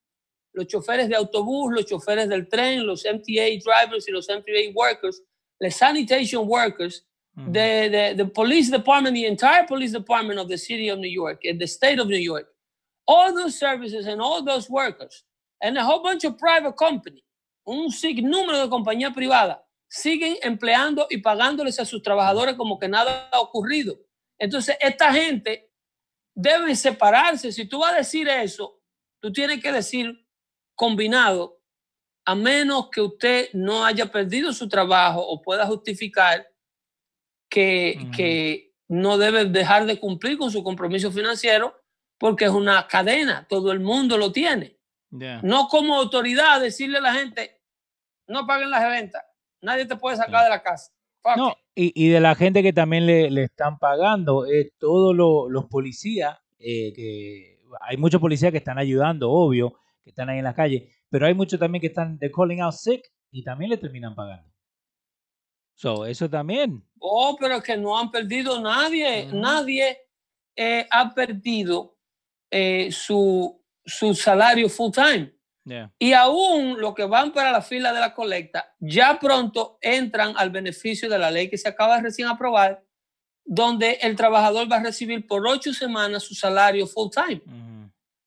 Los 0.56 0.66
choferes 0.66 1.08
de 1.08 1.14
autobús, 1.14 1.70
los 1.70 1.84
choferes 1.84 2.28
del 2.28 2.48
tren, 2.48 2.86
los 2.86 3.04
MTA 3.04 3.60
drivers 3.62 4.08
y 4.08 4.12
los 4.12 4.26
MTA 4.26 4.72
workers, 4.74 5.22
los 5.60 5.74
sanitation 5.74 6.48
workers, 6.48 7.04
the, 7.36 7.90
the, 7.90 8.14
the 8.16 8.24
police 8.24 8.70
department, 8.70 9.14
the 9.14 9.26
entire 9.26 9.66
police 9.66 9.92
department 9.92 10.40
of 10.40 10.48
the 10.48 10.56
city 10.56 10.88
of 10.88 10.98
New 10.98 11.10
York, 11.10 11.44
and 11.44 11.60
the 11.60 11.66
state 11.66 11.98
of 11.98 12.08
New 12.08 12.16
York, 12.16 12.48
all 13.06 13.34
those 13.34 13.58
services 13.58 14.06
and 14.06 14.20
all 14.20 14.42
those 14.42 14.70
workers, 14.70 15.24
and 15.60 15.76
a 15.76 15.84
whole 15.84 16.02
bunch 16.02 16.24
of 16.24 16.38
private 16.38 16.74
company, 16.78 17.22
un 17.66 17.90
sinnúmero 17.90 18.62
de 18.62 18.70
compañías 18.70 19.12
privadas, 19.12 19.58
siguen 19.88 20.38
empleando 20.42 21.06
y 21.10 21.18
pagándoles 21.18 21.78
a 21.78 21.84
sus 21.84 22.02
trabajadores 22.02 22.56
como 22.56 22.78
que 22.78 22.88
nada 22.88 23.28
ha 23.30 23.40
ocurrido. 23.40 23.98
Entonces, 24.38 24.76
esta 24.80 25.12
gente 25.12 25.70
debe 26.34 26.74
separarse. 26.74 27.52
Si 27.52 27.66
tú 27.66 27.80
vas 27.80 27.92
a 27.92 27.96
decir 27.98 28.28
eso, 28.28 28.80
tú 29.20 29.32
tienes 29.32 29.62
que 29.62 29.72
decir 29.72 30.25
combinado, 30.76 31.58
a 32.24 32.34
menos 32.36 32.90
que 32.90 33.00
usted 33.00 33.48
no 33.54 33.84
haya 33.84 34.06
perdido 34.06 34.52
su 34.52 34.68
trabajo 34.68 35.20
o 35.26 35.42
pueda 35.42 35.66
justificar 35.66 36.46
que, 37.48 38.08
que 38.16 38.74
no 38.88 39.18
debe 39.18 39.44
dejar 39.46 39.86
de 39.86 39.98
cumplir 39.98 40.36
con 40.38 40.50
su 40.50 40.62
compromiso 40.62 41.10
financiero 41.10 41.74
porque 42.18 42.44
es 42.46 42.50
una 42.50 42.86
cadena, 42.86 43.46
todo 43.48 43.72
el 43.72 43.80
mundo 43.80 44.16
lo 44.16 44.32
tiene. 44.32 44.78
No 45.42 45.68
como 45.68 45.96
autoridad 45.96 46.60
decirle 46.60 46.98
a 46.98 47.02
la 47.02 47.14
gente, 47.14 47.60
no 48.28 48.46
paguen 48.46 48.70
las 48.70 48.82
rentas, 48.88 49.22
nadie 49.62 49.86
te 49.86 49.96
puede 49.96 50.16
sacar 50.16 50.44
de 50.44 50.50
la 50.50 50.62
casa. 50.62 50.92
Fuck 51.22 51.36
No, 51.36 51.56
y, 51.74 51.92
y 52.04 52.08
de 52.08 52.20
la 52.20 52.34
gente 52.34 52.62
que 52.62 52.72
también 52.72 53.06
le, 53.06 53.30
le 53.30 53.44
están 53.44 53.78
pagando, 53.78 54.46
eh, 54.46 54.72
todos 54.78 55.14
lo- 55.14 55.48
los 55.48 55.66
policías, 55.66 56.38
eh, 56.58 56.92
que 56.94 57.58
hay 57.80 57.96
muchos 57.96 58.20
policías 58.20 58.50
que 58.52 58.58
están 58.58 58.78
ayudando, 58.78 59.30
obvio, 59.30 59.74
que 60.06 60.10
están 60.10 60.30
ahí 60.30 60.38
en 60.38 60.44
la 60.44 60.54
calle, 60.54 60.88
pero 61.10 61.26
hay 61.26 61.34
muchos 61.34 61.58
también 61.58 61.80
que 61.80 61.88
están 61.88 62.16
de 62.16 62.30
calling 62.30 62.60
out 62.60 62.74
sick 62.74 63.02
y 63.32 63.42
también 63.42 63.70
le 63.70 63.76
terminan 63.76 64.14
pagando. 64.14 64.48
So, 65.74 66.06
eso 66.06 66.30
también. 66.30 66.80
Oh, 67.00 67.36
pero 67.40 67.56
es 67.56 67.62
que 67.64 67.76
no 67.76 67.98
han 67.98 68.12
perdido 68.12 68.60
nadie, 68.60 69.26
nadie 69.32 69.98
eh, 70.54 70.86
ha 70.92 71.12
perdido 71.12 71.98
eh, 72.48 72.88
su, 72.92 73.60
su 73.84 74.14
salario 74.14 74.68
full 74.68 74.92
time. 74.92 75.34
Yeah. 75.64 75.92
Y 75.98 76.12
aún 76.12 76.80
los 76.80 76.94
que 76.94 77.04
van 77.04 77.32
para 77.32 77.50
la 77.50 77.60
fila 77.60 77.92
de 77.92 77.98
la 77.98 78.14
colecta, 78.14 78.76
ya 78.78 79.18
pronto 79.18 79.76
entran 79.80 80.34
al 80.36 80.50
beneficio 80.50 81.10
de 81.10 81.18
la 81.18 81.32
ley 81.32 81.50
que 81.50 81.58
se 81.58 81.68
acaba 81.68 81.96
de 81.96 82.02
recién 82.02 82.28
aprobar, 82.28 82.84
donde 83.44 83.98
el 84.02 84.14
trabajador 84.14 84.70
va 84.70 84.76
a 84.76 84.84
recibir 84.84 85.26
por 85.26 85.44
ocho 85.48 85.74
semanas 85.74 86.22
su 86.22 86.36
salario 86.36 86.86
full 86.86 87.10
time. 87.10 87.42
Ujú. 87.44 87.75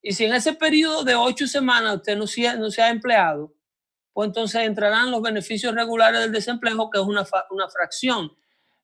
Y 0.02 0.14
si 0.14 0.26
en 0.26 0.34
ese 0.34 0.54
periodo 0.54 1.04
de 1.04 1.16
ocho 1.16 1.46
semanas 1.48 1.98
usted 1.98 2.18
no 2.18 2.26
se, 2.28 2.58
no 2.58 2.70
se 2.72 2.82
ha 2.82 2.90
empleado, 2.90 3.54
pues 4.14 4.28
entonces 4.28 4.62
entrarán 4.64 5.12
los 5.12 5.22
beneficios 5.22 5.74
regulares 5.76 6.20
del 6.22 6.32
desempleo, 6.32 6.90
que 6.90 7.00
es 7.00 7.06
una, 7.06 7.26
fa- 7.26 7.46
una 7.52 7.70
fracción. 7.70 8.32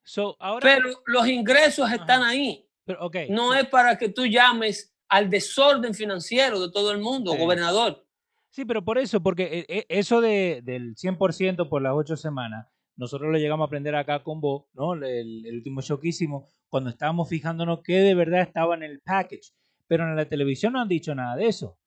So, 0.04 0.36
ahora, 0.40 0.62
Pero 0.62 1.02
los 1.06 1.28
ingresos 1.28 1.90
están 1.92 2.22
Ajá. 2.22 2.30
ahí. 2.32 2.68
pero, 2.84 3.10
No 3.30 3.54
es 3.54 3.68
para 3.68 3.98
que 3.98 4.10
tú 4.10 4.26
llames 4.26 4.94
al 5.08 5.30
desorden 5.30 5.94
financiero 5.94 6.60
de 6.60 6.72
todo 6.72 6.92
el 6.92 7.00
mundo, 7.00 7.32
Sí. 7.34 7.38
gobernador. 7.40 8.06
Sí, 8.50 8.64
pero 8.66 8.84
por 8.86 8.98
eso, 8.98 9.22
porque 9.22 9.44
eh, 9.60 9.66
eh, 9.68 9.86
eso 9.90 10.22
de, 10.22 10.62
del 10.64 10.96
100% 10.96 11.68
por 11.68 11.82
las 11.82 11.94
ocho 11.96 12.16
semanas, 12.16 12.68
nosotros 12.96 13.30
lo 13.32 13.38
llegamos 13.38 13.66
a 13.66 13.68
aprender 13.68 13.96
acá 13.96 14.24
con 14.24 14.40
vos, 14.40 14.66
¿no? 14.74 14.94
El, 14.94 15.46
el 15.46 15.56
último 15.56 15.82
show 15.82 16.00
que 16.00 16.10
hicimos, 16.10 16.50
cuando 16.70 16.90
estábamos 16.90 17.28
fijándonos 17.28 17.82
que 17.84 17.94
de 17.98 18.16
verdad 18.16 18.42
estaba 18.42 18.76
en 18.76 18.84
el 18.84 19.02
package. 19.02 19.52
Pero 19.88 20.04
en 20.04 20.16
la 20.16 20.28
televisión 20.28 20.74
no 20.74 20.82
han 20.82 20.88
dicho 20.88 21.14
nada 21.14 21.36
de 21.36 21.48
eso. 21.48 21.78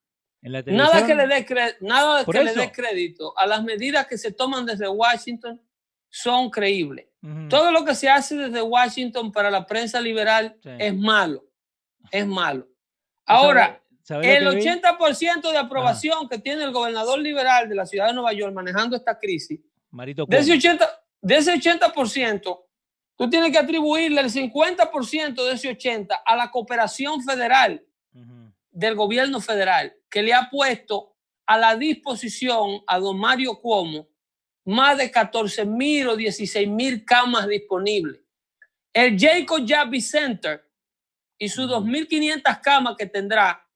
nada 0.43 1.07
que 1.07 1.15
le 1.15 1.27
dé 1.27 1.47
nada 1.81 2.25
que 2.25 2.45
le 2.45 2.55
dé 2.55 2.73
crédito 2.73 3.37
a 3.37 3.47
las 3.47 3.63
medidas 3.65 4.07
que 4.07 4.17
se 4.17 4.33
toman 4.33 4.65
desde 4.67 4.89
Washington 4.89 5.61
son 6.09 6.51
creíbles. 6.51 7.07
Todo 7.49 7.73
lo 7.73 7.85
que 7.85 7.97
se 7.97 8.09
hace 8.09 8.37
desde 8.37 8.63
Washington 8.63 9.33
para 9.33 9.51
la 9.51 9.67
prensa 9.67 10.01
liberal 10.01 10.57
es 10.65 10.95
malo, 10.95 11.45
es 12.13 12.27
malo. 12.27 12.69
Ahora, 13.27 13.83
el 14.09 14.47
80% 14.47 15.51
de 15.51 15.59
aprobación 15.59 16.29
que 16.29 16.39
tiene 16.39 16.63
el 16.63 16.73
gobernador 16.73 17.19
liberal 17.19 17.69
de 17.69 17.75
la 17.75 17.87
ciudad 17.87 18.07
de 18.07 18.15
Nueva 18.15 18.33
York 18.33 18.55
manejando 18.55 18.97
esta 18.97 19.19
crisis, 19.19 19.61
de, 19.91 20.39
ese 20.39 20.53
80, 20.53 20.89
de 21.21 21.37
ese 21.37 21.55
80%, 21.55 22.65
tú 23.17 23.29
tienes 23.29 23.51
que 23.51 23.59
atribuirle 23.59 24.21
el 24.21 24.31
50% 24.31 25.35
de 25.45 25.53
ese 25.53 25.77
80% 25.77 26.21
a 26.25 26.37
la 26.37 26.51
cooperación 26.51 27.23
federal 27.23 27.85
del 28.79 28.95
gobierno 28.95 29.41
federal, 29.41 29.93
que 30.09 30.23
le 30.23 30.33
ha 30.33 30.49
puesto 30.49 31.17
a 31.47 31.59
la 31.59 31.75
disposición 31.75 32.81
a 32.87 33.01
don 33.01 33.19
Mario 33.19 33.59
Cuomo 33.61 34.09
más 34.65 34.97
de 34.99 35.11
14 35.11 35.65
mil 35.65 36.09
o 36.09 36.17
16 36.17 36.69
mil 36.69 37.05
camas 37.05 37.49
disponibles. 37.49 38.21
El 38.93 39.19
Jacob 39.19 39.65
Javy 39.67 40.01
Center 40.01 40.63
y 41.37 41.49
sus 41.49 41.69
2.500 41.69 42.61
camas 42.61 42.95
que 42.97 43.07
tendrá 43.07 43.67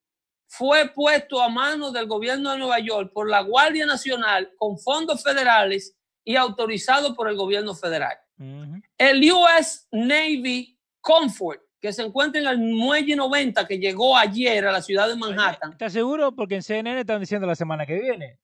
fue 0.47 0.89
puesto 0.91 1.43
a 1.43 1.49
manos 1.49 1.93
del 1.93 2.07
gobierno 2.07 2.53
de 2.53 2.59
Nueva 2.59 2.79
York 2.79 3.11
por 3.13 3.29
la 3.29 3.41
Guardia 3.41 3.87
Nacional 3.87 4.53
con 4.57 4.79
fondos 4.79 5.21
federales 5.21 5.97
y 6.25 6.37
autorizado 6.37 7.17
por 7.17 7.29
el 7.29 7.35
gobierno 7.35 7.75
federal. 7.75 8.17
El 8.99 9.33
US 9.33 9.89
Navy 9.91 10.79
Comfort, 11.01 11.61
que 11.83 11.93
se 11.93 12.03
encuentra 12.03 12.41
en 12.41 12.47
el 12.47 12.59
muelle 12.59 13.17
90, 13.17 13.67
que 13.67 13.77
llegó 13.77 14.17
ayer 14.17 14.65
a 14.65 14.71
la 14.71 14.81
ciudad 14.81 15.09
de 15.09 15.17
Manhattan. 15.17 15.73
¿Estás 15.73 15.93
seguro? 15.93 16.31
Porque 16.31 16.55
en 16.55 16.63
CNN 16.63 17.01
están 17.01 17.19
diciendo 17.19 17.45
la 17.45 17.57
semana 17.57 17.85
que 17.85 18.01
viene. 18.01 18.39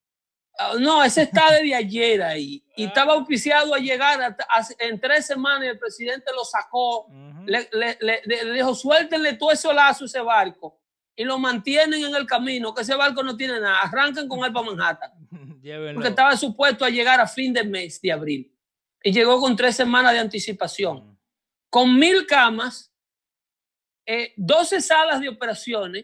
Ah, 0.57 0.73
no, 0.77 1.01
ese 1.01 1.21
está 1.21 1.53
desde 1.53 1.73
ayer 1.73 2.21
ahí. 2.21 2.61
Y 2.75 2.83
estaba 2.83 3.13
auspiciado 3.13 3.73
a 3.73 3.77
llegar 3.77 4.35
en 4.79 4.99
tres 4.99 5.25
semanas 5.25 5.63
y 5.63 5.67
el 5.67 5.79
presidente 5.79 6.31
lo 6.35 6.43
sacó. 6.43 7.07
le, 7.45 8.53
dijo, 8.53 8.75
suéltenle 8.75 9.33
todo 9.33 9.53
ese 9.53 9.73
lazo 9.73 10.03
a 10.03 10.07
ese 10.07 10.19
barco 10.19 10.77
y 11.15 11.23
lo 11.23 11.37
mantienen 11.37 12.03
en 12.03 12.15
el 12.15 12.25
camino, 12.25 12.73
que 12.73 12.81
ese 12.81 12.95
barco 12.95 13.23
no 13.23 13.37
tiene 13.37 13.57
nada. 13.61 13.79
Arrancan 13.79 14.27
con 14.27 14.43
él 14.43 14.51
para 14.51 14.65
Manhattan. 14.65 15.11
Porque 15.93 16.09
estaba 16.09 16.35
supuesto 16.35 16.83
a 16.83 16.89
llegar 16.89 17.21
a 17.21 17.27
fin 17.27 17.53
de 17.53 17.63
mes 17.63 18.01
de 18.01 18.11
abril. 18.11 18.53
Y 19.01 19.13
llegó 19.13 19.39
con 19.39 19.55
tres 19.55 19.77
semanas 19.77 20.11
de 20.11 20.19
anticipación. 20.19 21.17
Con 21.69 21.97
mil 21.97 22.25
camas, 22.25 22.88
eh, 24.11 24.33
12 24.37 24.81
salas 24.81 25.21
de 25.21 25.29
operaciones 25.29 26.03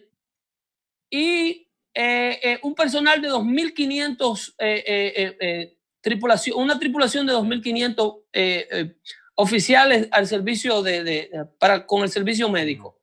y 1.10 1.68
eh, 1.92 2.40
eh, 2.44 2.60
un 2.62 2.76
personal 2.76 3.20
de 3.20 3.30
2.500 3.30 4.54
eh, 4.60 5.76
tripulación, 6.02 6.60
una 6.60 6.78
tripulación 6.78 7.26
de 7.26 7.34
2.500 7.34 8.96
oficiales 9.34 10.08
al 10.12 10.28
servicio 10.28 10.84
de, 10.84 11.48
para, 11.58 11.88
con 11.88 12.04
el 12.04 12.10
servicio 12.10 12.48
médico. 12.48 13.00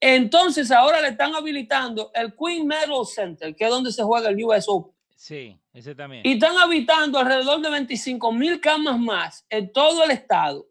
Entonces 0.00 0.72
ahora 0.72 1.00
le 1.00 1.10
están 1.10 1.36
habilitando 1.36 2.10
el 2.12 2.34
Queen 2.34 2.66
Medal 2.66 3.06
Center, 3.06 3.54
que 3.54 3.62
es 3.62 3.70
donde 3.70 3.92
se 3.92 4.02
juega 4.02 4.28
el 4.28 4.44
US 4.44 4.64
Open. 4.66 4.92
Sí, 5.14 5.56
ese 5.72 5.94
también. 5.94 6.22
Y 6.26 6.32
están 6.32 6.56
habitando 6.56 7.20
alrededor 7.20 7.62
de 7.62 7.70
25 7.70 8.32
mil 8.32 8.60
camas 8.60 8.98
más 8.98 9.46
en 9.48 9.72
todo 9.72 10.02
el 10.02 10.10
estado, 10.10 10.66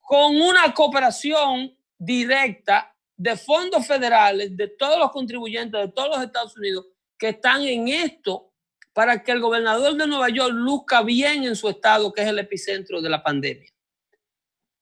con 0.00 0.40
una 0.40 0.74
cooperación 0.74 1.76
directa 2.04 2.92
de 3.16 3.36
fondos 3.36 3.86
federales, 3.86 4.56
de 4.56 4.68
todos 4.68 4.98
los 4.98 5.12
contribuyentes 5.12 5.80
de 5.80 5.92
todos 5.92 6.16
los 6.16 6.24
Estados 6.24 6.56
Unidos 6.56 6.86
que 7.16 7.28
están 7.28 7.62
en 7.62 7.86
esto 7.86 8.52
para 8.92 9.22
que 9.22 9.30
el 9.30 9.40
gobernador 9.40 9.96
de 9.96 10.06
Nueva 10.08 10.28
York 10.28 10.52
luzca 10.52 11.02
bien 11.02 11.44
en 11.44 11.54
su 11.54 11.68
estado, 11.68 12.12
que 12.12 12.22
es 12.22 12.28
el 12.28 12.40
epicentro 12.40 13.00
de 13.00 13.08
la 13.08 13.22
pandemia. 13.22 13.70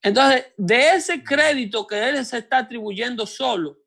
Entonces, 0.03 0.47
de 0.57 0.95
ese 0.95 1.23
crédito 1.23 1.87
que 1.87 2.09
él 2.09 2.25
se 2.25 2.39
está 2.39 2.59
atribuyendo 2.59 3.27
solo, 3.27 3.79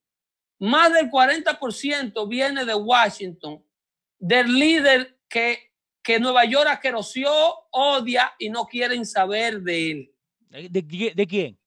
más 0.60 0.94
del 0.94 1.10
40% 1.10 2.30
viene 2.30 2.64
de 2.64 2.76
Washington, 2.76 3.66
del 4.20 4.54
líder 4.54 5.18
que, 5.28 5.72
que 6.04 6.20
Nueva 6.20 6.46
York 6.46 6.70
aquerosió, 6.70 7.32
odia 7.72 8.32
y 8.38 8.50
no 8.50 8.66
quieren 8.66 9.06
saber 9.06 9.62
de 9.62 9.92
él. 9.92 10.16
¿De, 10.50 11.14
de 11.16 11.28
quién? 11.28 11.58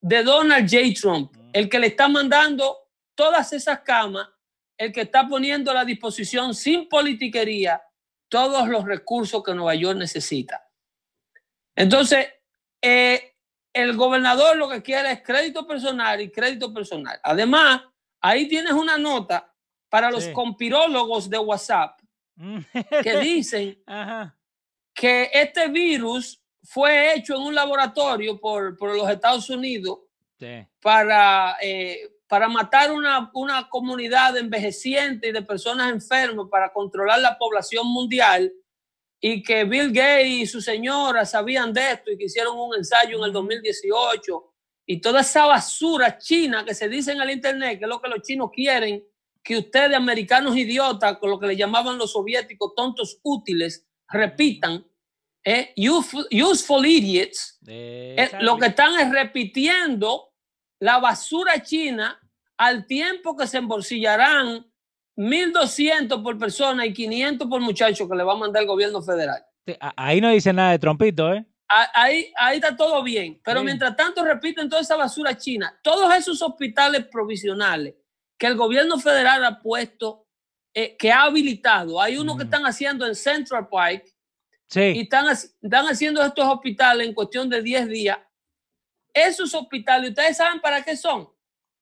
De 0.00 0.22
Donald 0.22 0.68
J. 0.70 0.92
Trump 1.00 1.36
el 1.56 1.70
que 1.70 1.78
le 1.78 1.86
está 1.86 2.06
mandando 2.06 2.90
todas 3.14 3.50
esas 3.54 3.80
camas, 3.80 4.28
el 4.76 4.92
que 4.92 5.00
está 5.00 5.26
poniendo 5.26 5.70
a 5.70 5.74
la 5.74 5.86
disposición 5.86 6.54
sin 6.54 6.86
politiquería 6.86 7.82
todos 8.28 8.68
los 8.68 8.84
recursos 8.84 9.42
que 9.42 9.54
Nueva 9.54 9.74
York 9.74 9.96
necesita. 9.98 10.68
Entonces, 11.74 12.28
eh, 12.82 13.36
el 13.72 13.96
gobernador 13.96 14.58
lo 14.58 14.68
que 14.68 14.82
quiere 14.82 15.12
es 15.12 15.22
crédito 15.22 15.66
personal 15.66 16.20
y 16.20 16.30
crédito 16.30 16.74
personal. 16.74 17.18
Además, 17.22 17.84
ahí 18.20 18.48
tienes 18.48 18.72
una 18.72 18.98
nota 18.98 19.50
para 19.88 20.10
los 20.10 20.28
compirólogos 20.28 21.30
de 21.30 21.38
WhatsApp 21.38 21.98
mm. 22.34 22.58
que 23.02 23.18
dicen 23.18 23.82
que 24.94 25.30
este 25.32 25.68
virus 25.68 26.38
fue 26.66 27.14
hecho 27.14 27.36
en 27.36 27.42
un 27.42 27.54
laboratorio 27.54 28.38
por, 28.40 28.76
por 28.76 28.94
los 28.96 29.08
Estados 29.08 29.48
Unidos 29.50 30.00
para, 30.80 31.56
eh, 31.62 32.10
para 32.26 32.48
matar 32.48 32.92
una, 32.92 33.30
una 33.34 33.68
comunidad 33.68 34.36
envejeciente 34.36 35.28
y 35.28 35.32
de 35.32 35.42
personas 35.42 35.92
enfermas, 35.92 36.48
para 36.50 36.72
controlar 36.72 37.20
la 37.20 37.38
población 37.38 37.86
mundial, 37.86 38.52
y 39.20 39.42
que 39.42 39.64
Bill 39.64 39.92
Gates 39.92 40.26
y 40.26 40.46
su 40.46 40.60
señora 40.60 41.24
sabían 41.24 41.72
de 41.72 41.92
esto 41.92 42.10
y 42.10 42.18
que 42.18 42.24
hicieron 42.24 42.58
un 42.58 42.74
ensayo 42.76 43.16
en 43.18 43.24
el 43.24 43.32
2018, 43.32 44.52
y 44.88 45.00
toda 45.00 45.20
esa 45.20 45.46
basura 45.46 46.18
china 46.18 46.64
que 46.64 46.74
se 46.74 46.88
dice 46.88 47.12
en 47.12 47.20
el 47.20 47.30
Internet, 47.30 47.78
que 47.78 47.84
es 47.84 47.88
lo 47.88 48.00
que 48.00 48.08
los 48.08 48.22
chinos 48.22 48.50
quieren, 48.52 49.04
que 49.42 49.58
ustedes, 49.58 49.96
americanos 49.96 50.56
idiotas, 50.56 51.18
con 51.18 51.30
lo 51.30 51.38
que 51.38 51.46
le 51.46 51.56
llamaban 51.56 51.98
los 51.98 52.12
soviéticos, 52.12 52.74
tontos 52.74 53.20
útiles, 53.22 53.86
repitan, 54.08 54.84
eh, 55.48 55.72
useful, 55.76 56.84
idiots, 56.84 57.56
eh, 57.68 58.30
lo 58.40 58.58
que 58.58 58.66
están 58.66 58.98
es 58.98 59.08
repitiendo 59.12 60.32
la 60.80 60.98
basura 60.98 61.62
china 61.62 62.20
al 62.58 62.84
tiempo 62.84 63.36
que 63.36 63.46
se 63.46 63.58
embolsillarán 63.58 64.66
1.200 65.16 66.20
por 66.20 66.36
persona 66.36 66.84
y 66.84 66.92
500 66.92 67.48
por 67.48 67.60
muchacho 67.60 68.08
que 68.08 68.16
le 68.16 68.24
va 68.24 68.32
a 68.32 68.36
mandar 68.36 68.62
el 68.62 68.68
gobierno 68.68 69.00
federal. 69.00 69.46
Ahí 69.96 70.20
no 70.20 70.30
dice 70.30 70.52
nada 70.52 70.72
de 70.72 70.80
trompito, 70.80 71.32
¿eh? 71.32 71.46
Ahí, 71.68 72.32
ahí 72.36 72.56
está 72.56 72.76
todo 72.76 73.02
bien, 73.04 73.40
pero 73.44 73.62
mientras 73.62 73.94
tanto 73.96 74.24
repiten 74.24 74.68
toda 74.68 74.82
esa 74.82 74.96
basura 74.96 75.36
china, 75.36 75.78
todos 75.82 76.12
esos 76.14 76.42
hospitales 76.42 77.06
provisionales 77.06 77.94
que 78.36 78.48
el 78.48 78.56
gobierno 78.56 78.98
federal 78.98 79.44
ha 79.44 79.60
puesto, 79.60 80.26
eh, 80.74 80.96
que 80.96 81.10
ha 81.12 81.22
habilitado, 81.22 82.00
hay 82.00 82.18
uno 82.18 82.36
que 82.36 82.44
están 82.44 82.66
haciendo 82.66 83.06
en 83.06 83.14
Central 83.14 83.68
Park, 83.68 84.15
y 84.74 85.00
están, 85.00 85.28
están 85.28 85.86
haciendo 85.86 86.22
estos 86.24 86.44
hospitales 86.44 87.06
en 87.06 87.14
cuestión 87.14 87.48
de 87.48 87.62
10 87.62 87.88
días. 87.88 88.18
Esos 89.12 89.54
hospitales, 89.54 90.10
¿ustedes 90.10 90.36
saben 90.36 90.60
para 90.60 90.82
qué 90.82 90.96
son? 90.96 91.28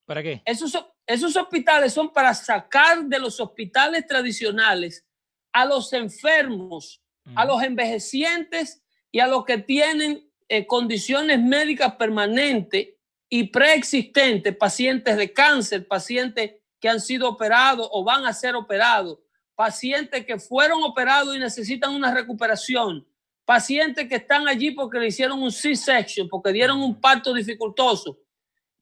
¿Para 0.04 0.22
qué? 0.22 0.42
Esos, 0.44 0.72
esos 1.06 1.34
hospitales 1.36 1.92
son 1.92 2.12
para 2.12 2.34
sacar 2.34 3.04
de 3.04 3.18
los 3.18 3.40
hospitales 3.40 4.06
tradicionales 4.06 5.04
a 5.52 5.64
los 5.64 5.92
enfermos, 5.92 7.02
a 7.34 7.44
los 7.44 7.62
envejecientes 7.62 8.82
y 9.10 9.20
a 9.20 9.26
los 9.26 9.44
que 9.44 9.58
tienen 9.58 10.30
eh, 10.48 10.66
condiciones 10.66 11.40
médicas 11.40 11.94
permanentes 11.96 12.88
y 13.30 13.44
preexistentes, 13.44 14.54
pacientes 14.56 15.16
de 15.16 15.32
cáncer, 15.32 15.88
pacientes 15.88 16.52
que 16.78 16.88
han 16.88 17.00
sido 17.00 17.28
operados 17.28 17.88
o 17.90 18.04
van 18.04 18.26
a 18.26 18.32
ser 18.32 18.54
operados, 18.54 19.18
pacientes 19.54 20.24
que 20.26 20.38
fueron 20.38 20.82
operados 20.82 21.34
y 21.36 21.38
necesitan 21.38 21.94
una 21.94 22.12
recuperación, 22.12 23.06
pacientes 23.44 24.08
que 24.08 24.16
están 24.16 24.48
allí 24.48 24.72
porque 24.72 24.98
le 24.98 25.08
hicieron 25.08 25.42
un 25.42 25.52
C-section, 25.52 26.28
porque 26.28 26.52
dieron 26.52 26.82
un 26.82 27.00
parto 27.00 27.32
dificultoso, 27.32 28.18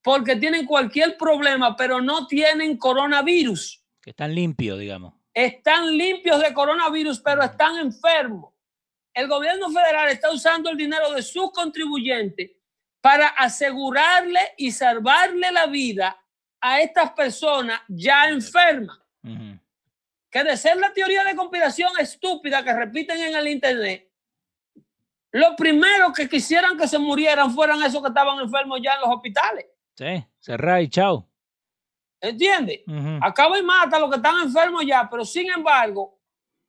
porque 0.02 0.37
tienen 0.37 0.66
cualquier 0.66 1.16
problema, 1.16 1.76
pero 1.76 2.00
no 2.00 2.26
tienen 2.26 2.76
coronavirus. 2.76 3.82
Que 4.00 4.11
están 4.11 4.35
limpios, 4.35 4.78
digamos. 4.78 5.14
Están 5.35 5.96
limpios 5.96 6.40
de 6.40 6.52
coronavirus, 6.52 7.20
pero 7.20 7.42
están 7.42 7.78
enfermos. 7.78 8.52
El 9.14 9.28
gobierno 9.28 9.70
federal 9.70 10.08
está 10.08 10.30
usando 10.32 10.70
el 10.70 10.76
dinero 10.76 11.12
de 11.12 11.22
sus 11.22 11.52
contribuyentes 11.52 12.50
para 13.00 13.28
asegurarle 13.28 14.40
y 14.56 14.70
salvarle 14.70 15.50
la 15.52 15.66
vida 15.66 16.18
a 16.61 16.80
estas 16.80 17.11
personas 17.12 17.80
ya 17.88 18.28
enfermas 18.28 18.98
que 20.33 20.42
de 20.42 20.57
ser 20.57 20.79
la 20.79 20.90
teoría 20.95 21.23
de 21.25 21.37
conspiración 21.37 21.92
estúpida 22.01 22.64
que 22.64 22.73
repiten 22.73 23.21
en 23.21 23.37
el 23.37 23.47
Internet, 23.49 24.11
lo 25.31 25.55
primero 25.55 26.11
que 26.11 26.27
quisieran 26.27 26.79
que 26.79 26.88
se 26.88 26.99
murieran 26.99 27.51
fueran 27.51 27.83
esos 27.83 28.01
que 28.01 28.09
estaban 28.09 28.40
enfermos 28.40 28.81
ya 28.83 28.95
en 28.95 29.01
los 29.03 29.11
hospitales. 29.11 29.66
Sí, 29.95 30.25
cerrar 30.40 30.81
y 30.81 30.88
chao. 30.88 31.29
¿Entiendes? 32.18 32.81
Acaba 33.21 33.59
y 33.59 33.62
mata 33.62 33.99
a 33.99 34.01
los 34.01 34.09
que 34.09 34.16
están 34.16 34.42
enfermos 34.42 34.85
ya, 34.87 35.07
pero 35.11 35.25
sin 35.25 35.51
embargo, 35.51 36.18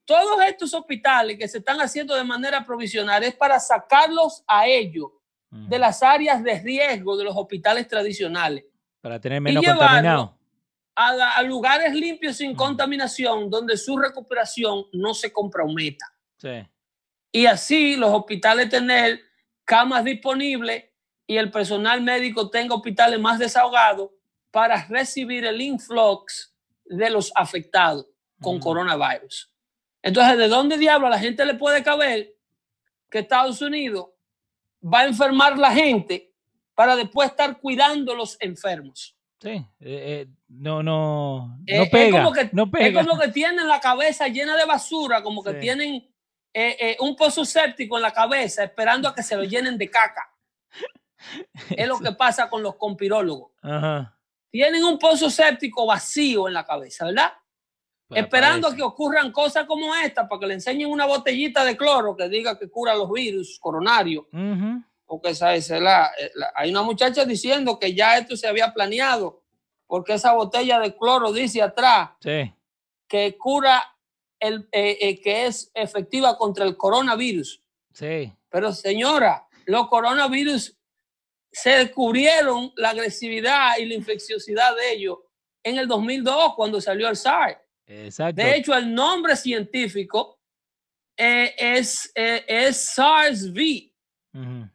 todos 0.04 0.44
estos 0.46 0.74
hospitales 0.74 1.38
que 1.38 1.48
se 1.48 1.58
están 1.58 1.80
haciendo 1.80 2.14
de 2.14 2.24
manera 2.24 2.64
provisional 2.66 3.22
es 3.24 3.34
para 3.34 3.58
sacarlos 3.58 4.44
a 4.46 4.66
ellos 4.66 5.10
de 5.50 5.78
las 5.78 6.02
áreas 6.02 6.42
de 6.42 6.58
riesgo 6.58 7.16
de 7.16 7.24
los 7.24 7.34
hospitales 7.34 7.88
tradicionales. 7.88 8.64
Para 9.00 9.18
tener 9.18 9.40
menos 9.40 9.64
contaminado. 9.64 10.36
A, 10.96 11.42
lugares 11.42 11.92
limpios 11.92 12.36
sin 12.36 12.54
contaminación, 12.54 13.50
donde 13.50 13.76
su 13.76 13.96
recuperación 13.96 14.86
no 14.92 15.12
se 15.12 15.32
comprometa. 15.32 16.06
Sí. 16.36 16.64
Y 17.32 17.46
así 17.46 17.96
los 17.96 18.10
hospitales 18.10 18.68
tener 18.68 19.20
camas 19.64 20.04
disponibles 20.04 20.84
y 21.26 21.36
el 21.36 21.50
personal 21.50 22.00
médico 22.00 22.50
tenga 22.50 22.74
hospitales 22.74 23.18
más 23.18 23.38
desahogados 23.38 24.10
para 24.50 24.86
recibir 24.86 25.44
el 25.44 25.60
influx 25.60 26.54
de 26.84 27.10
los 27.10 27.32
afectados 27.34 28.06
con 28.40 28.60
coronavirus. 28.60 29.52
Entonces, 30.02 30.38
¿de 30.38 30.48
dónde 30.48 30.76
diablo 30.76 31.06
a 31.06 31.10
la 31.10 31.18
gente 31.18 31.44
le 31.44 31.54
puede 31.54 31.82
caber 31.82 32.36
que 33.10 33.20
Estados 33.20 33.60
Unidos 33.62 34.10
va 34.82 35.00
a 35.00 35.06
enfermar 35.06 35.58
la 35.58 35.72
gente 35.72 36.32
para 36.74 36.94
después 36.94 37.30
estar 37.30 37.58
cuidando 37.58 38.14
los 38.14 38.36
enfermos? 38.40 39.13
Sí, 39.44 39.50
eh, 39.50 39.66
eh, 39.80 40.26
no, 40.48 40.82
no, 40.82 41.58
no 41.58 41.84
pega, 41.90 42.04
es 42.04 42.12
como 42.12 42.32
que, 42.32 42.50
no 42.52 42.70
pega. 42.70 43.00
Es 43.00 43.06
como 43.06 43.20
que 43.20 43.28
tienen 43.28 43.68
la 43.68 43.78
cabeza 43.78 44.26
llena 44.28 44.56
de 44.56 44.64
basura, 44.64 45.22
como 45.22 45.44
que 45.44 45.54
tienen 45.54 46.10
eh, 46.52 46.96
un 47.00 47.14
pozo 47.14 47.44
séptico 47.44 47.96
en 47.96 48.02
la 48.02 48.12
cabeza 48.12 48.64
esperando 48.64 49.08
a 49.08 49.14
que 49.14 49.22
se 49.22 49.36
lo 49.36 49.44
llenen 49.44 49.78
de 49.78 49.90
caca. 49.90 50.28
es 51.76 51.86
lo 51.86 51.98
que 51.98 52.12
pasa 52.12 52.50
con 52.50 52.62
los 52.62 52.76
compirólogos. 52.76 53.52
Ajá 53.62 54.14
tienen 54.54 54.84
un 54.84 55.00
pozo 55.00 55.28
séptico 55.30 55.84
vacío 55.84 56.46
en 56.46 56.54
la 56.54 56.64
cabeza, 56.64 57.06
¿verdad? 57.06 57.32
Pues 58.06 58.22
Esperando 58.22 58.68
a 58.68 58.76
que 58.76 58.84
ocurran 58.84 59.32
cosas 59.32 59.66
como 59.66 59.92
esta, 59.96 60.28
para 60.28 60.38
que 60.38 60.46
le 60.46 60.54
enseñen 60.54 60.92
una 60.92 61.06
botellita 61.06 61.64
de 61.64 61.76
cloro 61.76 62.14
que 62.14 62.28
diga 62.28 62.56
que 62.56 62.70
cura 62.70 62.94
los 62.94 63.10
virus 63.10 63.58
coronarios. 63.58 64.26
Porque 65.06 65.30
esa 65.30 65.54
es 65.54 65.70
la, 65.70 66.10
hay 66.54 66.70
una 66.70 66.82
muchacha 66.82 67.24
diciendo 67.24 67.78
que 67.78 67.94
ya 67.94 68.18
esto 68.18 68.36
se 68.36 68.46
había 68.46 68.72
planeado, 68.72 69.42
porque 69.86 70.14
esa 70.14 70.32
botella 70.32 70.78
de 70.80 70.96
cloro 70.96 71.32
dice 71.32 71.62
atrás 71.62 72.10
que 72.20 73.36
cura 73.38 73.82
el 74.40 74.66
eh, 74.72 74.98
eh, 75.00 75.20
que 75.20 75.46
es 75.46 75.70
efectiva 75.74 76.36
contra 76.36 76.64
el 76.64 76.76
coronavirus. 76.76 77.62
Sí. 77.92 78.32
Pero 78.48 78.72
señora, 78.72 79.46
los 79.66 79.88
coronavirus 79.88 80.76
se 81.52 81.70
descubrieron 81.70 82.72
la 82.76 82.90
agresividad 82.90 83.78
y 83.78 83.86
la 83.86 83.94
infecciosidad 83.94 84.74
de 84.74 84.92
ellos 84.94 85.18
en 85.62 85.78
el 85.78 85.86
2002 85.86 86.54
cuando 86.56 86.80
salió 86.80 87.08
el 87.08 87.16
SARS. 87.16 87.58
Exacto. 87.86 88.42
De 88.42 88.56
hecho, 88.56 88.74
el 88.74 88.92
nombre 88.92 89.36
científico 89.36 90.40
eh, 91.16 91.54
es, 91.56 92.10
eh, 92.14 92.44
es 92.46 92.94
SARS-V. 92.94 93.93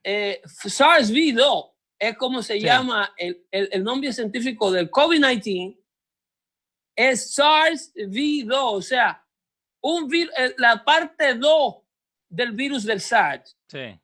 Eh, 0.03 0.41
SARS-V2 0.45 1.71
es 1.99 2.17
como 2.17 2.41
se 2.41 2.59
llama 2.59 3.13
el, 3.17 3.45
el, 3.51 3.83
nombre 3.83 4.13
científico 4.13 4.71
del 4.71 4.89
COVID-19. 4.89 5.77
Es 6.95 7.37
SARS-V2, 7.37 8.53
o 8.53 8.81
sea, 8.81 9.25
un 9.81 10.09
la 10.57 10.83
parte 10.83 11.35
2 11.35 11.75
del 12.29 12.51
virus 12.53 12.83
del 12.83 13.01
SARS. 13.01 13.57
Sí. 13.67 13.99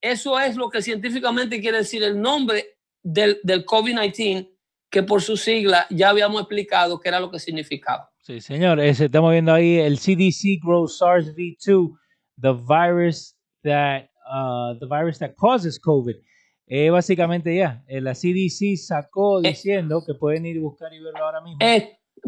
Eso 0.00 0.38
es 0.38 0.56
lo 0.56 0.70
que 0.70 0.82
científicamente 0.82 1.60
quiere 1.60 1.78
decir 1.78 2.02
el 2.02 2.20
nombre 2.20 2.78
del, 3.02 3.40
del 3.42 3.64
COVID-19, 3.64 4.50
que 4.90 5.02
por 5.02 5.22
su 5.22 5.36
sigla 5.36 5.86
ya 5.90 6.10
habíamos 6.10 6.40
explicado 6.40 6.98
qué 6.98 7.08
era 7.08 7.20
lo 7.20 7.30
que 7.30 7.38
significaba. 7.38 8.10
Sí, 8.22 8.40
señor. 8.40 8.80
estamos 8.80 9.32
viendo 9.32 9.52
ahí 9.52 9.78
el 9.78 9.98
CDC 9.98 10.62
grows 10.62 10.98
SARS-V2, 11.00 11.98
the 12.40 12.52
virus 12.52 13.34
that, 13.62 14.07
uh, 14.28 14.78
the 14.78 14.86
virus 14.86 15.18
that 15.18 15.34
causes 15.36 15.78
COVID. 15.78 16.16
Eh, 16.66 16.90
básicamente 16.90 17.56
ya, 17.56 17.82
eh, 17.88 18.00
la 18.00 18.14
CDC 18.14 18.76
sacó 18.76 19.38
eh, 19.42 19.48
diciendo 19.48 20.04
que 20.04 20.14
pueden 20.14 20.44
ir 20.44 20.58
a 20.58 20.60
buscar 20.60 20.92
y 20.92 21.00
verlo 21.00 21.24
ahora 21.24 21.40
mismo. 21.40 21.58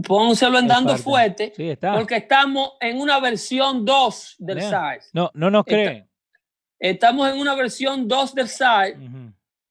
pónselo 0.06 0.58
en 0.58 0.66
dando 0.66 0.96
fuerte, 0.96 1.52
sí, 1.54 1.68
está. 1.68 1.94
porque 1.94 2.16
estamos 2.16 2.72
en 2.80 2.98
una 2.98 3.20
versión 3.20 3.84
2 3.84 4.36
del 4.38 4.62
SARS. 4.62 5.10
No, 5.12 5.30
no 5.34 5.50
nos 5.50 5.64
creen. 5.64 6.08
Estamos 6.78 7.30
en 7.30 7.38
una 7.38 7.54
versión 7.54 8.08
2 8.08 8.34
del 8.34 8.48
SARS 8.48 8.96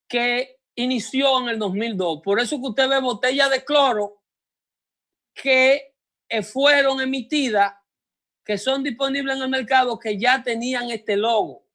que 0.07 0.59
inició 0.75 1.41
en 1.41 1.49
el 1.49 1.59
2002. 1.59 2.21
Por 2.23 2.39
eso 2.39 2.57
que 2.57 2.67
usted 2.67 2.89
ve 2.89 2.99
botellas 2.99 3.49
de 3.49 3.63
cloro 3.63 4.21
que 5.33 5.95
eh, 6.27 6.43
fueron 6.43 7.01
emitidas, 7.01 7.73
que 8.43 8.57
son 8.57 8.83
disponibles 8.83 9.35
en 9.35 9.43
el 9.43 9.49
mercado, 9.49 9.97
que 9.97 10.17
ya 10.17 10.43
tenían 10.43 10.89
este 10.91 11.17
logo. 11.17 11.65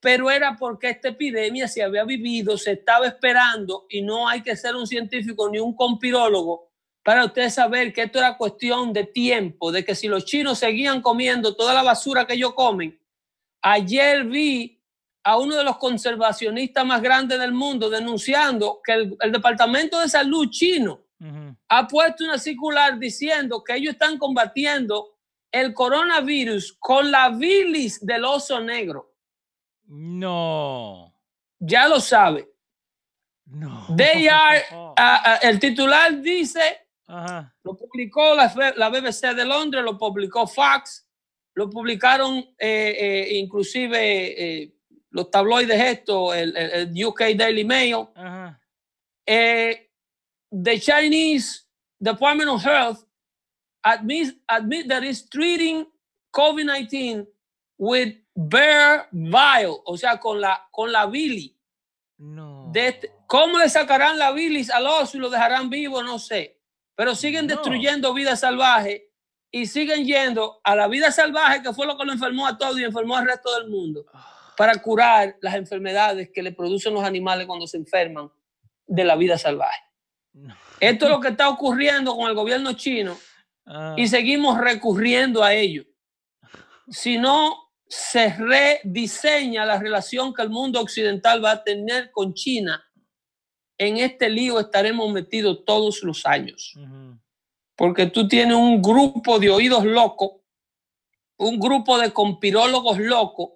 Pero 0.00 0.30
era 0.30 0.56
porque 0.56 0.90
esta 0.90 1.08
epidemia 1.08 1.68
se 1.68 1.82
había 1.82 2.04
vivido, 2.04 2.56
se 2.56 2.72
estaba 2.72 3.06
esperando 3.06 3.86
y 3.88 4.02
no 4.02 4.28
hay 4.28 4.42
que 4.42 4.56
ser 4.56 4.74
un 4.74 4.86
científico 4.86 5.48
ni 5.50 5.58
un 5.58 5.76
compirólogo 5.76 6.70
para 7.02 7.24
usted 7.24 7.50
saber 7.50 7.92
que 7.92 8.02
esto 8.02 8.18
era 8.18 8.36
cuestión 8.36 8.92
de 8.92 9.04
tiempo, 9.04 9.72
de 9.72 9.84
que 9.84 9.94
si 9.94 10.08
los 10.08 10.24
chinos 10.24 10.58
seguían 10.58 11.02
comiendo 11.02 11.54
toda 11.54 11.74
la 11.74 11.82
basura 11.82 12.26
que 12.26 12.34
ellos 12.34 12.54
comen, 12.54 13.00
Ayer 13.62 14.24
vi 14.24 14.80
a 15.22 15.36
uno 15.36 15.56
de 15.56 15.64
los 15.64 15.76
conservacionistas 15.76 16.84
más 16.86 17.02
grandes 17.02 17.38
del 17.38 17.52
mundo 17.52 17.90
denunciando 17.90 18.80
que 18.82 18.92
el, 18.92 19.32
Departamento 19.32 20.00
de 20.00 20.08
Salud 20.08 20.48
chino 20.50 21.04
ha 21.68 21.86
puesto 21.86 22.24
una 22.24 22.38
circular 22.38 22.98
diciendo 22.98 23.62
que 23.62 23.74
ellos 23.74 23.92
están 23.92 24.16
combatiendo 24.16 25.18
el 25.52 25.74
coronavirus 25.74 26.72
con 26.78 27.10
la 27.10 27.28
bilis 27.28 28.00
del 28.00 28.24
oso 28.24 28.60
negro. 28.60 29.09
No. 29.90 31.12
Ya 31.58 31.88
lo 31.88 32.00
sabe. 32.00 32.48
No. 33.46 33.86
They 33.96 34.28
are, 34.30 34.62
el 35.42 35.58
titular 35.58 36.20
dice, 36.22 36.86
lo 37.64 37.76
publicó 37.76 38.34
la, 38.36 38.72
la 38.76 38.88
BBC 38.88 39.34
de 39.34 39.44
Londres, 39.44 39.82
lo 39.82 39.98
publicó 39.98 40.46
Fox, 40.46 41.06
lo 41.54 41.68
publicaron 41.68 42.38
eh, 42.56 42.96
eh, 42.98 43.38
inclusive 43.38 44.62
eh, 44.62 44.72
los 45.10 45.28
tabloides 45.28 45.80
estos, 45.80 46.36
el, 46.36 46.92
UK 47.04 47.34
Daily 47.36 47.64
Mail. 47.64 48.06
the 49.26 50.80
Chinese 50.80 51.66
Department 52.00 52.50
of 52.50 52.62
Health 52.62 53.04
admit, 53.84 54.36
admit 54.48 54.88
that 54.88 55.02
it's 55.02 55.28
treating 55.28 55.86
COVID-19 56.32 57.26
with 57.76 58.14
bear 58.34 59.08
bile, 59.10 59.80
o 59.84 59.96
sea, 59.96 60.18
con 60.18 60.40
la, 60.40 60.68
con 60.70 60.92
la 60.92 61.06
bilis. 61.06 61.54
No. 62.18 62.70
Este, 62.74 63.12
¿Cómo 63.26 63.58
le 63.58 63.68
sacarán 63.68 64.18
la 64.18 64.32
bilis 64.32 64.70
al 64.70 64.86
oso 64.86 65.16
y 65.16 65.20
lo 65.20 65.30
dejarán 65.30 65.70
vivo? 65.70 66.02
No 66.02 66.18
sé. 66.18 66.58
Pero 66.94 67.14
siguen 67.14 67.46
destruyendo 67.46 68.12
vida 68.12 68.36
salvaje 68.36 69.10
y 69.50 69.66
siguen 69.66 70.04
yendo 70.04 70.60
a 70.62 70.76
la 70.76 70.86
vida 70.86 71.10
salvaje, 71.10 71.62
que 71.62 71.72
fue 71.72 71.86
lo 71.86 71.96
que 71.96 72.04
lo 72.04 72.12
enfermó 72.12 72.46
a 72.46 72.56
todos 72.56 72.78
y 72.78 72.84
enfermó 72.84 73.16
al 73.16 73.26
resto 73.26 73.52
del 73.58 73.68
mundo, 73.68 74.06
para 74.56 74.74
curar 74.76 75.36
las 75.40 75.54
enfermedades 75.54 76.30
que 76.32 76.42
le 76.42 76.52
producen 76.52 76.94
los 76.94 77.02
animales 77.02 77.46
cuando 77.46 77.66
se 77.66 77.78
enferman 77.78 78.30
de 78.86 79.04
la 79.04 79.16
vida 79.16 79.38
salvaje. 79.38 79.80
Esto 80.78 81.04
es 81.06 81.10
lo 81.10 81.20
que 81.20 81.28
está 81.28 81.48
ocurriendo 81.48 82.14
con 82.14 82.28
el 82.28 82.34
gobierno 82.34 82.72
chino 82.74 83.16
ah. 83.66 83.94
y 83.96 84.06
seguimos 84.06 84.58
recurriendo 84.58 85.42
a 85.42 85.54
ello. 85.54 85.84
Si 86.88 87.18
no 87.18 87.69
se 87.90 88.32
rediseña 88.36 89.66
la 89.66 89.76
relación 89.76 90.32
que 90.32 90.42
el 90.42 90.50
mundo 90.50 90.80
occidental 90.80 91.44
va 91.44 91.50
a 91.50 91.64
tener 91.64 92.12
con 92.12 92.34
China, 92.34 92.88
en 93.76 93.96
este 93.96 94.30
lío 94.30 94.60
estaremos 94.60 95.12
metidos 95.12 95.64
todos 95.64 96.04
los 96.04 96.24
años. 96.24 96.78
Porque 97.74 98.06
tú 98.06 98.28
tienes 98.28 98.54
un 98.54 98.80
grupo 98.80 99.40
de 99.40 99.50
oídos 99.50 99.84
locos, 99.84 100.40
un 101.36 101.58
grupo 101.58 101.98
de 101.98 102.12
compirólogos 102.12 102.98
locos 102.98 103.54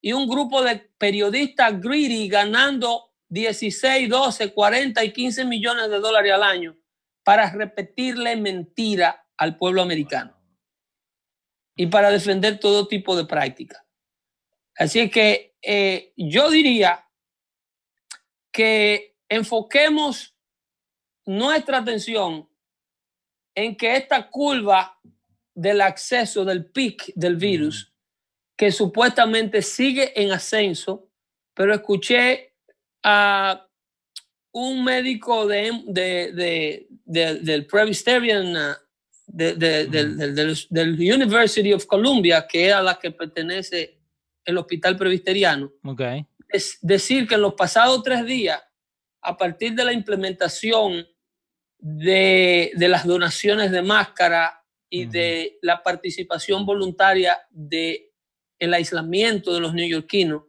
y 0.00 0.12
un 0.12 0.28
grupo 0.28 0.62
de 0.62 0.76
periodistas 0.96 1.80
greedy 1.80 2.28
ganando 2.28 3.10
16, 3.30 4.08
12, 4.08 4.52
40 4.52 5.02
y 5.02 5.12
15 5.12 5.44
millones 5.44 5.90
de 5.90 5.98
dólares 5.98 6.32
al 6.32 6.44
año 6.44 6.76
para 7.24 7.50
repetirle 7.50 8.36
mentira 8.36 9.26
al 9.36 9.56
pueblo 9.56 9.82
americano 9.82 10.41
y 11.82 11.86
para 11.88 12.12
defender 12.12 12.60
todo 12.60 12.86
tipo 12.86 13.16
de 13.16 13.24
práctica. 13.24 13.84
Así 14.76 15.10
que 15.10 15.56
eh, 15.60 16.12
yo 16.16 16.48
diría 16.48 17.08
que 18.52 19.16
enfoquemos 19.28 20.36
nuestra 21.26 21.78
atención 21.78 22.48
en 23.56 23.76
que 23.76 23.96
esta 23.96 24.30
curva 24.30 24.96
del 25.56 25.80
acceso 25.80 26.44
del 26.44 26.66
pic 26.66 27.12
del 27.16 27.34
virus, 27.34 27.92
que 28.56 28.70
supuestamente 28.70 29.60
sigue 29.60 30.12
en 30.22 30.30
ascenso, 30.30 31.10
pero 31.52 31.74
escuché 31.74 32.54
a 33.02 33.68
un 34.52 34.84
médico 34.84 35.48
de, 35.48 35.82
de, 35.86 36.32
de, 36.32 36.86
de 37.04 37.34
del 37.40 37.66
Presbyterian, 37.66 38.76
de, 39.26 39.54
de, 39.54 39.86
del, 39.86 40.16
del, 40.16 40.34
del, 40.34 40.56
del 40.70 40.92
University 41.14 41.72
of 41.72 41.86
Columbia, 41.86 42.46
que 42.48 42.68
es 42.68 42.74
a 42.74 42.82
la 42.82 42.98
que 42.98 43.10
pertenece 43.10 43.98
el 44.44 44.58
hospital 44.58 44.96
presbiteriano, 44.96 45.72
Okay. 45.84 46.26
es 46.48 46.78
decir 46.82 47.26
que 47.28 47.36
en 47.36 47.42
los 47.42 47.54
pasados 47.54 48.02
tres 48.02 48.24
días, 48.24 48.60
a 49.22 49.36
partir 49.36 49.74
de 49.74 49.84
la 49.84 49.92
implementación 49.92 51.06
de, 51.78 52.72
de 52.74 52.88
las 52.88 53.06
donaciones 53.06 53.70
de 53.70 53.82
máscara 53.82 54.64
y 54.90 55.06
de 55.06 55.58
la 55.62 55.82
participación 55.82 56.66
voluntaria 56.66 57.38
de 57.50 58.12
el 58.58 58.74
aislamiento 58.74 59.52
de 59.54 59.60
los 59.60 59.72
neoyorquinos, 59.74 60.42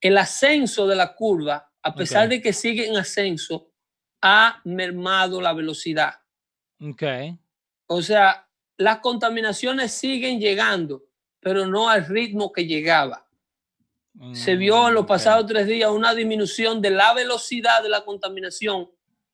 el 0.00 0.18
ascenso 0.18 0.86
de 0.86 0.96
la 0.96 1.14
curva, 1.14 1.70
a 1.82 1.94
pesar 1.94 2.24
Ok. 2.26 2.30
de 2.30 2.42
que 2.42 2.52
sigue 2.52 2.86
en 2.88 2.96
ascenso, 2.96 3.70
ha 4.22 4.60
mermado 4.64 5.40
la 5.40 5.52
velocidad. 5.52 6.14
Okay. 6.80 7.36
O 7.94 8.02
sea, 8.02 8.48
las 8.76 8.98
contaminaciones 8.98 9.92
siguen 9.92 10.40
llegando, 10.40 11.04
pero 11.40 11.66
no 11.66 11.88
al 11.88 12.06
ritmo 12.06 12.52
que 12.52 12.66
llegaba. 12.66 13.26
Se 14.34 14.56
vio 14.56 14.88
en 14.88 14.94
los 14.94 15.04
Mm, 15.04 15.06
pasados 15.06 15.46
tres 15.46 15.66
días 15.66 15.90
una 15.90 16.14
disminución 16.14 16.82
de 16.82 16.90
la 16.90 17.14
velocidad 17.14 17.82
de 17.82 17.88
la 17.88 18.04
contaminación 18.04 18.90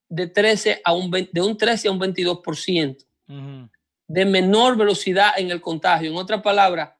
de, 0.07 0.27
13 0.27 0.81
a 0.83 0.93
un, 0.93 1.11
20 1.11 1.31
de 1.33 1.41
un 1.41 1.57
13 1.57 1.87
a 1.89 1.91
un 1.91 1.99
22%, 1.99 3.05
Ujú. 3.27 3.69
de 4.07 4.25
menor 4.25 4.77
velocidad 4.77 5.33
en 5.37 5.51
el 5.51 5.61
contagio. 5.61 6.09
En 6.09 6.17
otras 6.17 6.41
palabras, 6.41 6.91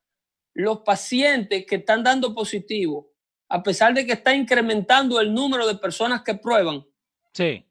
los 0.54 0.80
pacientes 0.80 1.66
que 1.66 1.76
están 1.78 2.04
dando 2.04 2.36
positivo, 2.36 3.12
a 3.48 3.64
pesar 3.64 3.94
de 3.94 4.06
que 4.06 4.14
está 4.14 4.34
incrementando 4.36 5.20
el 5.20 5.34
número 5.34 5.66
de 5.66 5.76
personas 5.76 6.22
que 6.22 6.36
prueban, 6.36 6.86
Sí. 7.34 7.66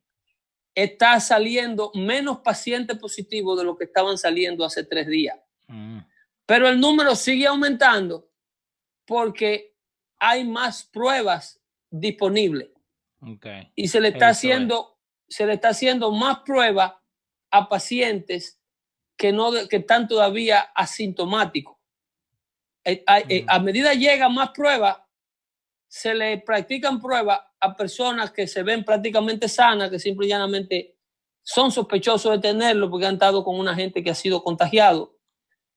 Está 0.82 1.18
saliendo 1.18 1.90
menos 1.94 2.38
pacientes 2.38 2.96
positivos 2.98 3.58
de 3.58 3.64
lo 3.64 3.76
que 3.76 3.84
estaban 3.84 4.16
saliendo 4.16 4.64
hace 4.64 4.84
tres 4.84 5.06
días. 5.08 5.36
Mm, 5.66 5.98
Pero 6.46 6.68
el 6.68 6.78
número 6.80 7.14
sigue 7.16 7.46
aumentando 7.46 8.30
porque 9.04 9.74
hay 10.18 10.44
más 10.44 10.84
pruebas 10.84 11.60
disponibles 11.90 12.68
Okay. 13.20 13.72
y 13.74 13.88
se 13.88 14.00
le 14.00 14.08
está 14.08 14.26
Eso 14.26 14.30
es. 14.30 14.36
haciendo 14.38 14.98
se 15.28 15.44
le 15.46 15.54
está 15.54 15.70
haciendo 15.70 16.12
más 16.12 16.38
pruebas 16.40 16.92
a 17.50 17.68
pacientes 17.68 18.60
que 19.16 19.32
no 19.32 19.50
que 19.68 19.76
están 19.78 20.06
todavía 20.06 20.60
asintomáticos. 20.74 21.76
Eh, 22.84 23.02
a, 23.06 23.18
eh, 23.20 23.40
Ujú. 23.42 23.46
a 23.50 23.58
medida 23.58 23.92
llega 23.94 24.28
más 24.28 24.50
pruebas, 24.50 24.98
se 25.88 26.14
le 26.14 26.38
practican 26.38 27.00
pruebas 27.00 27.40
a 27.60 27.74
personas 27.76 28.30
que 28.30 28.46
se 28.46 28.62
ven 28.62 28.84
prácticamente 28.84 29.48
sanas, 29.48 29.90
que 29.90 29.98
simple 29.98 30.26
y 30.26 30.30
llanamente 30.30 30.96
son 31.42 31.72
sospechosos 31.72 32.30
de 32.32 32.38
tenerlo 32.40 32.90
porque 32.90 33.06
han 33.06 33.14
estado 33.14 33.42
con 33.42 33.58
una 33.58 33.74
gente 33.74 34.02
que 34.02 34.10
ha 34.10 34.14
sido 34.14 34.42
contagiado 34.44 35.16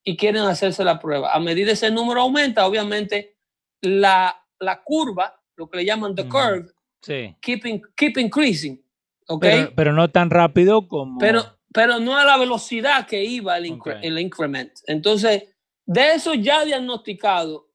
y 0.03 0.18
quieren 0.18 0.43
hacerse 0.43 0.84
la 0.84 0.99
prueba. 0.99 1.32
A 1.34 1.39
medida 1.39 1.72
ese 1.72 1.89
número 1.91 2.22
aumenta, 2.22 2.66
obviamente 2.68 3.38
la, 3.82 4.36
la 4.59 4.84
curva, 4.84 5.41
lo 5.55 5.70
que 5.70 5.78
le 5.78 5.86
llaman 5.86 6.14
the 6.16 6.28
curve, 6.28 6.68
Sí. 7.01 7.36
keep, 7.41 7.66
in- 7.66 7.82
keep 7.95 8.18
increasing. 8.18 8.84
¿ok? 9.28 9.41
Pero, 9.41 9.72
pero 9.76 9.93
no 9.93 10.12
tan 10.12 10.30
rápido 10.30 10.88
como. 10.88 11.18
pero, 11.20 11.57
pero 11.74 11.99
no 11.99 12.18
a 12.18 12.26
la 12.26 12.38
velocidad 12.38 13.07
que 13.07 13.24
iba 13.24 13.57
el, 13.57 13.66
incre- 13.66 13.99
el 14.03 14.20
increment. 14.20 14.72
Entonces, 14.88 15.55
de 15.86 16.14
eso 16.14 16.34
ya 16.34 16.66
diagnosticado, 16.66 17.70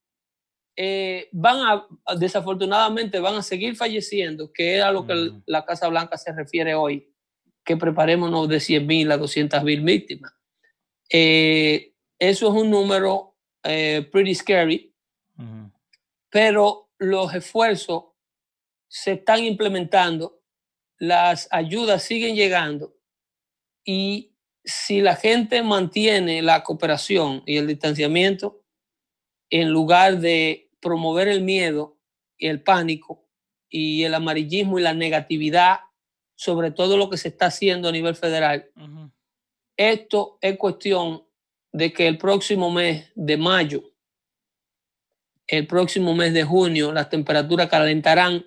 eh, 0.76 1.30
van 1.32 1.58
a, 1.60 1.86
desafortunadamente, 2.16 3.18
van 3.18 3.36
a 3.36 3.42
seguir 3.42 3.76
falleciendo, 3.76 4.52
que 4.52 4.76
es 4.76 4.82
a 4.82 4.92
lo 4.92 5.06
que 5.06 5.32
la 5.46 5.64
Casa 5.64 5.88
Blanca 5.88 6.18
se 6.18 6.32
refiere 6.32 6.74
hoy, 6.74 7.10
que 7.64 7.76
preparémonos 7.76 8.46
de 8.48 8.60
100 8.60 8.86
mil 8.86 9.10
a 9.10 9.16
200 9.16 9.64
mil 9.64 9.80
víctimas. 9.80 10.32
Eh, 11.10 11.94
eso 12.18 12.48
es 12.48 12.54
un 12.54 12.70
número 12.70 13.36
eh, 13.64 14.06
pretty 14.12 14.34
scary, 14.34 14.94
Ujú. 15.38 15.72
pero 16.30 16.90
los 16.98 17.34
esfuerzos 17.34 18.04
se 18.86 19.12
están 19.12 19.44
implementando, 19.44 20.42
las 20.98 21.48
ayudas 21.50 22.02
siguen 22.02 22.36
llegando 22.36 22.96
y 23.84 24.34
si 24.64 25.00
la 25.00 25.14
gente 25.16 25.62
mantiene 25.62 26.42
la 26.42 26.62
cooperación 26.62 27.42
y 27.46 27.56
el 27.56 27.66
distanciamiento, 27.66 28.62
en 29.50 29.70
lugar 29.70 30.18
de 30.18 30.65
promover 30.86 31.26
el 31.26 31.40
miedo 31.42 31.98
y 32.38 32.46
el 32.46 32.62
pánico 32.62 33.28
y 33.68 34.04
el 34.04 34.14
amarillismo 34.14 34.78
y 34.78 34.82
la 34.82 34.94
negatividad 34.94 35.80
sobre 36.36 36.70
todo 36.70 36.96
lo 36.96 37.10
que 37.10 37.16
se 37.16 37.28
está 37.28 37.46
haciendo 37.46 37.88
a 37.88 37.92
nivel 37.92 38.14
federal, 38.14 38.70
Ujú. 38.76 39.10
esto 39.76 40.38
es 40.40 40.56
cuestión 40.58 41.26
de 41.72 41.92
que 41.92 42.06
el 42.06 42.18
próximo 42.18 42.70
mes 42.70 43.10
de 43.16 43.36
mayo, 43.36 43.82
el 45.48 45.66
próximo 45.66 46.14
mes 46.14 46.32
de 46.34 46.44
junio, 46.44 46.92
las 46.92 47.08
temperaturas 47.08 47.68
calentarán, 47.68 48.44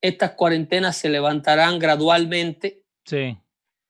estas 0.00 0.32
cuarentenas 0.32 0.96
se 0.96 1.10
levantarán 1.10 1.78
gradualmente 1.78 2.84
Sí. 3.04 3.36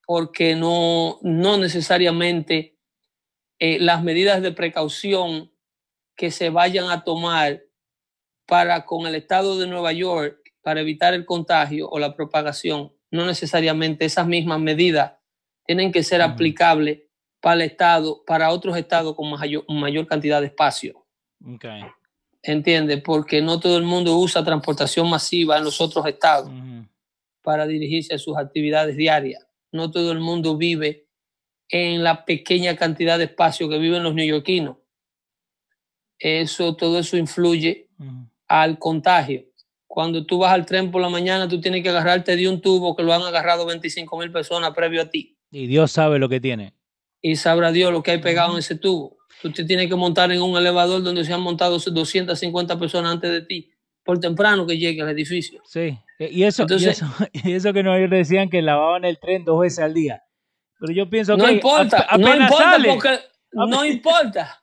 porque 0.06 0.56
no, 0.56 1.18
no 1.22 1.58
necesariamente 1.58 2.78
eh, 3.60 3.78
las 3.80 4.02
medidas 4.02 4.40
de 4.42 4.52
precaución 4.52 5.52
que 6.18 6.32
se 6.32 6.50
vayan 6.50 6.90
a 6.90 7.04
tomar 7.04 7.62
para 8.44 8.84
con 8.84 9.06
el 9.06 9.14
estado 9.14 9.56
de 9.56 9.68
Nueva 9.68 9.92
York 9.92 10.40
para 10.62 10.80
evitar 10.80 11.14
el 11.14 11.24
contagio 11.24 11.88
o 11.88 11.98
la 12.00 12.16
propagación, 12.16 12.92
no 13.12 13.24
necesariamente 13.24 14.04
esas 14.04 14.26
mismas 14.26 14.58
medidas 14.58 15.12
tienen 15.64 15.92
que 15.92 16.02
ser 16.02 16.20
aplicables 16.20 17.02
para 17.40 17.54
el 17.54 17.60
estado, 17.70 18.24
para 18.26 18.50
otros 18.50 18.76
estados 18.76 19.14
con 19.14 19.30
mayor, 19.30 19.64
mayor 19.68 20.08
cantidad 20.08 20.40
de 20.40 20.48
espacio. 20.48 21.06
Okay. 21.54 21.84
¿Entiendes? 22.42 23.00
Porque 23.00 23.40
no 23.40 23.60
todo 23.60 23.78
el 23.78 23.84
mundo 23.84 24.18
usa 24.18 24.44
transportación 24.44 25.08
masiva 25.08 25.56
en 25.56 25.64
los 25.64 25.80
otros 25.80 26.04
estados 26.06 26.50
para 27.42 27.64
dirigirse 27.64 28.14
a 28.14 28.18
sus 28.18 28.36
actividades 28.36 28.96
diarias. 28.96 29.46
No 29.70 29.90
todo 29.92 30.10
el 30.10 30.18
mundo 30.18 30.56
vive 30.56 31.06
en 31.68 32.02
la 32.02 32.24
pequeña 32.24 32.74
cantidad 32.74 33.18
de 33.18 33.24
espacio 33.24 33.68
que 33.68 33.78
viven 33.78 34.02
los 34.02 34.14
neoyorquinos. 34.14 34.78
Eso, 36.18 36.74
todo 36.76 36.98
eso 36.98 37.16
influye 37.16 37.88
al 38.48 38.78
contagio. 38.78 39.44
Cuando 39.86 40.24
tú 40.26 40.38
vas 40.38 40.52
al 40.52 40.66
tren 40.66 40.90
por 40.90 41.00
la 41.00 41.08
mañana, 41.08 41.48
tú 41.48 41.60
tienes 41.60 41.82
que 41.82 41.88
agarrarte 41.88 42.36
de 42.36 42.48
un 42.48 42.60
tubo 42.60 42.94
que 42.94 43.02
lo 43.02 43.12
han 43.12 43.22
agarrado 43.22 43.66
25 43.66 44.18
mil 44.18 44.30
personas 44.30 44.72
previo 44.72 45.02
a 45.02 45.06
ti. 45.10 45.36
Y 45.50 45.66
Dios 45.66 45.90
sabe 45.92 46.18
lo 46.18 46.28
que 46.28 46.40
tiene. 46.40 46.74
Y 47.20 47.36
sabrá 47.36 47.72
Dios 47.72 47.90
lo 47.92 48.02
que 48.02 48.12
hay 48.12 48.18
pegado 48.18 48.48
Ujú. 48.48 48.56
en 48.56 48.60
ese 48.60 48.76
tubo. 48.76 49.16
Tú 49.42 49.52
te 49.52 49.64
tienes 49.64 49.88
que 49.88 49.94
montar 49.96 50.30
en 50.32 50.42
un 50.42 50.56
elevador 50.58 51.02
donde 51.02 51.24
se 51.24 51.32
han 51.32 51.40
montado 51.40 51.78
250 51.78 52.78
personas 52.78 53.12
antes 53.12 53.30
de 53.30 53.40
ti, 53.42 53.70
por 54.04 54.18
temprano 54.20 54.66
que 54.66 54.76
llegue 54.78 55.00
al 55.02 55.08
edificio. 55.10 55.62
Sí. 55.64 55.98
E- 56.18 56.30
Y 56.32 56.42
eso, 56.44 56.62
Entonces- 56.62 56.86
y 56.86 56.90
eso, 56.90 57.06
y 57.32 57.52
eso 57.52 57.72
que 57.72 57.82
nos 57.82 58.10
decían 58.10 58.50
que 58.50 58.60
lavaban 58.62 59.04
el 59.04 59.18
tren 59.18 59.44
dos 59.44 59.60
veces 59.60 59.78
al 59.80 59.94
día. 59.94 60.22
Pero 60.80 60.92
yo 60.92 61.08
pienso 61.10 61.36
no 61.36 61.44
que 61.46 61.52
importa, 61.52 61.98
ap- 62.08 62.20
no 62.20 62.34
importa 62.36 62.56
sale. 62.64 62.88
porque 62.88 63.18
no 63.52 63.84
importa. 63.84 64.62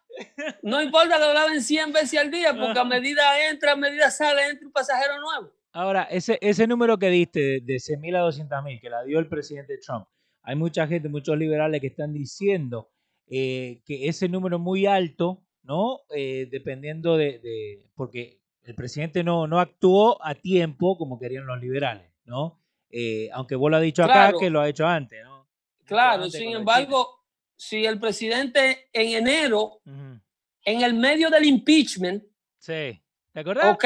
No 0.62 0.82
importa 0.82 1.16
que 1.18 1.22
lo 1.26 1.34
laven 1.34 1.62
100 1.62 1.92
veces 1.94 2.20
al 2.20 2.32
día, 2.32 2.54
porque 2.56 2.80
a 2.80 2.84
medida 2.86 3.50
entra, 3.50 3.74
a 3.74 3.76
medida 3.76 4.10
sale, 4.12 4.48
entra 4.50 4.66
un 4.68 4.72
pasajero 4.74 5.20
nuevo. 5.20 5.52
Ahora, 5.72 6.04
ese, 6.04 6.38
ese 6.42 6.68
número 6.68 6.98
que 6.98 7.10
diste 7.10 7.40
de, 7.40 7.60
de 7.62 7.76
100.000 7.76 8.16
a 8.16 8.22
200.000 8.22 8.80
que 8.80 8.90
la 8.90 9.04
dio 9.04 9.20
el 9.20 9.28
presidente 9.28 9.78
Trump, 9.78 10.08
hay 10.42 10.56
mucha 10.56 10.88
gente, 10.88 11.10
muchos 11.10 11.38
liberales 11.38 11.82
que 11.82 11.88
están 11.88 12.14
diciendo 12.14 12.90
eh, 13.28 13.82
que 13.86 14.08
ese 14.08 14.30
número 14.30 14.56
es 14.58 14.62
muy 14.62 14.86
alto, 14.86 15.44
¿no? 15.64 16.02
Eh, 16.16 16.48
dependiendo 16.50 17.18
de, 17.18 17.40
de- 17.40 17.90
porque 17.96 18.40
el 18.64 18.76
presidente 18.76 19.24
no, 19.24 19.48
no 19.48 19.60
actuó 19.60 20.24
a 20.24 20.34
tiempo 20.36 20.98
como 20.98 21.20
querían 21.20 21.46
los 21.46 21.60
liberales, 21.60 22.10
¿no? 22.24 22.62
Eh, 22.90 23.30
aunque 23.34 23.56
vos 23.56 23.70
lo 23.70 23.78
has 23.78 23.84
dicho 23.84 24.04
acá 24.04 24.14
Claro. 24.14 24.40
que 24.40 24.50
lo 24.50 24.62
ha 24.62 24.70
hecho 24.70 24.88
antes, 24.88 25.24
¿no? 25.26 25.48
Claro, 25.86 26.24
Antes 26.24 26.40
sin 26.40 26.52
embargo, 26.56 27.25
si 27.56 27.86
el 27.86 28.00
presidente 28.00 28.90
en 28.94 29.18
enero, 29.18 29.82
en 29.86 30.82
el 30.82 30.94
medio 30.94 31.30
del 31.30 31.46
impeachment, 31.46 32.24
Sí. 32.60 33.02
¿Te 33.32 33.42
acordás? 33.42 33.76
¿ok? 33.76 33.86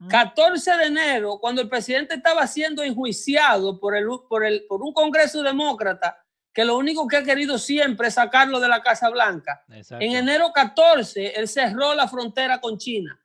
Ujú. 0.00 0.08
14 0.08 0.76
de 0.76 0.84
enero, 0.86 1.38
cuando 1.38 1.62
el 1.62 1.68
presidente 1.68 2.16
estaba 2.16 2.46
siendo 2.48 2.82
enjuiciado 2.82 3.78
por, 3.78 3.96
el, 3.96 4.06
por, 4.28 4.44
el, 4.44 4.64
por 4.66 4.82
un 4.82 4.92
Congreso 4.92 5.42
demócrata, 5.42 6.18
que 6.52 6.64
lo 6.64 6.76
único 6.76 7.06
que 7.06 7.18
ha 7.18 7.22
querido 7.22 7.58
siempre 7.58 8.08
es 8.08 8.14
sacarlo 8.14 8.58
de 8.58 8.66
la 8.66 8.82
Casa 8.82 9.08
Blanca. 9.10 9.62
Exacto. 9.70 10.04
En 10.04 10.16
enero 10.16 10.50
14, 10.52 11.38
él 11.38 11.46
cerró 11.46 11.94
la 11.94 12.08
frontera 12.08 12.60
con 12.60 12.76
China 12.76 13.20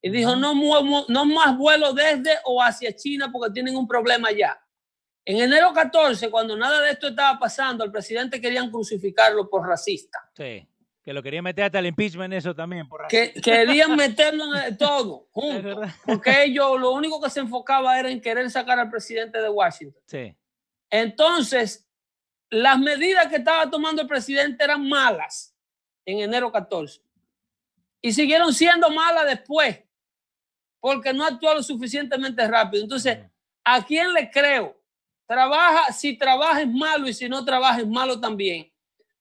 y 0.00 0.08
dijo, 0.08 0.36
no 0.36 0.54
más 0.54 1.58
vuelos 1.58 1.94
desde 1.94 2.38
o 2.44 2.62
hacia 2.62 2.94
China 2.96 3.30
porque 3.30 3.52
tienen 3.52 3.76
un 3.76 3.86
problema 3.86 4.28
allá. 4.28 4.58
En 5.26 5.38
enero 5.38 5.72
14, 5.72 6.30
cuando 6.30 6.56
nada 6.56 6.82
de 6.82 6.90
esto 6.90 7.08
estaba 7.08 7.38
pasando, 7.38 7.82
al 7.82 7.90
presidente 7.90 8.40
querían 8.40 8.70
crucificarlo 8.70 9.48
por 9.48 9.66
racista. 9.66 10.18
Sí. 10.36 10.68
Que 11.02 11.12
lo 11.12 11.22
quería 11.22 11.42
meter 11.42 11.64
hasta 11.64 11.78
el 11.78 11.86
impeachment 11.86 12.32
eso 12.32 12.54
también. 12.54 12.88
Por 12.88 13.06
que 13.08 13.32
querían 13.34 13.94
meterlo 13.96 14.54
en 14.56 14.76
todo, 14.76 15.28
junto. 15.32 15.82
Porque 16.04 16.44
ellos 16.44 16.80
lo 16.80 16.92
único 16.92 17.20
que 17.20 17.30
se 17.30 17.40
enfocaba 17.40 17.98
era 17.98 18.10
en 18.10 18.20
querer 18.20 18.50
sacar 18.50 18.78
al 18.78 18.90
presidente 18.90 19.40
de 19.40 19.48
Washington. 19.48 20.02
Sí. 20.06 20.34
Entonces, 20.90 21.86
las 22.50 22.78
medidas 22.78 23.26
que 23.26 23.36
estaba 23.36 23.68
tomando 23.70 24.02
el 24.02 24.08
presidente 24.08 24.64
eran 24.64 24.88
malas 24.88 25.54
en 26.06 26.20
enero 26.20 26.52
14. 26.52 27.02
Y 28.00 28.12
siguieron 28.12 28.52
siendo 28.52 28.90
malas 28.90 29.26
después, 29.26 29.80
porque 30.80 31.12
no 31.12 31.24
actuó 31.24 31.54
lo 31.54 31.62
suficientemente 31.62 32.46
rápido. 32.46 32.82
Entonces, 32.82 33.18
¿a 33.64 33.84
quién 33.84 34.12
le 34.12 34.30
creo? 34.30 34.78
Trabaja, 35.26 35.92
si 35.92 36.16
trabaja 36.16 36.62
es 36.62 36.68
malo 36.68 37.08
y 37.08 37.14
si 37.14 37.28
no 37.28 37.44
trabaja 37.44 37.80
es 37.80 37.86
malo 37.86 38.20
también. 38.20 38.70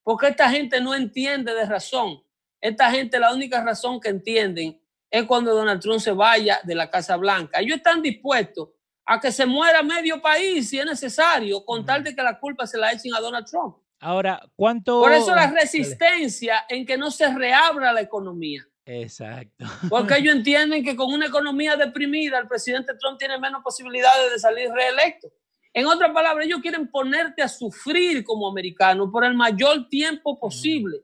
Porque 0.04 0.28
esta 0.28 0.50
gente 0.50 0.82
no 0.82 0.94
entiende 0.94 1.54
de 1.54 1.66
razón. 1.66 2.22
Esta 2.60 2.92
gente, 2.92 3.20
la 3.20 3.34
única 3.34 3.64
razón 3.64 4.00
que 4.00 4.10
entienden 4.10 4.80
es 5.10 5.24
cuando 5.26 5.54
Donald 5.54 5.82
Trump 5.82 6.00
se 6.00 6.12
vaya 6.12 6.60
de 6.64 6.76
la 6.76 6.90
Casa 6.90 7.16
Blanca. 7.18 7.60
Ellos 7.60 7.78
están 7.78 8.02
dispuestos 8.02 8.70
a 9.06 9.20
que 9.20 9.32
se 9.32 9.46
muera 9.46 9.84
medio 9.84 10.22
país 10.22 10.70
si 10.70 10.80
es 10.80 10.86
necesario, 10.86 11.64
con 11.64 11.86
tal 11.86 12.04
de 12.04 12.16
que 12.16 12.24
la 12.24 12.40
culpa 12.40 12.66
se 12.66 12.78
la 12.78 12.92
echen 12.92 13.14
a 13.14 13.20
Donald 13.20 13.46
Trump. 13.46 13.78
Ahora, 14.00 14.42
¿cuánto? 14.56 15.00
Por 15.00 15.14
eso 15.14 15.34
la 15.34 15.48
resistencia 15.52 16.66
en 16.68 16.86
que 16.86 16.98
no 16.98 17.12
se 17.12 17.34
reabra 17.34 17.94
la 17.94 18.02
economía. 18.02 18.66
Exacto. 18.86 19.66
Porque 19.90 20.18
ellos 20.18 20.36
entienden 20.36 20.84
que 20.84 20.96
con 20.96 21.14
una 21.14 21.28
economía 21.28 21.76
deprimida 21.78 22.40
el 22.40 22.48
presidente 22.48 22.94
Trump 23.00 23.18
tiene 23.18 23.38
menos 23.38 23.64
posibilidades 23.64 24.32
de 24.32 24.40
salir 24.40 24.70
reelecto. 24.72 25.30
En 25.74 25.88
otras 25.88 26.12
palabras, 26.12 26.46
ellos 26.46 26.62
quieren 26.62 26.90
ponerte 26.90 27.42
a 27.42 27.48
sufrir 27.48 28.24
como 28.24 28.48
americano 28.48 29.12
por 29.12 29.26
el 29.26 29.34
mayor 29.34 29.90
tiempo 29.90 30.40
posible 30.40 31.00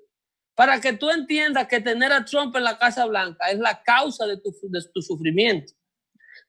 para 0.53 0.80
que 0.80 0.93
tú 0.93 1.09
entiendas 1.09 1.67
que 1.67 1.80
tener 1.80 2.11
a 2.11 2.24
Trump 2.24 2.55
en 2.55 2.63
la 2.65 2.78
Casa 2.78 3.05
Blanca 3.05 3.49
es 3.49 3.57
la 3.57 3.82
causa 3.82 4.28
de 4.28 4.38
tu, 4.38 4.53
de 4.63 4.80
tu 4.93 5.01
sufrimiento. 5.01 5.74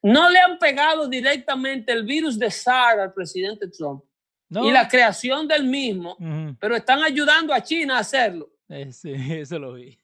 No 0.03 0.29
le 0.29 0.39
han 0.39 0.59
pegado 0.59 1.07
directamente 1.07 1.91
el 1.91 2.03
virus 2.03 2.37
de 2.37 2.51
SARS 2.51 2.99
al 2.99 3.13
presidente 3.13 3.67
Trump 3.69 4.03
y 4.49 4.71
la 4.71 4.87
creación 4.87 5.47
del 5.47 5.63
mismo, 5.63 6.17
pero 6.59 6.75
están 6.75 7.01
ayudando 7.03 7.53
a 7.53 7.63
China 7.63 7.97
a 7.97 7.99
hacerlo. 7.99 8.51
Eh, 8.67 8.91
sí, 8.91 9.13
eso 9.15 9.57
lo 9.59 9.73
vi. 9.73 9.97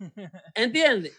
¿Entiendes? 0.54 1.18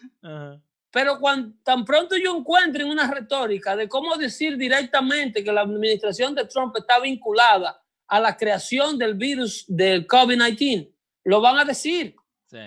Pero 0.91 1.19
cuando 1.19 1.55
tan 1.63 1.85
pronto 1.85 2.15
yo 2.17 2.35
encuentre 2.35 2.83
una 2.83 3.09
retórica 3.09 3.75
de 3.75 3.87
cómo 3.87 4.15
decir 4.15 4.57
directamente 4.57 5.43
que 5.43 5.51
la 5.51 5.61
administración 5.61 6.33
de 6.33 6.45
Trump 6.45 6.75
está 6.77 6.99
vinculada 6.99 7.81
a 8.07 8.19
la 8.19 8.35
creación 8.35 8.97
del 8.97 9.13
virus 9.13 9.65
del 9.67 10.07
COVID-19, 10.07 10.91
lo 11.25 11.41
van 11.41 11.59
a 11.59 11.65
decir. 11.65 12.15
Sí. 12.47 12.57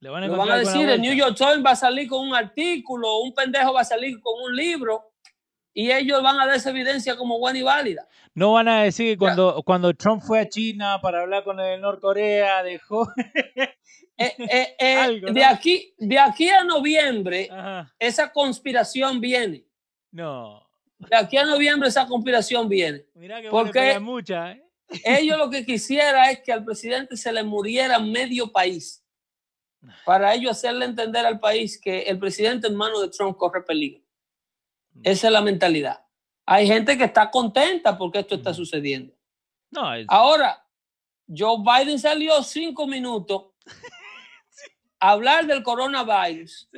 Le 0.00 0.10
van 0.10 0.24
a 0.24 0.26
lo 0.26 0.36
van 0.36 0.50
a 0.50 0.56
decir, 0.56 0.88
el 0.88 1.00
New 1.00 1.14
York 1.14 1.36
Times 1.36 1.64
va 1.64 1.70
a 1.70 1.76
salir 1.76 2.08
con 2.08 2.26
un 2.26 2.34
artículo, 2.34 3.20
un 3.20 3.32
pendejo 3.32 3.72
va 3.72 3.82
a 3.82 3.84
salir 3.84 4.18
con 4.20 4.34
un 4.42 4.56
libro 4.56 5.12
y 5.72 5.92
ellos 5.92 6.20
van 6.20 6.40
a 6.40 6.46
dar 6.46 6.56
esa 6.56 6.70
evidencia 6.70 7.16
como 7.16 7.38
buena 7.38 7.60
y 7.60 7.62
válida. 7.62 8.08
No 8.34 8.52
van 8.52 8.66
a 8.66 8.82
decir 8.82 9.12
que 9.12 9.18
cuando, 9.18 9.62
cuando 9.64 9.94
Trump 9.94 10.20
fue 10.22 10.40
a 10.40 10.48
China 10.48 10.98
para 11.00 11.20
hablar 11.20 11.44
con 11.44 11.60
el 11.60 11.80
Norcorea, 11.80 12.64
dejó... 12.64 13.08
Eh, 14.16 14.34
eh, 14.38 14.76
eh, 14.78 15.32
de, 15.32 15.44
aquí, 15.44 15.94
de 15.98 16.18
aquí 16.18 16.48
a 16.48 16.64
noviembre, 16.64 17.48
esa 17.98 18.32
conspiración 18.32 19.20
viene. 19.20 19.64
No. 20.10 20.66
De 20.98 21.16
aquí 21.16 21.36
a 21.36 21.44
noviembre 21.44 21.88
esa 21.88 22.06
conspiración 22.06 22.68
viene. 22.68 23.06
Mira 23.14 23.40
que 23.42 23.48
porque 23.48 23.98
mucha, 23.98 24.56
ellos 25.04 25.38
lo 25.38 25.50
que 25.50 25.64
quisiera 25.64 26.30
es 26.30 26.40
que 26.40 26.52
al 26.52 26.64
presidente 26.64 27.16
se 27.16 27.32
le 27.32 27.42
muriera 27.42 27.98
medio 27.98 28.52
país. 28.52 29.04
Para 30.04 30.32
ellos 30.34 30.52
hacerle 30.52 30.84
entender 30.84 31.26
al 31.26 31.40
país 31.40 31.80
que 31.80 32.02
el 32.02 32.18
presidente 32.18 32.68
en 32.68 32.76
manos 32.76 33.02
de 33.02 33.08
Trump 33.08 33.36
corre 33.36 33.62
peligro. 33.62 34.04
Esa 35.02 35.26
es 35.26 35.32
la 35.32 35.40
mentalidad. 35.40 36.04
Hay 36.46 36.66
gente 36.66 36.96
que 36.96 37.04
está 37.04 37.30
contenta 37.30 37.96
porque 37.98 38.20
esto 38.20 38.36
está 38.36 38.54
sucediendo. 38.54 39.12
No, 39.70 39.82
Ahora, 40.06 40.64
Joe 41.26 41.58
Biden 41.64 41.98
salió 41.98 42.42
cinco 42.42 42.86
minutos 42.86 43.46
hablar 45.02 45.46
del 45.46 45.62
coronavirus. 45.62 46.68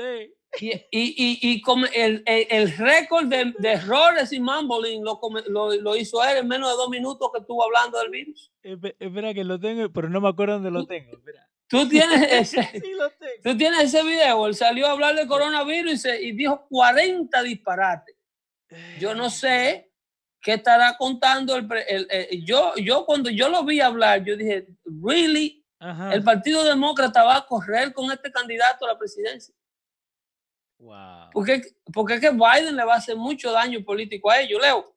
Y, 0.60 0.72
y, 0.90 1.38
y, 1.42 1.62
el, 1.94 2.22
el, 2.24 2.76
récord 2.76 3.26
de, 3.26 3.52
errores 3.64 4.32
y 4.32 4.40
mumbling 4.40 5.04
lo, 5.04 5.20
lo, 5.48 5.96
hizo 5.96 6.22
él 6.24 6.38
en 6.38 6.48
menos 6.48 6.70
de 6.70 6.76
dos 6.76 6.88
minutos 6.88 7.28
que 7.32 7.40
estuvo 7.40 7.64
hablando 7.64 7.98
del 7.98 8.10
virus. 8.10 8.52
Espera 8.62 9.34
que 9.34 9.44
lo 9.44 9.58
tengo, 9.58 9.92
pero 9.92 10.08
no 10.08 10.20
me 10.20 10.28
acuerdo 10.28 10.54
dónde 10.54 10.70
lo 10.70 10.86
tengo. 10.86 11.20
Tú 11.68 11.88
tienes 11.88 12.32
ese, 12.54 12.82
Tú 13.42 13.56
tienes 13.56 13.80
ese 13.94 14.02
video. 14.04 14.46
Él 14.46 14.54
salió 14.54 14.86
a 14.86 14.92
hablar 14.92 15.16
del 15.16 15.26
coronavirus 15.26 16.06
y, 16.20 16.32
dijo 16.32 16.66
40 16.70 17.42
disparates. 17.42 18.16
Yo 19.00 19.14
no 19.14 19.30
sé 19.30 19.90
qué 20.40 20.54
estará 20.54 20.96
contando 20.96 21.56
el, 21.56 21.68
el, 21.88 22.44
yo 22.44 22.74
yo 22.76 23.06
cuando 23.06 23.30
yo 23.30 23.48
lo 23.48 23.64
vi 23.64 23.80
hablar 23.80 24.22
yo 24.22 24.36
dije 24.36 24.66
really 25.02 25.63
el 26.12 26.22
Partido 26.22 26.64
Demócrata 26.64 27.24
va 27.24 27.36
a 27.36 27.46
correr 27.46 27.92
con 27.92 28.10
este 28.10 28.30
candidato 28.30 28.84
a 28.84 28.88
la 28.88 28.98
presidencia. 28.98 29.54
Wow. 30.78 31.30
Porque, 31.32 31.62
porque 31.92 32.14
es 32.14 32.20
que 32.20 32.30
Biden 32.30 32.76
le 32.76 32.84
va 32.84 32.94
a 32.94 32.98
hacer 32.98 33.16
mucho 33.16 33.52
daño 33.52 33.84
político 33.84 34.30
a 34.30 34.40
ellos, 34.40 34.60
Leo. 34.60 34.94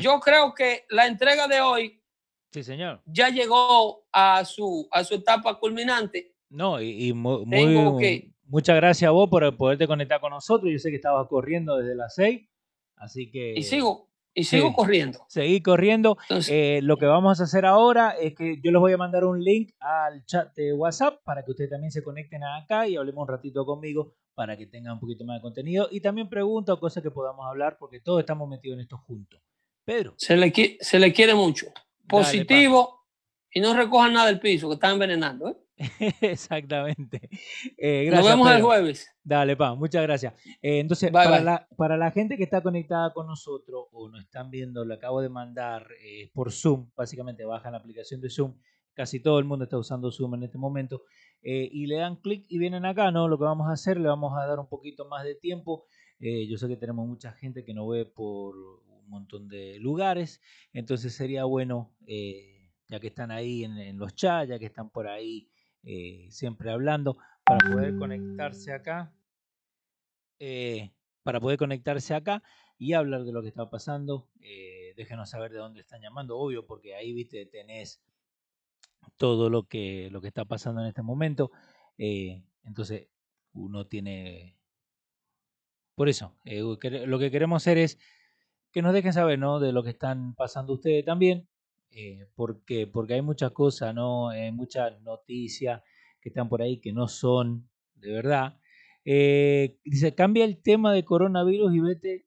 Yo 0.00 0.20
creo 0.20 0.54
que 0.54 0.86
la 0.88 1.06
entrega 1.06 1.46
de 1.48 1.60
hoy 1.60 2.02
sí, 2.50 2.62
señor. 2.62 3.02
ya 3.04 3.28
llegó 3.28 4.06
a 4.12 4.44
su, 4.44 4.88
a 4.90 5.04
su 5.04 5.14
etapa 5.14 5.58
culminante. 5.58 6.34
No, 6.48 6.80
y, 6.80 7.12
muy, 7.12 8.32
muchas 8.44 8.76
gracias 8.76 9.08
a 9.08 9.12
vos 9.12 9.28
por 9.28 9.56
poderte 9.56 9.86
conectar 9.86 10.20
con 10.20 10.30
nosotros. 10.30 10.70
Yo 10.72 10.78
sé 10.78 10.90
que 10.90 10.96
estabas 10.96 11.28
corriendo 11.28 11.76
desde 11.76 11.94
las 11.94 12.14
seis, 12.14 12.48
así 12.96 13.30
que... 13.30 13.54
Y 13.54 13.62
sigo, 13.64 14.08
y 14.36 14.44
sigo 14.44 14.74
corriendo. 14.74 15.24
Seguí 15.28 15.62
corriendo. 15.62 16.18
Eh, 16.50 16.80
lo 16.82 16.98
que 16.98 17.06
vamos 17.06 17.40
a 17.40 17.44
hacer 17.44 17.64
ahora 17.64 18.10
es 18.10 18.34
que 18.34 18.60
yo 18.62 18.70
les 18.70 18.78
voy 18.78 18.92
a 18.92 18.98
mandar 18.98 19.24
un 19.24 19.42
link 19.42 19.72
al 19.80 20.26
chat 20.26 20.54
de 20.54 20.74
WhatsApp 20.74 21.22
para 21.24 21.42
que 21.42 21.52
ustedes 21.52 21.70
también 21.70 21.90
se 21.90 22.04
conecten 22.04 22.44
acá 22.44 22.86
y 22.86 22.96
hablemos 22.96 23.22
un 23.22 23.28
ratito 23.28 23.64
conmigo 23.64 24.14
para 24.34 24.58
que 24.58 24.66
tengan 24.66 24.92
un 24.92 25.00
poquito 25.00 25.24
más 25.24 25.38
de 25.38 25.40
contenido 25.40 25.88
y 25.90 26.02
también 26.02 26.28
preguntas 26.28 26.74
o 26.74 26.78
cosas 26.78 27.02
que 27.02 27.10
podamos 27.10 27.46
hablar 27.46 27.78
porque 27.80 28.00
todos 28.00 28.20
estamos 28.20 28.46
metidos 28.46 28.74
en 28.74 28.82
esto 28.82 28.98
juntos. 28.98 29.40
Pedro. 29.86 30.12
Se 30.18 30.36
le, 30.36 30.52
se 30.80 30.98
le 30.98 31.12
quiere 31.14 31.34
mucho. 31.34 31.68
Positivo 32.06 33.06
y 33.50 33.60
no 33.60 33.74
recojan 33.74 34.12
nada 34.12 34.26
del 34.26 34.38
piso 34.38 34.68
que 34.68 34.74
están 34.74 34.92
envenenando. 34.92 35.48
¿eh? 35.48 35.56
Exactamente. 36.20 37.28
Eh, 37.76 38.08
Nos 38.10 38.24
vemos 38.24 38.50
el 38.50 38.62
jueves. 38.62 39.14
Dale, 39.22 39.56
pa, 39.56 39.74
muchas 39.74 40.02
gracias. 40.02 40.32
Eh, 40.62 40.78
entonces, 40.80 41.10
para, 41.10 41.40
La, 41.40 41.68
para 41.76 41.96
la 41.96 42.10
gente 42.10 42.36
que 42.36 42.44
está 42.44 42.62
conectada 42.62 43.12
con 43.12 43.26
nosotros 43.26 43.86
o 43.92 44.08
nos 44.08 44.22
están 44.22 44.50
viendo, 44.50 44.84
lo 44.84 44.94
acabo 44.94 45.20
de 45.20 45.28
mandar 45.28 45.86
eh, 46.02 46.30
por 46.32 46.50
Zoom, 46.50 46.90
básicamente 46.96 47.44
bajan 47.44 47.72
la 47.72 47.78
aplicación 47.78 48.20
de 48.20 48.30
Zoom, 48.30 48.54
casi 48.94 49.20
todo 49.20 49.38
el 49.38 49.44
mundo 49.44 49.64
está 49.64 49.76
usando 49.76 50.10
Zoom 50.10 50.34
en 50.36 50.44
este 50.44 50.58
momento, 50.58 51.02
y 51.42 51.86
le 51.86 51.96
dan 51.96 52.16
clic 52.16 52.44
y 52.48 52.58
vienen 52.58 52.84
acá, 52.86 53.12
¿no? 53.12 53.28
Lo 53.28 53.38
que 53.38 53.44
vamos 53.44 53.68
a 53.68 53.72
hacer, 53.72 54.00
le 54.00 54.08
vamos 54.08 54.32
a 54.36 54.46
dar 54.46 54.58
un 54.58 54.68
poquito 54.68 55.06
más 55.06 55.22
de 55.22 55.36
tiempo. 55.36 55.84
yo 56.18 56.56
sé 56.56 56.66
que 56.66 56.76
tenemos 56.76 57.06
mucha 57.06 57.30
gente 57.32 57.64
que 57.64 57.72
nos 57.72 57.88
ve 57.88 58.04
por 58.04 58.56
un 58.56 59.08
montón 59.08 59.46
de 59.46 59.78
lugares, 59.78 60.40
entonces 60.72 61.14
sería 61.14 61.44
bueno, 61.44 61.94
ya 62.88 62.98
que 62.98 63.06
están 63.08 63.30
ahí 63.30 63.62
en, 63.62 63.78
en 63.78 63.96
los 63.96 64.14
chats, 64.16 64.48
ya 64.48 64.58
que 64.58 64.66
están 64.66 64.90
por 64.90 65.06
ahí 65.06 65.48
eh, 65.88 66.26
siempre 66.30 66.72
hablando, 66.72 67.16
para 67.44 67.70
poder 67.70 67.96
conectarse 67.96 68.72
acá, 68.72 69.14
eh, 70.40 70.90
para 71.22 71.38
poder 71.38 71.58
conectarse 71.58 72.12
acá 72.12 72.42
y 72.76 72.94
hablar 72.94 73.22
de 73.22 73.30
lo 73.30 73.40
que 73.40 73.48
está 73.48 73.70
pasando. 73.70 74.28
Eh, 74.40 74.94
déjenos 74.96 75.30
saber 75.30 75.52
de 75.52 75.58
dónde 75.58 75.80
están 75.80 76.02
llamando, 76.02 76.38
obvio, 76.38 76.66
porque 76.66 76.96
ahí 76.96 77.12
viste 77.12 77.46
tenés 77.46 78.02
todo 79.16 79.48
lo 79.48 79.68
que, 79.68 80.08
lo 80.10 80.20
que 80.20 80.26
está 80.26 80.44
pasando 80.44 80.80
en 80.80 80.88
este 80.88 81.02
momento. 81.02 81.52
entonces, 81.98 83.06
uno 83.52 83.86
tiene... 83.86 84.58
Por 85.94 86.08
eso, 86.08 86.36
lo 86.44 87.18
que 87.18 87.30
queremos 87.30 87.62
hacer 87.62 87.78
es 87.78 87.98
que 88.72 88.82
nos 88.82 88.92
dejen 88.92 89.12
saber 89.12 89.38
¿no? 89.38 89.60
de 89.60 89.72
lo 89.72 89.82
que 89.84 89.90
están 89.90 90.34
pasando 90.34 90.74
ustedes 90.74 91.04
también 91.04 91.48
eh, 91.98 92.28
porque, 92.34 92.90
hay 93.08 93.22
muchas 93.22 93.52
cosas, 93.52 93.94
¿no? 93.94 94.28
Hay 94.28 94.52
muchas 94.52 95.00
noticias 95.00 95.80
que 96.20 96.28
están 96.28 96.50
por 96.50 96.60
ahí 96.60 96.78
que 96.78 96.92
no 96.92 97.08
son 97.08 97.70
de 97.94 98.12
verdad. 98.12 98.60
Eh, 99.06 99.78
dice, 99.82 100.14
cambia 100.14 100.44
el 100.44 100.60
tema 100.60 100.92
de 100.92 101.06
coronavirus 101.06 101.74
y 101.74 101.80
vete 101.80 102.26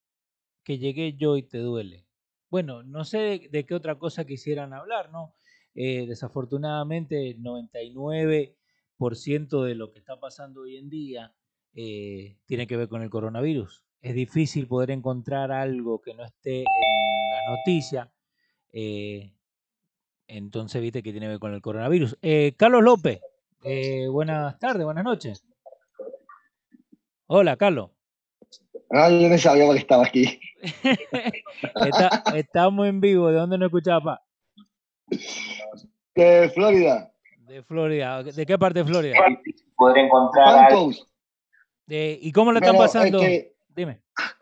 que 0.63 0.79
llegué 0.79 1.13
yo 1.13 1.37
y 1.37 1.43
te 1.43 1.59
duele. 1.59 2.07
Bueno, 2.49 2.81
no 2.81 3.03
sé 3.03 3.47
de, 3.51 3.65
qué 3.67 3.75
otra 3.75 3.99
cosa 3.99 4.25
quisieran 4.25 4.73
hablar, 4.73 5.11
¿no? 5.11 5.35
Eh, 5.75 6.07
desafortunadamente, 6.07 7.29
el 7.29 7.43
99% 7.43 9.63
de 9.63 9.75
lo 9.75 9.91
que 9.91 9.99
está 9.99 10.19
pasando 10.19 10.61
hoy 10.61 10.77
en 10.77 10.89
día 10.89 11.35
tiene 11.73 12.65
que 12.67 12.75
ver 12.75 12.89
con 12.89 13.03
el 13.03 13.11
coronavirus. 13.11 13.83
Es 14.01 14.15
difícil 14.15 14.67
poder 14.67 14.89
encontrar 14.89 15.51
algo 15.51 16.01
que 16.01 16.15
no 16.15 16.25
esté 16.25 16.61
en 16.61 16.65
la 16.65 17.55
noticia. 17.55 18.11
Entonces, 20.29 20.79
viste 20.79 21.01
que 21.01 21.11
tiene 21.11 21.25
que 21.25 21.31
ver 21.31 21.39
con 21.39 21.55
el 21.55 21.61
coronavirus. 21.61 22.15
Eh, 22.21 22.53
Carlos 22.55 22.83
López, 22.83 23.19
Eh, 23.63 24.07
buenas 24.07 24.57
tardes, 24.59 24.85
buenas 24.85 25.03
noches. 25.03 25.43
Hola, 27.25 27.57
Carlos. 27.57 27.89
Ah, 28.91 29.09
yo 29.09 29.27
no 29.27 29.37
sabía 29.39 29.69
que 29.71 29.79
estaba 29.79 30.05
aquí. 30.05 30.39
estamos 32.35 32.87
en 32.87 33.01
vivo. 33.01 33.29
¿De 33.29 33.37
dónde 33.37 33.57
nos 33.57 33.67
escuchaba, 33.67 34.01
pa? 34.01 34.23
De 36.15 36.49
Florida. 36.53 37.11
De 37.39 37.63
Florida. 37.63 38.23
¿De 38.23 38.45
qué 38.45 38.57
parte 38.57 38.79
de 38.79 38.85
Florida? 38.85 39.15
Podré 39.75 40.05
encontrar. 40.05 40.71
¿Y 41.87 42.31
cómo 42.31 42.51
le 42.51 42.59
están 42.59 42.77
pasando? 42.77 43.19
Dime. 43.69 44.01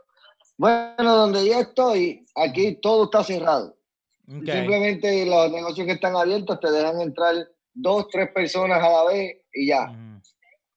Bueno, 0.59 1.15
donde 1.15 1.47
yo 1.47 1.59
estoy, 1.59 2.25
aquí 2.33 2.79
todo 2.81 3.03
está 3.03 3.23
cerrado. 3.23 3.76
Simplemente 4.27 5.25
los 5.25 5.51
negocios 5.51 5.87
que 5.87 5.93
están 5.93 6.15
abiertos 6.15 6.59
te 6.59 6.69
dejan 6.69 6.99
entrar 6.99 7.33
dos, 7.73 8.07
tres 8.09 8.29
personas 8.31 8.83
a 8.83 8.89
la 8.89 9.03
vez 9.05 9.37
y 9.53 9.67
ya. 9.67 9.87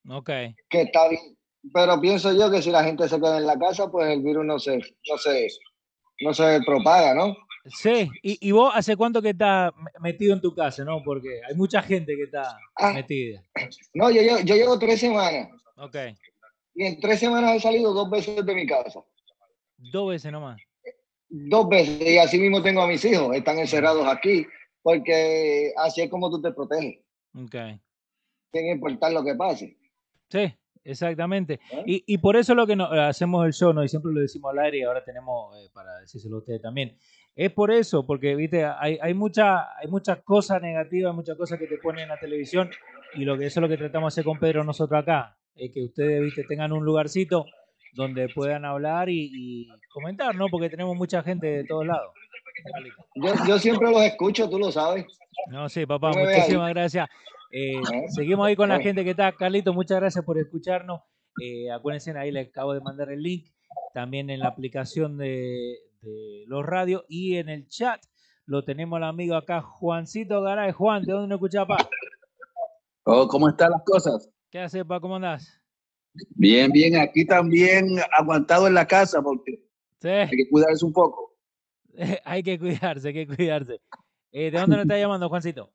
Ok. 0.08 0.30
Que 0.68 0.82
está 0.82 1.08
bien. 1.08 1.36
Pero 1.74 2.00
pienso 2.00 2.32
yo 2.32 2.50
que 2.50 2.62
si 2.62 2.70
la 2.70 2.84
gente 2.84 3.08
se 3.08 3.16
queda 3.16 3.38
en 3.38 3.46
la 3.46 3.58
casa, 3.58 3.90
pues 3.90 4.08
el 4.10 4.22
virus 4.22 4.44
no 4.44 4.58
se, 4.58 4.76
no 4.76 5.18
se, 5.18 5.48
no 6.20 6.32
se 6.32 6.60
propaga, 6.64 7.14
¿no? 7.14 7.36
Sí, 7.66 8.08
¿Y, 8.22 8.48
¿Y, 8.48 8.52
vos 8.52 8.72
hace 8.74 8.96
cuánto 8.96 9.20
que 9.20 9.30
estás 9.30 9.70
metido 10.00 10.32
en 10.32 10.40
tu 10.40 10.54
casa, 10.54 10.82
no? 10.82 11.02
Porque 11.04 11.42
hay 11.46 11.54
mucha 11.54 11.82
gente 11.82 12.16
que 12.16 12.22
está 12.22 12.56
ah. 12.76 12.92
metida. 12.94 13.42
No, 13.92 14.10
yo, 14.10 14.22
yo, 14.22 14.38
yo, 14.40 14.54
llevo 14.54 14.78
tres 14.78 15.00
semanas. 15.00 15.48
Ok. 15.76 15.96
Y 16.74 16.84
en 16.84 17.00
tres 17.00 17.20
semanas 17.20 17.56
he 17.56 17.60
salido 17.60 17.92
dos 17.92 18.08
veces 18.08 18.44
de 18.44 18.54
mi 18.54 18.66
casa. 18.66 19.00
Dos 19.76 20.08
veces 20.08 20.32
nomás. 20.32 20.58
Dos 21.32 21.68
veces, 21.68 22.02
y 22.02 22.18
así 22.18 22.38
mismo 22.40 22.60
tengo 22.60 22.82
a 22.82 22.88
mis 22.88 23.04
hijos, 23.04 23.36
están 23.36 23.58
encerrados 23.58 24.04
aquí, 24.06 24.44
porque 24.82 25.72
así 25.76 26.02
es 26.02 26.10
como 26.10 26.28
tú 26.28 26.42
te 26.42 26.50
proteges. 26.50 26.98
Ok. 27.34 27.54
Sin 28.52 28.66
importar 28.66 29.12
lo 29.12 29.22
que 29.22 29.36
pase. 29.36 29.78
Sí, 30.28 30.52
exactamente. 30.82 31.60
¿Eh? 31.70 31.82
Y, 31.86 32.04
y, 32.14 32.18
por 32.18 32.36
eso 32.36 32.56
lo 32.56 32.66
que 32.66 32.74
no, 32.74 32.86
hacemos 32.86 33.46
el 33.46 33.52
show, 33.52 33.72
¿no? 33.72 33.84
y 33.84 33.88
siempre 33.88 34.12
lo 34.12 34.20
decimos 34.20 34.50
al 34.52 34.64
aire, 34.64 34.78
y 34.78 34.82
ahora 34.82 35.04
tenemos, 35.04 35.56
eh, 35.56 35.70
para 35.72 36.00
decírselo 36.00 36.36
a 36.36 36.38
ustedes 36.40 36.60
también, 36.60 36.96
es 37.36 37.52
por 37.52 37.70
eso, 37.70 38.04
porque 38.04 38.34
viste, 38.34 38.64
hay, 38.64 38.98
hay, 39.00 39.14
mucha, 39.14 39.78
hay 39.78 39.86
muchas 39.88 40.18
cosas 40.24 40.60
negativas, 40.60 41.14
muchas 41.14 41.36
cosas 41.36 41.60
que 41.60 41.68
te 41.68 41.78
ponen 41.78 42.02
en 42.02 42.08
la 42.08 42.18
televisión, 42.18 42.70
y 43.14 43.24
lo 43.24 43.38
que 43.38 43.46
eso 43.46 43.60
es 43.60 43.62
lo 43.62 43.68
que 43.68 43.76
tratamos 43.76 44.12
de 44.12 44.20
hacer 44.20 44.24
con 44.24 44.40
Pedro 44.40 44.64
nosotros 44.64 45.00
acá, 45.00 45.38
es 45.54 45.70
que 45.72 45.84
ustedes 45.84 46.22
viste 46.22 46.42
tengan 46.44 46.72
un 46.72 46.84
lugarcito 46.84 47.46
donde 47.94 48.28
puedan 48.28 48.64
hablar 48.64 49.08
y, 49.08 49.68
comentar, 49.92 50.34
¿no? 50.34 50.46
Porque 50.48 50.70
tenemos 50.70 50.96
mucha 50.96 51.22
gente 51.22 51.46
de 51.46 51.64
todos 51.64 51.86
lados. 51.86 52.12
Yo, 53.16 53.32
yo 53.46 53.58
siempre 53.58 53.90
los 53.90 54.02
escucho, 54.02 54.48
tú 54.48 54.58
lo 54.58 54.70
sabes. 54.70 55.06
No, 55.48 55.68
sí, 55.68 55.86
papá, 55.86 56.12
muchísimas 56.12 56.70
gracias. 56.70 57.08
Eh, 57.52 57.80
seguimos 58.08 58.46
ahí 58.46 58.56
con 58.56 58.68
la 58.68 58.80
gente 58.80 59.04
que 59.04 59.10
está. 59.10 59.32
Carlito, 59.32 59.72
muchas 59.72 59.98
gracias 59.98 60.24
por 60.24 60.38
escucharnos. 60.38 61.00
Eh, 61.42 61.70
acuérdense, 61.70 62.16
ahí 62.16 62.30
les 62.30 62.48
acabo 62.48 62.74
de 62.74 62.80
mandar 62.80 63.10
el 63.10 63.22
link. 63.22 63.46
También 63.92 64.30
en 64.30 64.40
la 64.40 64.48
aplicación 64.48 65.18
de, 65.18 65.76
los 66.46 66.64
radios 66.64 67.04
y 67.08 67.36
en 67.36 67.48
el 67.48 67.68
chat 67.68 68.00
lo 68.46 68.64
tenemos 68.64 68.96
al 68.96 69.04
amigo 69.04 69.34
acá, 69.34 69.62
Juancito 69.62 70.42
Garay. 70.42 70.72
Juan, 70.72 71.04
¿de 71.04 71.12
dónde 71.12 71.28
nos 71.28 71.36
escucha, 71.36 71.66
papá? 71.66 71.88
Oh, 73.04 73.26
¿Cómo 73.28 73.48
están 73.48 73.70
las 73.70 73.82
cosas? 73.84 74.30
¿Qué 74.50 74.58
haces, 74.58 74.84
pa? 74.84 75.00
¿Cómo 75.00 75.16
andás? 75.16 75.59
Bien, 76.30 76.70
bien, 76.72 76.96
aquí 76.96 77.24
también 77.24 77.98
aguantado 78.16 78.66
en 78.66 78.74
la 78.74 78.86
casa 78.86 79.22
porque 79.22 79.62
hay 80.02 80.28
que 80.28 80.48
cuidarse 80.48 80.84
un 80.84 80.92
poco. 80.92 81.36
hay 82.24 82.42
que 82.42 82.58
cuidarse, 82.58 83.08
hay 83.08 83.14
que 83.14 83.26
cuidarse. 83.26 83.80
Eh, 84.32 84.50
¿De 84.50 84.58
dónde 84.58 84.76
nos 84.76 84.84
está 84.84 84.98
llamando, 84.98 85.28
Juancito? 85.28 85.72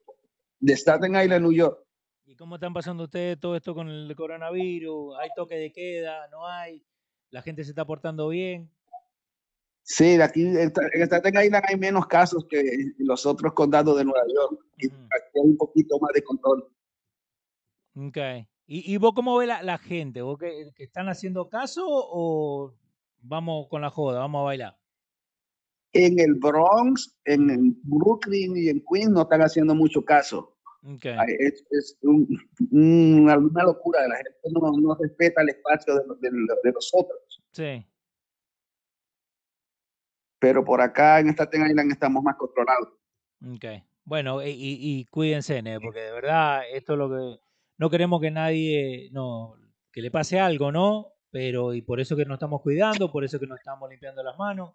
De 0.59 0.75
Staten 0.75 1.15
Island, 1.15 1.41
New 1.41 1.53
York. 1.53 1.85
¿Y 2.25 2.35
cómo 2.35 2.55
están 2.55 2.73
pasando 2.73 3.03
ustedes 3.03 3.39
todo 3.39 3.55
esto 3.55 3.75
con 3.75 3.89
el 3.89 4.15
coronavirus? 4.15 5.15
¿Hay 5.19 5.29
toque 5.35 5.55
de 5.55 5.71
queda? 5.71 6.27
¿No 6.29 6.47
hay? 6.47 6.83
¿La 7.29 7.41
gente 7.41 7.63
se 7.63 7.71
está 7.71 7.85
portando 7.85 8.29
bien? 8.29 8.71
Sí, 9.83 10.19
aquí 10.19 10.41
en 10.41 10.71
Staten 10.71 11.43
Island 11.43 11.65
hay 11.67 11.77
menos 11.77 12.07
casos 12.07 12.45
que 12.49 12.59
en 12.59 12.95
los 12.97 13.25
otros 13.25 13.53
condados 13.53 13.95
de 13.97 14.05
Nueva 14.05 14.25
York. 14.27 14.65
Aquí 14.77 14.87
hay 14.87 15.41
un 15.41 15.57
poquito 15.57 15.99
más 15.99 16.11
de 16.13 16.23
control. 16.23 16.67
Ok. 17.95 18.17
¿Y, 18.67 18.97
vos 18.97 19.13
cómo 19.13 19.37
ves 19.37 19.47
la, 19.47 19.77
gente? 19.77 20.23
¿Vos 20.23 20.39
que, 20.39 20.71
están 20.77 21.07
haciendo 21.07 21.49
caso 21.49 21.83
o 21.87 22.73
vamos 23.21 23.67
con 23.69 23.81
la 23.81 23.91
joda, 23.91 24.19
vamos 24.19 24.41
a 24.41 24.45
bailar? 24.45 24.77
En 25.93 26.19
el 26.19 26.33
Bronx, 26.33 27.15
en 27.25 27.79
Brooklyn 27.83 28.57
y 28.57 28.69
en 28.69 28.83
Queens 28.91 29.11
no 29.11 29.21
están 29.21 29.41
haciendo 29.41 29.75
mucho 29.75 30.03
caso. 30.03 30.57
Okay. 30.83 31.15
Es, 31.39 31.97
una, 32.71 33.35
locura, 33.35 34.07
la 34.07 34.17
gente 34.17 34.39
no, 34.51 34.95
respeta 34.99 35.41
el 35.43 35.49
espacio 35.49 35.95
de, 35.95 36.29
de, 36.63 36.71
los 36.71 36.91
otros. 36.93 37.43
Sí. 37.51 37.85
Pero 40.39 40.65
por 40.65 40.81
acá 40.81 41.19
en 41.19 41.29
Staten 41.29 41.67
Island 41.67 41.91
estamos 41.91 42.23
más 42.23 42.35
controlados. 42.35 42.89
Ok. 43.47 43.65
Bueno, 44.03 44.43
y, 44.43 44.49
y, 44.51 45.05
cuídense, 45.05 45.63
porque 45.81 46.01
de 46.01 46.11
verdad 46.11 46.61
esto 46.71 46.93
es 46.93 46.99
lo 46.99 47.09
que 47.09 47.44
no 47.77 47.89
queremos 47.89 48.21
que 48.21 48.31
nadie, 48.31 49.09
no, 49.11 49.55
que 49.91 50.01
le 50.01 50.11
pase 50.11 50.39
algo, 50.39 50.71
¿no? 50.71 51.13
Pero, 51.31 51.73
y 51.73 51.81
por 51.81 51.99
eso 51.99 52.15
que 52.15 52.25
nos 52.25 52.35
estamos 52.35 52.61
cuidando, 52.61 53.11
por 53.11 53.23
eso 53.23 53.39
que 53.39 53.47
nos 53.47 53.59
estamos 53.59 53.89
limpiando 53.89 54.23
las 54.23 54.37
manos, 54.37 54.73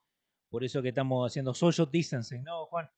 por 0.51 0.65
eso 0.65 0.83
que 0.83 0.91
estamos 0.91 1.31
haciendo 1.31 1.55
social 1.55 1.89
distancing, 1.91 2.43
¿no, 2.43 2.67
Juan? 2.67 2.91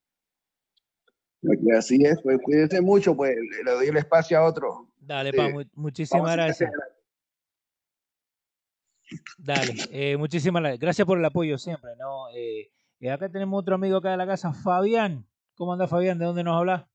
Así 1.77 2.05
es, 2.05 2.21
pues 2.23 2.39
cuídense 2.43 2.81
mucho, 2.81 3.17
pues 3.17 3.37
le 3.65 3.71
doy 3.71 3.89
el 3.89 3.97
espacio 3.97 4.39
a 4.39 4.45
otro. 4.45 4.89
Dale, 4.99 5.33
pa, 5.33 5.49
muchísimas 5.75 6.33
gracias. 6.33 6.71
Dale, 9.39 9.75
eh, 9.91 10.17
muchísimas 10.17 10.63
gracias. 10.63 10.81
Gracias 10.81 11.07
por 11.07 11.19
el 11.19 11.25
apoyo 11.25 11.59
siempre, 11.59 11.91
¿no? 11.99 12.29
Eh, 12.31 12.71
eh, 13.01 13.11
acá 13.11 13.29
tenemos 13.29 13.61
otro 13.61 13.75
amigo 13.75 13.97
acá 13.97 14.13
de 14.13 14.17
la 14.17 14.27
casa, 14.27 14.53
Fabián. 14.53 15.27
¿Cómo 15.55 15.73
anda 15.73 15.89
Fabián? 15.89 16.19
¿De 16.19 16.25
dónde 16.25 16.45
nos 16.45 16.57
habla? 16.57 16.89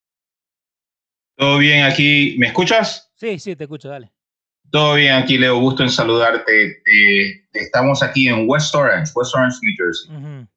Todo 1.38 1.59
bien 1.59 1.83
aquí. 1.83 2.35
¿Me 2.39 2.47
escuchas? 2.47 3.11
Sí, 3.15 3.38
sí, 3.38 3.55
te 3.55 3.65
escucho, 3.65 3.89
dale. 3.89 4.11
Todo 4.71 4.95
bien 4.95 5.13
aquí, 5.13 5.38
Leo. 5.38 5.59
Gusto 5.59 5.83
en 5.83 5.89
saludarte. 5.89 6.81
Eh, 6.91 7.45
estamos 7.53 8.01
aquí 8.01 8.27
en 8.27 8.49
West 8.49 8.73
Orange, 8.73 9.11
West 9.15 9.35
Orange, 9.35 9.57
New 9.61 9.75
Jersey. 9.77 10.47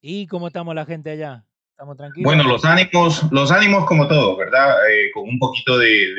¿Y 0.00 0.26
cómo 0.26 0.46
estamos 0.46 0.74
la 0.74 0.86
gente 0.86 1.10
allá? 1.10 1.44
¿Estamos 1.72 1.98
tranquilos? 1.98 2.24
Bueno, 2.24 2.44
los 2.44 2.64
ánimos, 2.64 3.30
los 3.30 3.52
ánimos 3.52 3.84
como 3.84 4.08
todo, 4.08 4.36
¿verdad? 4.36 4.74
Eh, 4.90 5.10
con 5.12 5.28
un 5.28 5.38
poquito 5.38 5.76
de, 5.76 6.14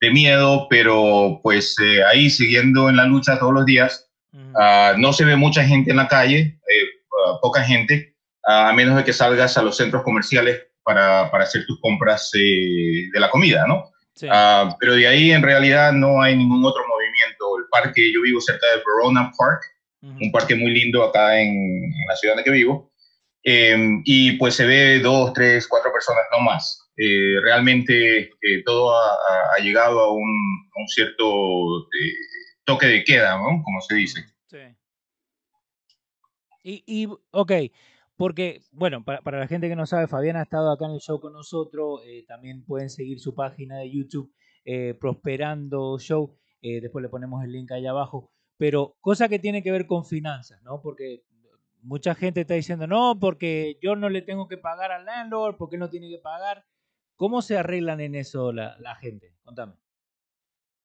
de, 0.00 0.10
miedo, 0.10 0.66
pero 0.68 1.40
pues 1.42 1.76
eh, 1.82 2.04
ahí 2.04 2.28
siguiendo 2.28 2.90
en 2.90 2.96
la 2.96 3.06
lucha 3.06 3.38
todos 3.38 3.54
los 3.54 3.64
días. 3.64 4.10
Ah, 4.54 4.94
no 4.98 5.14
se 5.14 5.24
ve 5.24 5.34
mucha 5.34 5.64
gente 5.64 5.92
en 5.92 5.96
la 5.96 6.08
calle, 6.08 6.58
ah, 6.62 7.38
poca 7.40 7.62
gente, 7.62 8.14
ah, 8.46 8.68
a 8.68 8.72
menos 8.74 8.96
de 8.96 9.04
que 9.04 9.14
salgas 9.14 9.56
a 9.56 9.62
los 9.62 9.78
centros 9.78 10.02
comerciales 10.02 10.66
para, 10.84 11.30
para 11.30 11.44
hacer 11.44 11.64
tus 11.66 11.80
compras 11.80 12.30
eh, 12.34 13.08
de 13.12 13.20
la 13.20 13.30
comida, 13.30 13.66
¿no? 13.66 13.90
Ah, 14.30 14.76
pero 14.78 14.94
de 14.94 15.08
ahí 15.08 15.32
en 15.32 15.42
realidad 15.42 15.92
no 15.92 16.22
hay 16.22 16.36
ningún 16.36 16.64
otro 16.64 16.82
movimiento. 16.86 17.58
El 17.58 17.64
parque, 17.70 18.12
yo 18.12 18.22
vivo 18.22 18.40
cerca 18.40 18.66
de 18.68 18.82
Verona 18.86 19.32
Park, 19.36 19.62
un 20.02 20.30
parque 20.30 20.54
muy 20.54 20.70
lindo 20.70 21.02
acá 21.02 21.40
en, 21.40 21.50
en 21.50 22.06
la 22.08 22.14
ciudad 22.16 22.34
en 22.34 22.38
la 22.38 22.44
que 22.44 22.50
vivo, 22.50 22.92
em, 23.42 24.02
y 24.04 24.32
pues 24.32 24.54
se 24.54 24.66
ve 24.66 25.00
dos, 25.00 25.32
tres, 25.32 25.66
cuatro 25.66 25.90
personas, 25.92 26.24
no 26.30 26.40
más. 26.40 26.80
Eh, 26.96 27.40
realmente 27.42 28.30
eh, 28.40 28.62
todo 28.64 28.94
ha, 28.94 29.16
ha, 29.56 29.58
llegado 29.60 29.98
a 29.98 30.12
un, 30.12 30.20
un 30.76 30.88
cierto 30.88 31.88
toque 32.64 32.86
de 32.86 33.02
queda, 33.02 33.36
¿no? 33.36 33.62
Como 33.64 33.80
se 33.80 33.94
dice. 33.96 34.24
Sí. 34.46 34.58
Y, 36.62 36.84
y 36.86 37.08
ok, 37.32 37.52
porque, 38.16 38.60
bueno, 38.70 39.04
para, 39.04 39.38
la 39.38 39.48
gente 39.48 39.68
que 39.68 39.76
no 39.76 39.86
sabe, 39.86 40.06
Fabián 40.06 40.36
ha 40.36 40.42
estado 40.42 40.72
acá 40.72 40.86
en 40.86 40.92
el 40.92 41.00
show 41.00 41.20
con 41.20 41.32
nosotros. 41.32 42.00
Eh, 42.06 42.24
también 42.26 42.64
pueden 42.64 42.88
seguir 42.88 43.18
su 43.18 43.34
página 43.34 43.78
de 43.78 43.90
YouTube, 43.90 44.32
eh, 44.64 44.94
Prosperando 44.94 45.98
Show. 45.98 46.36
Eh, 46.62 46.80
después 46.80 47.02
le 47.02 47.08
ponemos 47.08 47.42
el 47.42 47.52
link 47.52 47.72
ahí 47.72 47.86
abajo. 47.86 48.30
Pero 48.56 48.96
cosa 49.00 49.28
que 49.28 49.40
tiene 49.40 49.62
que 49.62 49.72
ver 49.72 49.86
con 49.86 50.04
finanzas, 50.04 50.62
¿no? 50.62 50.80
Porque 50.80 51.24
mucha 51.82 52.14
gente 52.14 52.42
está 52.42 52.54
diciendo, 52.54 52.86
no, 52.86 53.18
porque 53.20 53.78
yo 53.82 53.96
no 53.96 54.08
le 54.08 54.22
tengo 54.22 54.46
que 54.46 54.58
pagar 54.58 54.92
al 54.92 55.04
landlord, 55.04 55.56
porque 55.56 55.76
él 55.76 55.80
no 55.80 55.90
tiene 55.90 56.08
que 56.08 56.18
pagar. 56.18 56.64
¿Cómo 57.16 57.42
se 57.42 57.58
arreglan 57.58 58.00
en 58.00 58.14
eso 58.14 58.52
la, 58.52 58.76
la 58.78 58.94
gente? 58.94 59.34
Contame. 59.42 59.74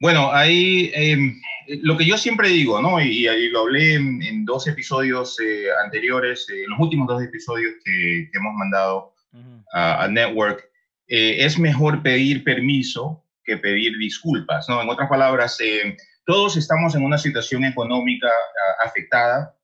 Bueno, 0.01 0.31
ahí 0.31 0.91
em, 0.93 1.41
lo 1.81 1.97
que 1.97 2.05
yo 2.05 2.17
siempre 2.17 2.47
digo, 2.47 2.81
¿no? 2.81 3.01
Y, 3.01 3.27
y 3.27 3.49
lo 3.49 3.61
hablé 3.61 3.95
en, 3.95 4.45
dos 4.45 4.65
episodios 4.67 5.37
eh, 5.41 5.65
anteriores, 5.83 6.47
eh, 6.49 6.63
en 6.63 6.69
los 6.69 6.79
últimos 6.79 7.07
dos 7.07 7.21
episodios 7.21 7.73
que, 7.83 8.29
hemos 8.33 8.53
mandado 8.55 9.13
a, 9.73 10.07
Network, 10.07 10.63
eh, 11.07 11.45
es 11.45 11.59
mejor 11.59 12.01
pedir 12.01 12.43
permiso 12.43 13.23
que 13.43 13.57
pedir 13.57 13.97
disculpas, 13.97 14.67
¿no? 14.69 14.81
En 14.81 14.89
otras 14.89 15.09
palabras, 15.09 15.57
todos 16.25 16.55
estamos 16.55 16.95
en 16.95 17.03
una 17.03 17.17
situación 17.17 17.65
económica 17.65 18.29
afectada, 18.83 19.55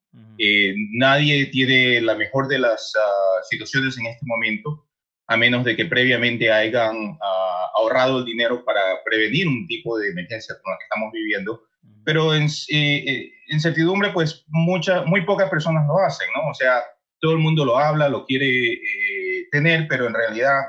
nadie 0.92 1.46
tiene 1.48 2.02
la 2.02 2.16
mejor 2.16 2.48
de 2.48 2.60
las 2.60 2.94
ah, 2.96 3.44
situaciones 3.50 3.98
en 3.98 4.08
este 4.08 4.26
momento, 4.26 4.85
a 5.28 5.38
menos 5.38 5.64
de 5.64 5.76
que 5.76 5.86
previamente 5.86 6.52
hayan 6.52 7.18
ah, 7.22 7.72
ahorrado 7.76 8.20
el 8.20 8.26
dinero 8.26 8.64
para 8.64 8.82
prevenir 9.04 9.48
un 9.48 9.66
tipo 9.68 9.98
de 9.98 10.10
emergencia 10.10 10.56
como 10.62 10.74
la 10.74 10.78
que 10.78 10.84
estamos 10.84 11.12
viviendo. 11.12 11.64
Pero 12.04 12.36
en, 12.36 12.44
eh, 12.44 13.04
eh, 13.08 13.32
en 13.48 13.60
certidumbre, 13.60 14.12
pues 14.12 14.44
mucha, 14.48 15.04
muy 15.04 15.26
pocas 15.26 15.50
personas 15.50 15.88
lo 15.88 15.98
hacen, 16.00 16.28
¿no? 16.36 16.50
O 16.50 16.54
sea, 16.54 16.84
todo 17.20 17.34
el 17.34 17.40
mundo 17.40 17.66
lo 17.66 17.78
habla, 17.78 18.10
lo 18.10 18.26
quiere 18.26 18.74
eh, 18.74 19.48
tener, 19.52 19.88
pero 19.88 20.08
en 20.08 20.14
realidad 20.14 20.62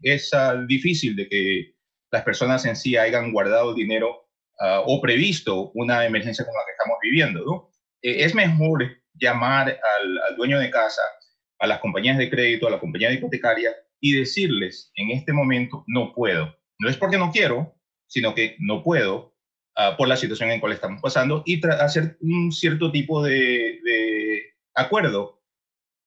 es 0.00 0.30
difícil 0.66 1.16
de 1.16 1.28
que 1.28 1.74
las 2.10 2.22
personas 2.22 2.64
en 2.64 2.76
sí 2.76 2.96
hayan 2.96 3.32
guardado 3.32 3.74
dinero 3.74 4.28
ah, 4.60 4.82
o 4.86 5.00
previsto 5.02 5.70
una 5.74 6.06
emergencia 6.06 6.44
como 6.44 6.56
la 6.56 6.64
que 6.64 6.72
estamos 6.72 6.98
viviendo, 7.02 7.44
¿no? 7.44 7.68
es 8.00 8.32
mejor 8.32 8.86
llamar 9.14 9.68
al, 9.68 10.18
al 10.28 10.36
dueño 10.36 10.60
de 10.60 10.70
casa, 10.70 11.02
a 11.58 11.66
las 11.66 11.80
compañías 11.80 12.16
de 12.16 12.30
crédito, 12.30 12.68
a 12.68 12.70
la 12.70 12.78
compañía 12.78 13.08
de 13.08 13.16
hipotecaria, 13.16 13.74
y 14.00 14.18
decirles 14.18 14.92
en 14.94 15.10
este 15.10 15.32
momento 15.32 15.84
no 15.86 16.12
puedo. 16.14 16.56
No 16.78 16.88
es 16.88 16.96
porque 16.96 17.18
no 17.18 17.30
quiero, 17.32 17.74
sino 18.06 18.34
que 18.34 18.56
no 18.58 18.82
puedo 18.82 19.34
ah, 19.76 19.96
por 19.96 20.08
la 20.08 20.16
situación 20.16 20.50
en 20.50 20.56
la 20.56 20.60
cual 20.60 20.72
estamos 20.72 21.00
pasando 21.02 21.42
y 21.44 21.64
hacer 21.66 22.16
un 22.20 22.52
cierto 22.52 22.90
tipo 22.90 23.22
de, 23.22 24.54
acuerdo 24.74 25.42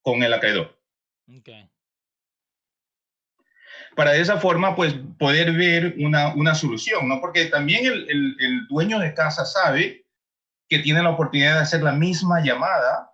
con 0.01 0.23
el 0.23 0.33
acreedor. 0.33 0.79
Para 3.95 4.11
de 4.11 4.21
esa 4.21 4.37
forma, 4.37 4.75
pues, 4.75 4.95
poder 5.19 5.51
ver 5.51 5.95
una, 5.99 6.33
una 6.33 6.55
solución, 6.55 7.09
¿no? 7.09 7.19
Porque 7.19 7.45
también 7.45 7.85
el, 7.85 8.37
el 8.39 8.67
dueño 8.67 8.99
de 8.99 9.13
casa 9.13 9.45
sabe 9.45 10.05
que 10.69 10.79
tiene 10.79 11.03
la 11.03 11.09
oportunidad 11.09 11.55
de 11.55 11.61
hacer 11.61 11.83
la 11.83 11.91
misma 11.91 12.41
llamada 12.41 13.11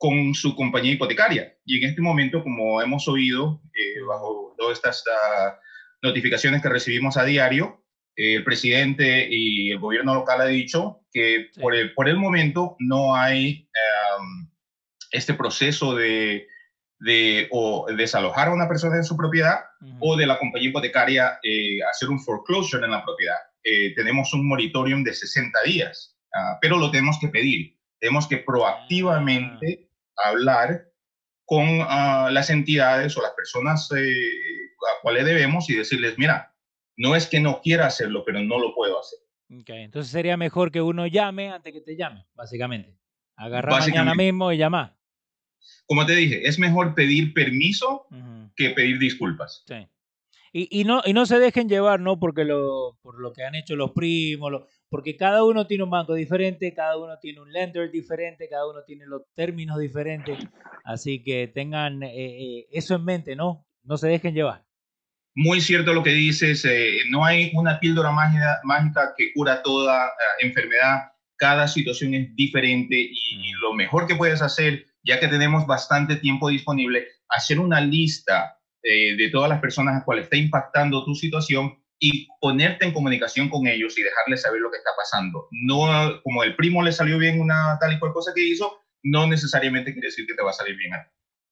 con 0.00 0.32
su 0.32 0.56
compañía 0.56 0.94
hipotecaria. 0.94 1.54
Y 1.66 1.76
en 1.76 1.90
este 1.90 2.00
momento, 2.00 2.42
como 2.42 2.80
hemos 2.80 3.06
oído 3.06 3.60
eh, 3.74 4.00
bajo 4.08 4.54
todas 4.56 4.78
estas 4.78 5.04
uh, 5.06 6.06
notificaciones 6.06 6.62
que 6.62 6.70
recibimos 6.70 7.18
a 7.18 7.24
diario, 7.24 7.84
eh, 8.16 8.36
el 8.36 8.42
presidente 8.42 9.28
y 9.30 9.70
el 9.70 9.78
gobierno 9.78 10.14
local 10.14 10.40
ha 10.40 10.46
dicho 10.46 11.02
que 11.12 11.50
por, 11.60 11.74
el, 11.74 11.92
por 11.92 12.08
el 12.08 12.16
momento 12.16 12.76
no 12.78 13.14
hay 13.14 13.68
um, 14.18 14.50
este 15.10 15.34
proceso 15.34 15.94
de, 15.94 16.46
de 17.00 17.48
o 17.50 17.86
desalojar 17.94 18.48
a 18.48 18.54
una 18.54 18.68
persona 18.68 18.96
en 18.96 19.04
su 19.04 19.18
propiedad 19.18 19.58
o 19.98 20.16
de 20.16 20.26
la 20.26 20.38
compañía 20.38 20.70
hipotecaria 20.70 21.38
eh, 21.42 21.76
hacer 21.90 22.08
un 22.08 22.20
foreclosure 22.20 22.86
en 22.86 22.92
la 22.92 23.04
propiedad. 23.04 23.36
tenemos 23.96 24.32
un 24.32 24.48
moratorium 24.48 25.04
de 25.04 25.12
60 25.12 25.58
días, 25.66 26.16
uh, 26.32 26.56
pero 26.62 26.78
lo 26.78 26.90
tenemos 26.90 27.18
que 27.20 27.28
pedir. 27.28 27.76
Tenemos 28.00 28.26
que 28.26 28.38
proactivamente 28.38 29.89
hablar 30.24 30.90
con 31.44 31.66
ah, 31.82 32.28
las 32.32 32.50
entidades 32.50 33.16
o 33.16 33.22
las 33.22 33.32
personas 33.32 33.90
eh, 33.96 34.14
a 34.96 35.02
cuales 35.02 35.24
debemos 35.24 35.68
y 35.68 35.74
decirles, 35.74 36.14
mira, 36.16 36.54
no 36.96 37.16
es 37.16 37.26
que 37.26 37.40
no 37.40 37.60
quiera 37.60 37.86
hacerlo, 37.86 38.22
pero 38.24 38.40
no 38.40 38.58
lo 38.58 38.74
puedo 38.74 39.00
hacer. 39.00 39.18
Okay, 39.60 39.82
entonces 39.82 40.12
sería 40.12 40.36
mejor 40.36 40.70
que 40.70 40.80
uno 40.80 41.06
llame 41.06 41.50
antes 41.50 41.72
que 41.72 41.80
te 41.80 41.96
llame, 41.96 42.24
básicamente. 42.34 42.96
Agarrar 43.36 43.80
mañana 43.80 44.14
mismo 44.14 44.52
y 44.52 44.58
llamar. 44.58 44.96
Como 45.86 46.06
te 46.06 46.14
dije, 46.14 46.46
es 46.46 46.58
mejor 46.58 46.94
pedir 46.94 47.34
permiso 47.34 48.06
que 48.54 48.70
pedir 48.70 48.98
disculpas. 48.98 49.64
Sí. 49.66 49.88
Y, 50.52 50.80
y, 50.80 50.84
no, 50.84 51.02
y 51.04 51.12
no 51.12 51.26
se 51.26 51.38
dejen 51.38 51.68
llevar, 51.68 52.00
¿no? 52.00 52.18
Porque 52.18 52.44
lo, 52.44 52.98
por 53.02 53.20
lo 53.20 53.32
que 53.32 53.44
han 53.44 53.54
hecho 53.54 53.76
los 53.76 53.92
primos, 53.92 54.52
porque 54.90 55.16
cada 55.16 55.44
uno 55.44 55.66
tiene 55.68 55.84
un 55.84 55.90
banco 55.90 56.14
diferente, 56.14 56.74
cada 56.74 56.98
uno 56.98 57.16
tiene 57.20 57.40
un 57.40 57.52
lender 57.52 57.90
diferente, 57.92 58.48
cada 58.48 58.68
uno 58.68 58.80
tiene 58.84 59.06
los 59.06 59.22
términos 59.34 59.78
diferentes. 59.78 60.36
Así 60.84 61.22
que 61.22 61.46
tengan 61.46 62.02
eh, 62.02 62.10
eh, 62.12 62.66
eso 62.72 62.96
en 62.96 63.04
mente, 63.04 63.36
¿no? 63.36 63.64
No 63.84 63.96
se 63.96 64.08
dejen 64.08 64.34
llevar. 64.34 64.64
Muy 65.36 65.60
cierto 65.60 65.94
lo 65.94 66.02
que 66.02 66.10
dices, 66.10 66.64
eh, 66.64 66.98
no 67.08 67.24
hay 67.24 67.52
una 67.54 67.78
píldora 67.78 68.10
mágica, 68.10 68.58
mágica 68.64 69.14
que 69.16 69.32
cura 69.32 69.62
toda 69.62 70.10
enfermedad, 70.40 71.12
cada 71.36 71.68
situación 71.68 72.14
es 72.14 72.34
diferente 72.34 72.96
y, 72.96 73.52
lo 73.62 73.72
mejor 73.74 74.08
que 74.08 74.16
puedes 74.16 74.42
hacer, 74.42 74.86
ya 75.04 75.20
que 75.20 75.28
tenemos 75.28 75.66
bastante 75.66 76.16
tiempo 76.16 76.48
disponible, 76.48 77.06
hacer 77.28 77.60
una 77.60 77.80
lista 77.80 78.58
de 78.82 79.28
todas 79.30 79.50
las 79.50 79.60
personas 79.60 79.92
a 79.92 79.96
las 79.98 80.04
cuales 80.04 80.24
está 80.24 80.36
impactando 80.36 81.04
tu 81.04 81.14
situación 81.14 81.79
y 82.00 82.26
ponerte 82.40 82.86
en 82.86 82.94
comunicación 82.94 83.50
con 83.50 83.66
ellos 83.66 83.96
y 83.98 84.02
dejarles 84.02 84.40
saber 84.40 84.60
lo 84.60 84.70
que 84.70 84.78
está 84.78 84.90
pasando. 84.96 85.46
No, 85.50 85.86
como 86.24 86.42
el 86.42 86.56
primo 86.56 86.82
le 86.82 86.92
salió 86.92 87.18
bien 87.18 87.38
una 87.38 87.76
tal 87.78 87.92
y 87.92 87.98
cual 87.98 88.14
cosa 88.14 88.32
que 88.34 88.42
hizo, 88.42 88.80
no 89.02 89.26
necesariamente 89.26 89.92
quiere 89.92 90.08
decir 90.08 90.26
que 90.26 90.34
te 90.34 90.42
va 90.42 90.50
a 90.50 90.54
salir 90.54 90.76
bien. 90.76 90.92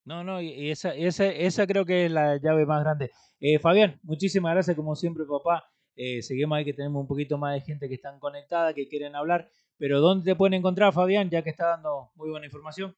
No, 0.07 0.25
no, 0.25 0.41
y 0.41 0.71
esa, 0.71 0.95
esa, 0.95 1.27
esa 1.27 1.67
creo 1.67 1.85
que 1.85 2.07
es 2.07 2.11
la 2.11 2.39
llave 2.39 2.65
más 2.65 2.83
grande. 2.83 3.11
Eh, 3.41 3.59
Fabián, 3.59 4.01
muchísimas 4.03 4.55
gracias 4.55 4.75
como 4.75 4.97
siempre, 4.97 5.25
papá. 5.27 5.71
Eh, 5.95 6.23
seguimos 6.23 6.57
ahí 6.57 6.65
que 6.65 6.73
tenemos 6.73 7.03
un 7.03 7.07
poquito 7.07 7.37
más 7.37 7.55
de 7.55 7.61
gente 7.61 7.89
que 7.89 7.97
están 7.97 8.19
conectada, 8.19 8.73
que 8.73 8.89
quieren 8.89 9.15
hablar. 9.15 9.51
Pero 9.77 10.01
¿dónde 10.01 10.33
te 10.33 10.35
pueden 10.35 10.55
encontrar, 10.55 10.95
Fabián, 10.95 11.29
ya 11.29 11.43
que 11.43 11.51
está 11.51 11.67
dando 11.67 12.11
muy 12.15 12.31
buena 12.31 12.47
información? 12.47 12.97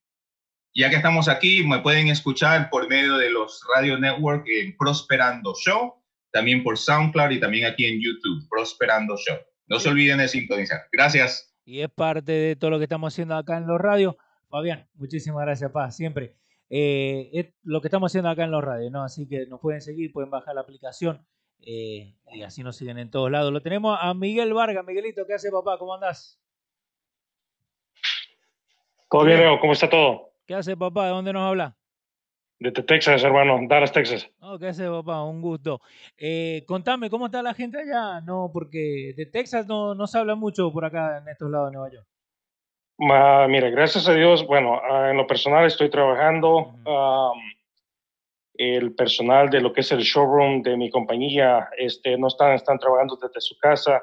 Ya 0.72 0.88
que 0.88 0.96
estamos 0.96 1.28
aquí, 1.28 1.66
me 1.66 1.80
pueden 1.80 2.06
escuchar 2.06 2.70
por 2.70 2.88
medio 2.88 3.16
de 3.16 3.28
los 3.30 3.60
Radio 3.74 3.98
Network 3.98 4.46
en 4.46 4.76
Prosperando 4.76 5.52
Show 5.56 5.99
también 6.30 6.62
por 6.62 6.78
SoundCloud 6.78 7.30
y 7.30 7.40
también 7.40 7.66
aquí 7.66 7.86
en 7.86 8.00
YouTube, 8.00 8.48
Prosperando 8.48 9.16
Show. 9.16 9.38
No 9.66 9.78
se 9.78 9.88
olviden 9.88 10.18
de 10.18 10.28
sintonizar. 10.28 10.80
Gracias. 10.92 11.54
Y 11.64 11.80
es 11.80 11.90
parte 11.90 12.32
de 12.32 12.56
todo 12.56 12.70
lo 12.70 12.78
que 12.78 12.84
estamos 12.84 13.12
haciendo 13.12 13.36
acá 13.36 13.56
en 13.56 13.66
los 13.66 13.80
radios. 13.80 14.16
Fabián, 14.48 14.88
muchísimas 14.94 15.44
gracias, 15.44 15.70
Paz, 15.70 15.96
siempre. 15.96 16.34
Eh, 16.68 17.30
es 17.32 17.46
lo 17.62 17.80
que 17.80 17.88
estamos 17.88 18.10
haciendo 18.10 18.30
acá 18.30 18.44
en 18.44 18.50
los 18.50 18.62
radios, 18.62 18.90
¿no? 18.90 19.02
Así 19.04 19.28
que 19.28 19.46
nos 19.46 19.60
pueden 19.60 19.80
seguir, 19.80 20.12
pueden 20.12 20.30
bajar 20.30 20.54
la 20.54 20.62
aplicación 20.62 21.24
eh, 21.60 22.16
y 22.32 22.42
así 22.42 22.62
nos 22.62 22.76
siguen 22.76 22.98
en 22.98 23.10
todos 23.10 23.30
lados. 23.30 23.52
Lo 23.52 23.62
tenemos 23.62 23.98
a 24.00 24.14
Miguel 24.14 24.52
Vargas. 24.54 24.84
Miguelito, 24.84 25.26
¿qué 25.26 25.34
hace, 25.34 25.50
papá? 25.50 25.78
¿Cómo 25.78 25.94
andás? 25.94 26.40
Todo 29.10 29.24
bien, 29.24 29.38
Leo. 29.38 29.60
¿Cómo 29.60 29.72
está 29.72 29.90
todo? 29.90 30.32
¿Qué 30.46 30.54
hace, 30.54 30.76
papá? 30.76 31.06
¿De 31.06 31.10
dónde 31.10 31.32
nos 31.32 31.42
habla? 31.42 31.76
De 32.60 32.72
Texas, 32.72 33.24
hermano, 33.24 33.58
Dallas, 33.66 33.90
Texas. 33.90 34.30
Oh, 34.40 34.58
¿qué 34.58 34.68
hace, 34.68 34.86
papá? 34.86 35.24
Un 35.24 35.40
gusto. 35.40 35.80
Eh, 36.18 36.62
contame, 36.66 37.08
¿cómo 37.08 37.24
está 37.24 37.42
la 37.42 37.54
gente 37.54 37.78
allá? 37.78 38.20
No, 38.20 38.50
porque 38.52 39.14
de 39.16 39.24
Texas 39.24 39.66
no, 39.66 39.94
no 39.94 40.06
se 40.06 40.18
habla 40.18 40.34
mucho 40.34 40.70
por 40.70 40.84
acá 40.84 41.22
en 41.22 41.28
estos 41.28 41.50
lados 41.50 41.70
de 41.70 41.78
Nueva 41.78 41.90
York. 41.90 42.06
mira, 43.48 43.70
gracias 43.70 44.06
a 44.08 44.12
Dios, 44.12 44.46
bueno, 44.46 44.78
ah, 44.78 45.08
en 45.10 45.16
lo 45.16 45.26
personal 45.26 45.64
estoy 45.64 45.88
trabajando. 45.88 46.74
el 48.52 48.94
personal 48.94 49.48
de 49.48 49.62
lo 49.62 49.72
que 49.72 49.80
es 49.80 49.90
el 49.92 50.00
showroom 50.00 50.60
de 50.60 50.76
mi 50.76 50.90
compañía 50.90 51.70
este, 51.78 52.18
no 52.18 52.26
están, 52.26 52.52
están 52.52 52.78
trabajando 52.78 53.16
desde 53.16 53.40
su 53.40 53.56
casa. 53.56 54.02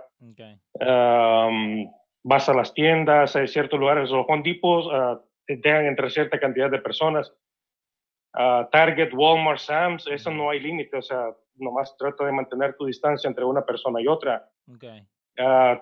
vas 2.23 2.49
a 2.49 2.53
las 2.55 2.73
tiendas, 2.73 3.35
hay 3.35 3.47
ciertos 3.47 3.79
lugares, 3.79 4.09
los 4.09 4.25
Juan 4.25 4.41
Depot 4.41 4.83
uh, 4.87 5.21
te 5.45 5.57
dejan 5.57 5.85
entre 5.85 6.09
cierta 6.09 6.39
cantidad 6.39 6.71
de 6.71 6.79
personas 6.79 7.31
Target, 8.71 9.13
Walmart, 9.13 9.59
Sam's, 9.59 10.05
eso 10.07 10.31
no 10.31 10.49
hay 10.51 10.59
límite, 10.59 10.97
o 10.97 11.01
sea, 11.01 11.33
nomás 11.55 11.95
trata 11.97 12.25
de 12.25 12.31
mantener 12.31 12.75
tu 12.75 12.85
distancia 12.85 13.27
entre 13.27 13.43
una 13.43 13.65
persona 13.65 13.99
y 13.99 14.07
otra. 14.07 14.47
Okay. 14.75 15.07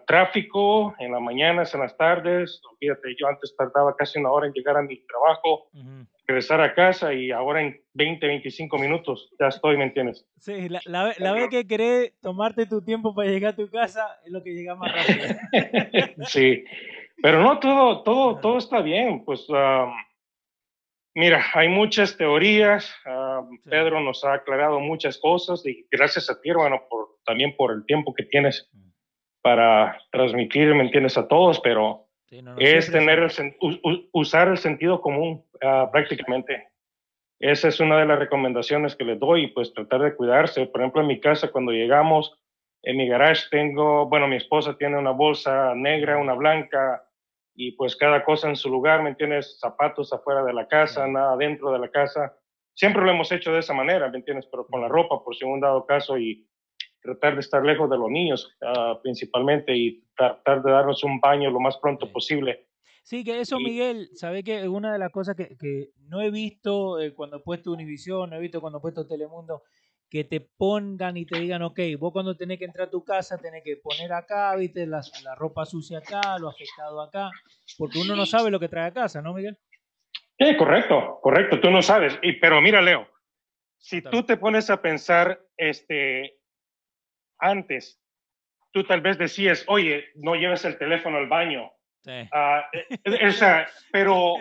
tráfico 0.05 0.93
en 0.99 1.11
las 1.11 1.21
mañanas, 1.21 1.73
en 1.73 1.81
las 1.81 1.97
tardes, 1.97 2.61
fíjate, 2.79 3.15
yo 3.19 3.27
antes 3.27 3.55
tardaba 3.57 3.95
casi 3.95 4.19
una 4.19 4.31
hora 4.31 4.47
en 4.47 4.53
llegar 4.53 4.77
a 4.77 4.81
mi 4.81 4.97
trabajo, 5.05 5.67
regresar 6.27 6.61
a 6.61 6.73
casa 6.73 7.13
y 7.13 7.31
ahora 7.31 7.61
en 7.61 7.81
20, 7.93 8.25
25 8.25 8.77
minutos 8.77 9.31
ya 9.39 9.47
estoy, 9.47 9.75
¿me 9.77 9.85
entiendes? 9.85 10.25
Sí, 10.37 10.69
la, 10.69 10.81
la, 11.17 11.31
vez 11.33 11.49
que 11.49 11.67
querés 11.67 12.13
tomarte 12.21 12.65
tu 12.65 12.81
tiempo 12.81 13.13
para 13.13 13.29
llegar 13.29 13.53
a 13.53 13.55
tu 13.55 13.69
casa 13.69 14.19
es 14.25 14.31
lo 14.31 14.43
que 14.43 14.53
llega 14.53 14.75
más 14.75 14.91
rápido. 14.93 15.25
sí, 16.27 16.63
pero 17.21 17.41
no, 17.41 17.59
todo, 17.59 18.03
todo, 18.03 18.39
todo 18.39 18.57
está 18.57 18.81
bien, 18.81 19.25
pues... 19.25 19.45
Mira, 21.15 21.41
hay 21.53 21.69
muchas 21.69 22.17
teorías. 22.17 22.93
Ah, 23.05 23.41
Pedro 23.63 24.01
nos 24.01 24.25
ha 24.25 24.33
aclarado 24.33 24.81
muchas 24.81 25.17
cosas 25.17 25.65
y 25.65 25.87
gracias 25.89 26.29
a 26.29 26.41
ti, 26.41 26.49
hermano, 26.49 26.83
por, 26.89 27.07
también 27.25 27.55
por 27.55 27.71
el 27.71 27.85
tiempo 27.85 28.13
que 28.13 28.23
tienes 28.23 28.69
para 29.41 29.97
transmitir, 30.11 30.75
¿me 30.75 30.83
entiendes? 30.83 31.17
A 31.17 31.27
todos, 31.27 31.61
pero 31.61 32.09
es 32.57 32.91
tener 32.91 33.19
el, 33.19 34.09
usar 34.11 34.49
el 34.49 34.57
sentido 34.57 34.99
común 34.99 35.45
ah, 35.63 35.89
prácticamente. 35.89 36.67
Esa 37.39 37.69
es 37.69 37.79
una 37.79 37.97
de 37.97 38.05
las 38.05 38.19
recomendaciones 38.19 38.95
que 38.95 39.05
les 39.05 39.17
doy, 39.17 39.47
pues 39.47 39.73
tratar 39.73 40.01
de 40.01 40.15
cuidarse. 40.15 40.65
Por 40.65 40.81
ejemplo, 40.81 41.01
en 41.01 41.07
mi 41.07 41.21
casa, 41.21 41.49
cuando 41.49 41.71
llegamos, 41.71 42.37
en 42.83 42.97
mi 42.97 43.07
garage 43.07 43.43
tengo, 43.49 44.05
bueno, 44.07 44.27
mi 44.27 44.35
esposa 44.35 44.77
tiene 44.77 44.97
una 44.97 45.11
bolsa 45.11 45.73
negra, 45.75 46.17
una 46.17 46.33
blanca, 46.33 47.04
y 47.55 47.71
pues 47.71 47.95
cada 47.95 48.23
cosa 48.23 48.49
en 48.49 48.55
su 48.55 48.69
lugar, 48.69 49.01
¿me 49.01 49.09
entiendes? 49.09 49.57
Zapatos 49.59 50.11
afuera 50.11 50.43
de 50.43 50.53
la 50.53 50.67
casa, 50.67 51.07
nada 51.07 51.37
dentro 51.37 51.71
de 51.71 51.79
la 51.79 51.89
casa. 51.89 52.37
Siempre 52.73 53.03
lo 53.03 53.11
hemos 53.11 53.31
hecho 53.31 53.53
de 53.53 53.59
esa 53.59 53.73
manera, 53.73 54.09
¿me 54.09 54.17
entiendes? 54.17 54.45
Pero 54.51 54.67
con 54.67 54.81
la 54.81 54.89
ropa, 54.89 55.23
por 55.23 55.35
si 55.35 55.45
un 55.45 55.61
dado 55.61 55.85
caso, 55.85 56.17
y 56.17 56.45
tratar 57.01 57.35
de 57.35 57.39
estar 57.39 57.63
lejos 57.63 57.89
de 57.89 57.97
los 57.97 58.09
niños 58.09 58.57
ah, 58.61 58.99
principalmente 59.01 59.75
y 59.75 60.03
tratar 60.17 60.61
de 60.63 60.71
darnos 60.71 61.03
un 61.03 61.19
baño 61.19 61.49
lo 61.51 61.59
más 61.59 61.77
pronto 61.77 62.11
posible. 62.11 62.67
Sí, 63.03 63.23
que 63.23 63.39
eso, 63.39 63.59
Miguel, 63.59 64.09
sabe 64.15 64.43
que 64.43 64.67
una 64.67 64.91
de 64.91 64.97
las 64.97 65.11
cosas 65.11 65.35
que, 65.35 65.55
que 65.57 65.91
no 66.09 66.21
he 66.21 66.31
visto 66.31 66.99
eh, 66.99 67.13
cuando 67.13 67.37
he 67.37 67.39
puesto 67.39 67.71
Univision, 67.71 68.31
no 68.31 68.35
he 68.35 68.39
visto 68.39 68.59
cuando 68.59 68.79
he 68.79 68.81
puesto 68.81 69.05
Telemundo, 69.05 69.61
que 70.15 70.23
te 70.23 70.39
pongan 70.39 71.17
y 71.17 71.25
te 71.25 71.37
digan, 71.37 71.61
ok, 71.61 71.77
vos 71.99 72.13
cuando 72.13 72.37
tenés 72.37 72.57
que 72.57 72.63
entrar 72.63 72.87
a 72.87 72.89
tu 72.89 73.03
casa 73.03 73.37
tenés 73.37 73.61
que 73.65 73.75
poner 73.75 74.13
acá, 74.13 74.55
viste, 74.55 74.87
la, 74.87 75.01
ropa 75.35 75.65
sucia 75.65 75.97
acá, 75.97 76.39
lo 76.39 76.47
afectado 76.47 77.01
acá, 77.01 77.29
porque 77.77 77.99
uno 77.99 78.15
no 78.15 78.25
sabe 78.25 78.49
lo 78.49 78.57
que 78.57 78.69
trae 78.69 78.87
a 78.87 78.93
casa, 78.93 79.21
¿no, 79.21 79.33
Miguel? 79.33 79.57
Sí, 80.39 80.55
correcto, 80.55 81.19
correcto, 81.21 81.59
tú 81.59 81.69
no 81.69 81.81
sabes. 81.81 82.17
Y, 82.21 82.39
pero 82.39 82.61
mira, 82.61 82.81
Leo, 82.81 83.09
si 83.77 84.01
tú 84.01 84.23
te 84.23 84.37
pones 84.37 84.69
a 84.69 84.81
pensar, 84.81 85.37
este, 85.57 86.39
antes, 87.37 88.01
tú 88.71 88.85
tal 88.85 89.01
vez 89.01 89.17
decías, 89.17 89.65
oye, 89.67 90.05
no 90.15 90.35
lleves 90.35 90.63
el 90.63 90.77
teléfono 90.77 91.17
al 91.17 91.27
baño. 91.27 91.73
Sí. 92.05 92.29
Ah, 92.31 92.69
e, 92.71 92.87
e, 93.03 93.65
pero 93.91 94.35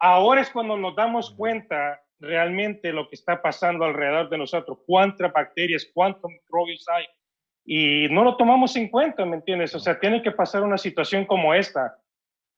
ahora 0.00 0.40
es 0.40 0.50
cuando 0.50 0.76
nos 0.76 0.96
damos 0.96 1.30
cuenta 1.36 2.02
realmente 2.18 2.92
lo 2.92 3.08
que 3.08 3.16
está 3.16 3.42
pasando 3.42 3.84
alrededor 3.84 4.28
de 4.28 4.38
nosotros, 4.38 4.78
cuántas 4.86 5.32
bacterias, 5.32 5.88
cuántos 5.92 6.30
microbios 6.30 6.84
hay, 6.88 7.04
y 7.64 8.08
no 8.10 8.22
lo 8.22 8.36
tomamos 8.36 8.76
en 8.76 8.88
cuenta, 8.88 9.24
¿me 9.24 9.36
entiendes? 9.36 9.74
O 9.74 9.80
sea, 9.80 9.98
tiene 9.98 10.22
que 10.22 10.30
pasar 10.30 10.62
una 10.62 10.78
situación 10.78 11.26
como 11.26 11.52
esta, 11.52 11.98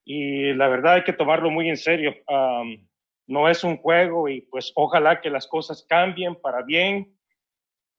y 0.04 0.54
la 0.54 0.68
verdad 0.68 0.94
hay 0.94 1.04
que 1.04 1.12
tomarlo 1.12 1.50
muy 1.50 1.68
en 1.68 1.76
serio. 1.76 2.14
no 3.26 3.46
es 3.48 3.62
un 3.62 3.76
juego 3.76 4.26
y 4.28 4.40
pues 4.40 4.72
ojalá 4.74 5.20
que 5.20 5.28
las 5.28 5.46
cosas 5.46 5.84
cambien 5.86 6.34
para 6.34 6.62
bien 6.62 7.14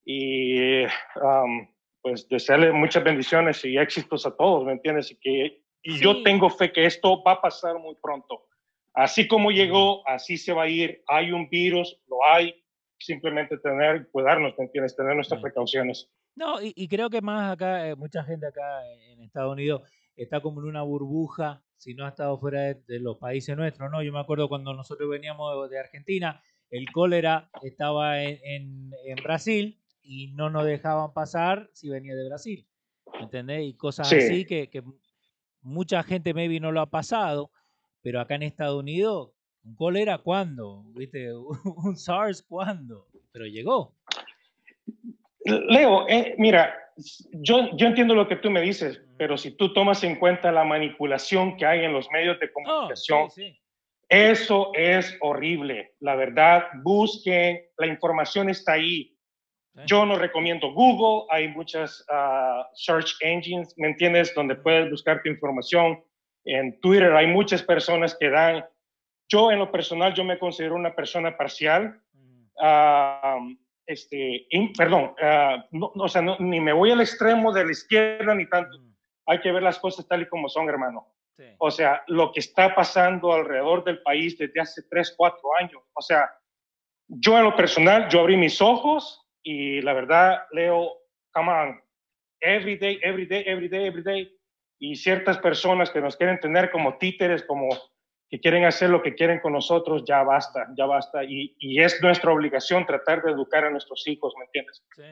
y 0.04 0.82
pues 2.02 2.28
desearle 2.28 2.72
muchas 2.72 3.04
bendiciones 3.04 3.64
y 3.64 3.76
éxitos 3.76 4.26
a 4.26 4.36
todos, 4.36 4.64
¿me 4.64 4.72
entiendes? 4.72 5.12
Y, 5.12 5.20
que, 5.20 5.62
y 5.82 6.00
yo 6.00 6.24
tengo 6.24 6.50
fe 6.50 6.72
que 6.72 6.84
esto 6.84 7.22
va 7.22 7.32
a 7.32 7.40
pasar 7.40 7.78
muy 7.78 7.94
pronto. 8.02 8.46
Así 9.00 9.26
como 9.26 9.50
llegó, 9.50 10.06
así 10.06 10.36
se 10.36 10.52
va 10.52 10.64
a 10.64 10.68
ir. 10.68 11.02
Hay 11.08 11.32
un 11.32 11.48
virus, 11.48 11.98
lo 12.06 12.22
hay. 12.22 12.54
Simplemente 12.98 13.56
tener, 13.56 14.10
cuidarnos, 14.10 14.52
¿me 14.58 14.66
entiendes? 14.66 14.94
Tener 14.94 15.14
nuestras 15.14 15.40
precauciones. 15.40 16.10
No, 16.36 16.58
y, 16.60 16.86
creo 16.86 17.08
que 17.08 17.22
más 17.22 17.50
acá, 17.50 17.88
eh, 17.88 17.96
mucha 17.96 18.22
gente 18.24 18.46
acá 18.46 18.62
en 19.08 19.22
Estados 19.22 19.54
Unidos 19.54 19.90
está 20.16 20.42
como 20.42 20.60
en 20.60 20.66
una 20.66 20.82
burbuja, 20.82 21.62
si 21.78 21.94
no 21.94 22.04
ha 22.04 22.10
estado 22.10 22.38
fuera 22.38 22.74
de, 22.74 23.00
los 23.00 23.16
países 23.16 23.56
nuestros, 23.56 23.90
¿no? 23.90 24.02
Yo 24.02 24.12
me 24.12 24.20
acuerdo 24.20 24.50
cuando 24.50 24.74
nosotros 24.74 25.08
veníamos 25.08 25.70
de 25.70 25.80
Argentina, 25.80 26.42
el 26.68 26.84
cólera 26.92 27.48
estaba 27.62 28.22
en, 28.22 28.90
Brasil 29.22 29.80
y 30.02 30.28
no 30.34 30.50
nos 30.50 30.66
dejaban 30.66 31.14
pasar 31.14 31.70
si 31.72 31.88
venía 31.88 32.14
de 32.14 32.28
Brasil, 32.28 32.68
¿entendés? 33.18 33.64
Y 33.64 33.74
cosas 33.78 34.12
así 34.12 34.44
que, 34.44 34.68
que 34.68 34.82
mucha 35.62 36.02
gente 36.02 36.34
maybe 36.34 36.60
no 36.60 36.70
lo 36.70 36.82
ha 36.82 36.90
pasado 36.90 37.50
pero 38.02 38.20
acá 38.20 38.34
en 38.34 38.44
Estados 38.44 38.78
Unidos, 38.78 39.30
¿un 39.64 39.74
cólera 39.74 40.18
cuándo? 40.18 40.84
¿Viste? 40.94 41.32
¿Un 41.84 41.96
SARS 41.96 42.42
cuándo? 42.42 43.06
Pero 43.32 43.46
llegó. 43.46 43.94
Leo, 45.44 46.06
eh, 46.08 46.34
mira, 46.38 46.74
yo, 47.32 47.76
yo 47.76 47.86
entiendo 47.86 48.14
lo 48.14 48.28
que 48.28 48.36
tú 48.36 48.50
me 48.50 48.60
dices, 48.60 49.00
pero 49.16 49.38
si 49.38 49.52
tú 49.52 49.72
tomas 49.72 50.04
en 50.04 50.16
cuenta 50.16 50.52
la 50.52 50.64
manipulación 50.64 51.56
que 51.56 51.66
hay 51.66 51.84
en 51.84 51.92
los 51.92 52.10
medios 52.10 52.38
de 52.40 52.46
oh, 52.46 52.52
comunicación, 52.52 53.28
eso 54.08 54.72
es 54.74 55.16
horrible. 55.20 55.94
La 56.00 56.16
verdad, 56.16 56.64
busquen, 56.82 57.60
la 57.78 57.86
información 57.86 58.50
está 58.50 58.72
ahí. 58.72 59.16
Yo 59.86 60.04
no 60.04 60.16
recomiendo 60.16 60.72
Google, 60.72 61.26
hay 61.30 61.48
muchas 61.48 62.04
ah, 62.10 62.68
search 62.74 63.14
engines, 63.20 63.72
¿me 63.78 63.88
entiendes? 63.88 64.34
Donde 64.34 64.56
puedes 64.56 64.90
buscar 64.90 65.22
tu 65.22 65.30
información 65.30 66.02
en 66.44 66.80
Twitter 66.80 67.12
hay 67.12 67.26
muchas 67.26 67.62
personas 67.62 68.16
que 68.18 68.30
dan, 68.30 68.64
yo 69.28 69.50
en 69.50 69.58
lo 69.58 69.70
personal, 69.70 70.14
yo 70.14 70.24
me 70.24 70.38
considero 70.38 70.74
una 70.74 70.94
persona 70.94 71.36
parcial. 71.36 72.00
Uh, 72.56 73.56
este, 73.86 74.46
perdón, 74.76 75.14
uh, 75.20 75.76
no, 75.76 75.92
o 75.94 76.08
sea, 76.08 76.22
ni 76.38 76.60
me 76.60 76.72
voy 76.72 76.90
al 76.90 77.00
extremo 77.00 77.52
de 77.52 77.64
la 77.64 77.70
izquierda 77.70 78.34
ni 78.34 78.48
tanto. 78.48 78.78
Hay 79.26 79.40
que 79.40 79.52
ver 79.52 79.62
las 79.62 79.78
cosas 79.78 80.06
tal 80.06 80.22
y 80.22 80.28
como 80.28 80.48
son, 80.48 80.68
hermano. 80.68 81.06
O 81.58 81.70
sea, 81.70 82.02
lo 82.06 82.32
que 82.32 82.40
está 82.40 82.74
pasando 82.74 83.32
alrededor 83.32 83.82
del 83.84 84.02
país 84.02 84.36
desde 84.36 84.60
hace 84.60 84.82
3, 84.90 85.14
4 85.16 85.40
años. 85.58 85.82
O 85.94 86.02
sea, 86.02 86.30
yo 87.08 87.38
en 87.38 87.44
lo 87.44 87.56
personal, 87.56 88.08
yo 88.08 88.20
abrí 88.20 88.36
mis 88.36 88.60
ojos 88.60 89.26
y 89.42 89.80
la 89.80 89.94
verdad, 89.94 90.42
leo, 90.52 90.92
come 91.32 91.50
on, 91.50 91.80
every 92.40 92.76
day, 92.76 93.00
every 93.02 93.26
day, 93.26 93.42
every 93.46 93.68
day, 93.68 93.86
every 93.86 94.02
day, 94.02 94.39
y 94.80 94.96
ciertas 94.96 95.38
personas 95.38 95.90
que 95.90 96.00
nos 96.00 96.16
quieren 96.16 96.40
tener 96.40 96.70
como 96.70 96.96
títeres, 96.96 97.44
como 97.44 97.68
que 98.30 98.40
quieren 98.40 98.64
hacer 98.64 98.88
lo 98.88 99.02
que 99.02 99.14
quieren 99.14 99.38
con 99.40 99.52
nosotros, 99.52 100.04
ya 100.06 100.22
basta, 100.22 100.68
ya 100.76 100.86
basta. 100.86 101.22
Y, 101.22 101.54
y 101.58 101.82
es 101.82 102.02
nuestra 102.02 102.32
obligación 102.32 102.86
tratar 102.86 103.22
de 103.22 103.32
educar 103.32 103.64
a 103.64 103.70
nuestros 103.70 104.06
hijos, 104.08 104.32
¿me 104.38 104.46
entiendes? 104.46 104.82
Sí. 104.96 105.02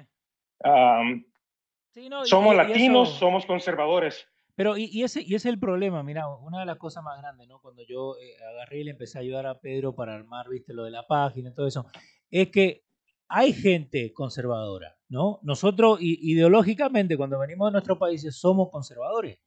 somos 2.25 2.57
latinos, 2.57 3.11
somos 3.11 3.45
conservadores. 3.45 4.27
Pero, 4.55 4.77
y, 4.77 4.85
y, 4.87 5.05
ese, 5.05 5.21
y 5.21 5.35
ese 5.35 5.37
es 5.37 5.47
el 5.47 5.61
problema, 5.61 6.03
mira, 6.03 6.27
una 6.29 6.61
de 6.61 6.67
las 6.67 6.79
cosas 6.79 7.05
más 7.05 7.21
grandes, 7.21 7.47
¿no? 7.47 7.61
Cuando 7.61 7.83
yo 7.85 8.17
eh, 8.19 8.35
agarré 8.51 8.79
y 8.81 8.85
le 8.85 8.91
empecé 8.93 9.19
a 9.19 9.21
ayudar 9.21 9.47
a 9.47 9.61
Pedro 9.61 9.95
para 9.95 10.15
armar, 10.15 10.49
viste, 10.49 10.73
lo 10.73 10.85
de 10.85 10.91
la 10.91 11.07
página 11.07 11.51
y 11.51 11.55
todo 11.55 11.67
eso, 11.67 11.87
es 12.31 12.49
que 12.49 12.83
hay 13.29 13.53
gente 13.53 14.13
conservadora, 14.13 14.97
¿no? 15.09 15.39
Nosotros 15.43 15.99
ideológicamente, 16.01 17.17
cuando 17.17 17.39
venimos 17.39 17.69
de 17.69 17.73
nuestros 17.73 17.99
países, 17.99 18.37
somos 18.37 18.71
conservadores. 18.71 19.39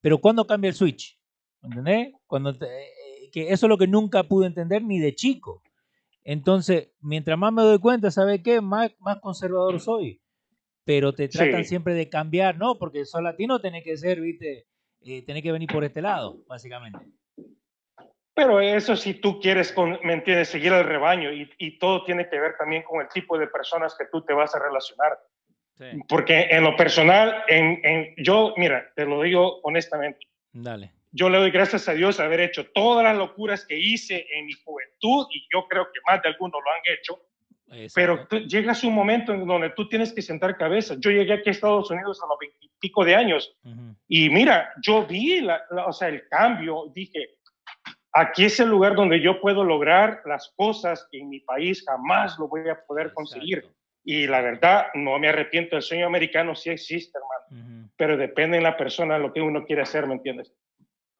Pero 0.00 0.18
¿cuándo 0.18 0.46
cambia 0.46 0.68
el 0.68 0.74
switch? 0.74 1.18
¿Entendés? 1.62 2.12
Cuando 2.26 2.50
eh, 2.50 3.30
que 3.32 3.52
eso 3.52 3.66
es 3.66 3.70
lo 3.70 3.78
que 3.78 3.86
nunca 3.86 4.22
pude 4.24 4.46
entender 4.46 4.82
ni 4.82 4.98
de 4.98 5.14
chico. 5.14 5.62
Entonces, 6.24 6.90
mientras 7.00 7.38
más 7.38 7.52
me 7.52 7.62
doy 7.62 7.78
cuenta, 7.78 8.10
¿sabe 8.10 8.42
qué? 8.42 8.60
Más, 8.60 8.92
más 9.00 9.20
conservador 9.20 9.80
soy. 9.80 10.20
Pero 10.84 11.12
te 11.12 11.28
tratan 11.28 11.64
siempre 11.64 11.94
de 11.94 12.08
cambiar, 12.08 12.56
¿no? 12.56 12.78
Porque 12.78 13.04
sos 13.04 13.22
latino, 13.22 13.60
tenés 13.60 13.84
que 13.84 13.96
ser, 13.96 14.20
¿viste? 14.20 14.66
Eh, 15.02 15.22
tenés 15.24 15.42
que 15.42 15.52
venir 15.52 15.68
por 15.70 15.84
este 15.84 16.02
lado, 16.02 16.42
básicamente. 16.46 16.98
Pero 18.34 18.60
eso 18.60 18.94
si 18.94 19.14
tú 19.14 19.40
quieres, 19.40 19.74
¿me 20.04 20.12
entiendes? 20.12 20.48
Seguir 20.48 20.72
al 20.72 20.84
rebaño 20.84 21.32
y, 21.32 21.50
y, 21.58 21.78
todo 21.78 22.04
tiene 22.04 22.28
que 22.28 22.38
ver 22.38 22.56
también 22.56 22.84
con 22.84 23.00
el 23.00 23.08
tipo 23.08 23.36
de 23.36 23.48
personas 23.48 23.96
que 23.98 24.06
tú 24.12 24.24
te 24.24 24.32
vas 24.32 24.54
a 24.54 24.60
relacionar. 24.60 25.18
Porque 26.08 26.48
en 26.50 26.64
lo 26.64 26.76
personal, 26.76 27.44
en, 27.46 27.80
en, 27.84 28.14
yo, 28.16 28.54
mira, 28.56 28.90
te 28.96 29.04
lo 29.04 29.22
digo 29.22 29.60
honestamente. 29.62 30.26
Dale. 30.52 30.92
Yo 31.12 31.30
le 31.30 31.38
doy 31.38 31.50
gracias 31.50 31.88
a 31.88 31.94
Dios 31.94 32.20
haber 32.20 32.40
hecho 32.40 32.66
todas 32.72 33.04
las 33.04 33.16
locuras 33.16 33.64
que 33.66 33.78
hice 33.78 34.26
en 34.32 34.46
mi 34.46 34.52
juventud 34.52 35.26
y 35.32 35.46
yo 35.52 35.66
creo 35.68 35.86
que 35.86 36.00
más 36.06 36.22
de 36.22 36.28
algunos 36.28 36.60
lo 36.62 36.70
han 36.70 36.98
hecho. 36.98 37.18
Pero 37.94 38.26
llegas 38.46 38.82
un 38.82 38.94
momento 38.94 39.32
en 39.32 39.46
donde 39.46 39.70
tú 39.70 39.88
tienes 39.88 40.12
que 40.12 40.22
sentar 40.22 40.56
cabeza. 40.56 40.94
Yo 40.98 41.10
llegué 41.10 41.34
aquí 41.34 41.50
a 41.50 41.52
Estados 41.52 41.90
Unidos 41.90 42.20
a 42.22 42.26
los 42.26 42.38
veintipico 42.38 43.04
de 43.04 43.14
años 43.14 43.56
y 44.06 44.30
mira, 44.30 44.72
yo 44.82 45.06
vi 45.06 45.40
la, 45.40 45.62
o 45.86 45.92
sea, 45.92 46.08
el 46.08 46.26
cambio. 46.28 46.90
Dije, 46.94 47.36
aquí 48.12 48.44
es 48.44 48.58
el 48.60 48.68
lugar 48.68 48.94
donde 48.94 49.20
yo 49.20 49.40
puedo 49.40 49.64
lograr 49.64 50.22
las 50.24 50.52
cosas 50.56 51.06
que 51.10 51.20
en 51.20 51.28
mi 51.28 51.40
país 51.40 51.84
jamás 51.86 52.38
lo 52.38 52.48
voy 52.48 52.68
a 52.68 52.80
poder 52.86 53.12
conseguir. 53.12 53.64
Y 54.10 54.26
la 54.26 54.40
verdad, 54.40 54.86
no 54.94 55.18
me 55.18 55.28
arrepiento, 55.28 55.76
el 55.76 55.82
sueño 55.82 56.06
americano 56.06 56.54
sí 56.54 56.70
existe, 56.70 57.18
hermano, 57.18 57.90
pero 57.94 58.16
depende 58.16 58.56
de 58.56 58.62
la 58.62 58.74
persona 58.74 59.18
lo 59.18 59.34
que 59.34 59.42
uno 59.42 59.66
quiere 59.66 59.82
hacer, 59.82 60.06
¿me 60.06 60.14
entiendes? 60.14 60.50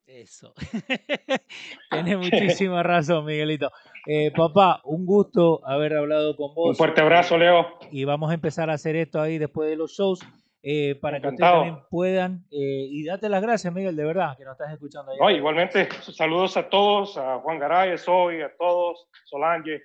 Eso. 0.06 0.54
Tienes 1.90 2.16
muchísima 2.16 2.82
razón, 2.82 3.26
Miguelito. 3.26 3.70
Eh, 4.06 4.32
papá, 4.34 4.80
un 4.84 5.04
gusto 5.04 5.60
haber 5.66 5.98
hablado 5.98 6.34
con 6.34 6.54
vos. 6.54 6.70
Un 6.70 6.76
fuerte 6.76 7.02
abrazo, 7.02 7.36
Leo. 7.36 7.78
Y 7.92 8.06
vamos 8.06 8.30
a 8.30 8.34
empezar 8.34 8.70
a 8.70 8.72
hacer 8.72 8.96
esto 8.96 9.20
ahí 9.20 9.36
después 9.36 9.68
de 9.68 9.76
los 9.76 9.92
shows. 9.92 10.20
Eh, 10.62 10.94
para 10.94 11.20
que 11.20 11.28
ustedes 11.28 11.50
también 11.50 11.80
puedan. 11.90 12.46
Eh, 12.50 12.88
y 12.88 13.04
date 13.04 13.28
las 13.28 13.42
gracias, 13.42 13.70
Miguel, 13.70 13.96
de 13.96 14.04
verdad, 14.06 14.34
que 14.38 14.44
nos 14.44 14.52
estás 14.52 14.72
escuchando. 14.72 15.12
Ahí. 15.22 15.36
igualmente, 15.36 15.90
saludos 16.00 16.56
a 16.56 16.70
todos, 16.70 17.18
a 17.18 17.38
Juan 17.40 17.58
Garay, 17.58 17.98
Soy, 17.98 18.40
a 18.40 18.50
todos, 18.56 19.08
Solange, 19.26 19.82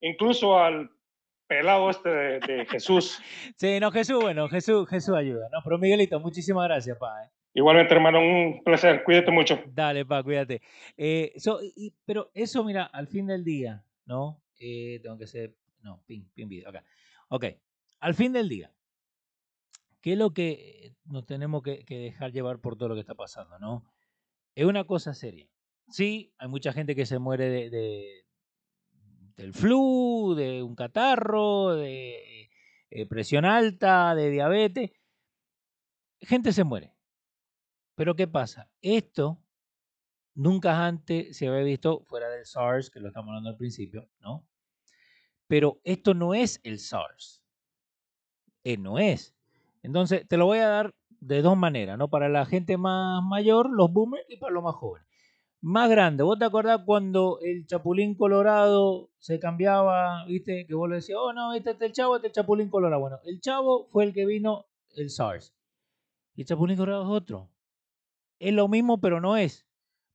incluso 0.00 0.56
al 0.56 0.88
pelado 1.54 1.90
este 1.90 2.08
de, 2.08 2.66
Jesús. 2.66 3.20
Sí, 3.56 3.78
no, 3.80 3.92
Jesús, 3.92 4.20
bueno, 4.20 4.48
Jesús, 4.48 4.88
Jesús 4.88 5.14
ayuda, 5.14 5.48
¿no? 5.52 5.58
Pero 5.62 5.78
Miguelito, 5.78 6.18
muchísimas 6.18 6.64
gracias, 6.64 6.98
pa. 6.98 7.24
¿eh? 7.24 7.30
Igualmente, 7.54 7.94
hermano, 7.94 8.18
un 8.18 8.62
placer. 8.64 9.04
Cuídate 9.04 9.30
mucho. 9.30 9.62
Dale, 9.66 10.04
pa, 10.04 10.22
cuídate. 10.22 10.62
Eh, 10.96 11.32
pero 12.04 12.30
eso, 12.34 12.64
mira, 12.64 12.84
al 12.84 13.06
fin 13.06 13.26
del 13.26 13.44
día, 13.44 13.84
¿no? 14.04 14.42
Eh, 14.58 14.98
tengo 15.02 15.16
que 15.16 15.28
ser. 15.28 15.54
No, 15.80 16.02
pin, 16.06 16.28
pin 16.34 16.48
video, 16.48 16.68
acá. 16.68 16.84
Ok. 17.28 17.44
Al 18.00 18.14
fin 18.14 18.32
del 18.32 18.48
día, 18.48 18.72
¿qué 20.00 20.12
es 20.12 20.18
lo 20.18 20.34
que 20.34 20.94
nos 21.04 21.24
tenemos 21.24 21.62
que, 21.62 21.84
dejar 21.88 22.32
llevar 22.32 22.58
por 22.58 22.76
todo 22.76 22.88
lo 22.88 22.94
que 22.94 23.00
está 23.02 23.14
pasando, 23.14 23.58
no? 23.60 23.84
Es 24.56 24.64
una 24.64 24.84
cosa 24.84 25.14
seria. 25.14 25.46
Sí, 25.88 26.32
hay 26.38 26.48
mucha 26.48 26.72
gente 26.72 26.96
que 26.96 27.06
se 27.06 27.18
muere 27.18 27.70
de 27.70 28.23
del 29.36 29.52
flu, 29.52 30.34
de 30.36 30.62
un 30.62 30.74
catarro, 30.74 31.74
de 31.74 32.50
eh, 32.90 33.06
presión 33.06 33.44
alta, 33.44 34.14
de 34.14 34.30
diabetes. 34.30 34.90
Gente 36.20 36.52
se 36.52 36.64
muere. 36.64 36.92
Pero 37.96 38.14
¿qué 38.16 38.26
pasa? 38.28 38.70
Esto 38.82 39.40
nunca 40.34 40.86
antes 40.86 41.36
se 41.36 41.48
había 41.48 41.62
visto 41.62 42.04
fuera 42.04 42.28
del 42.28 42.46
SARS, 42.46 42.90
que 42.90 43.00
lo 43.00 43.08
estamos 43.08 43.28
hablando 43.30 43.50
al 43.50 43.56
principio, 43.56 44.08
¿no? 44.20 44.46
Pero 45.46 45.80
esto 45.84 46.12
no 46.14 46.34
es 46.34 46.60
el 46.64 46.78
SARS. 46.78 47.42
eh, 48.64 48.76
no 48.76 48.98
es. 48.98 49.34
Entonces, 49.82 50.26
te 50.28 50.36
lo 50.36 50.46
voy 50.46 50.58
a 50.58 50.68
dar 50.68 50.94
de 51.20 51.42
dos 51.42 51.56
maneras, 51.56 51.98
¿no? 51.98 52.08
Para 52.08 52.28
la 52.28 52.46
gente 52.46 52.76
más 52.76 53.22
mayor, 53.22 53.70
los 53.70 53.92
boomers, 53.92 54.24
y 54.28 54.36
para 54.36 54.52
los 54.52 54.62
más 54.62 54.74
jóvenes. 54.74 55.03
Más 55.66 55.88
grande, 55.88 56.22
¿vos 56.22 56.38
te 56.38 56.44
acordás 56.44 56.82
cuando 56.84 57.38
el 57.40 57.66
Chapulín 57.66 58.16
Colorado 58.16 59.08
se 59.18 59.38
cambiaba, 59.38 60.26
viste? 60.26 60.66
Que 60.66 60.74
vos 60.74 60.90
le 60.90 60.96
decías, 60.96 61.18
oh 61.18 61.32
no, 61.32 61.54
este 61.54 61.70
es 61.70 61.80
el 61.80 61.92
chavo, 61.92 62.16
este 62.16 62.26
es 62.26 62.32
el 62.32 62.34
Chapulín 62.34 62.68
Colorado. 62.68 63.00
Bueno, 63.00 63.18
el 63.24 63.40
chavo 63.40 63.88
fue 63.90 64.04
el 64.04 64.12
que 64.12 64.26
vino 64.26 64.66
el 64.90 65.08
SARS. 65.08 65.56
Y 66.34 66.42
el 66.42 66.46
Chapulín 66.46 66.76
Colorado 66.76 67.04
es 67.04 67.08
otro. 67.08 67.50
Es 68.38 68.52
lo 68.52 68.68
mismo, 68.68 69.00
pero 69.00 69.22
no 69.22 69.38
es. 69.38 69.66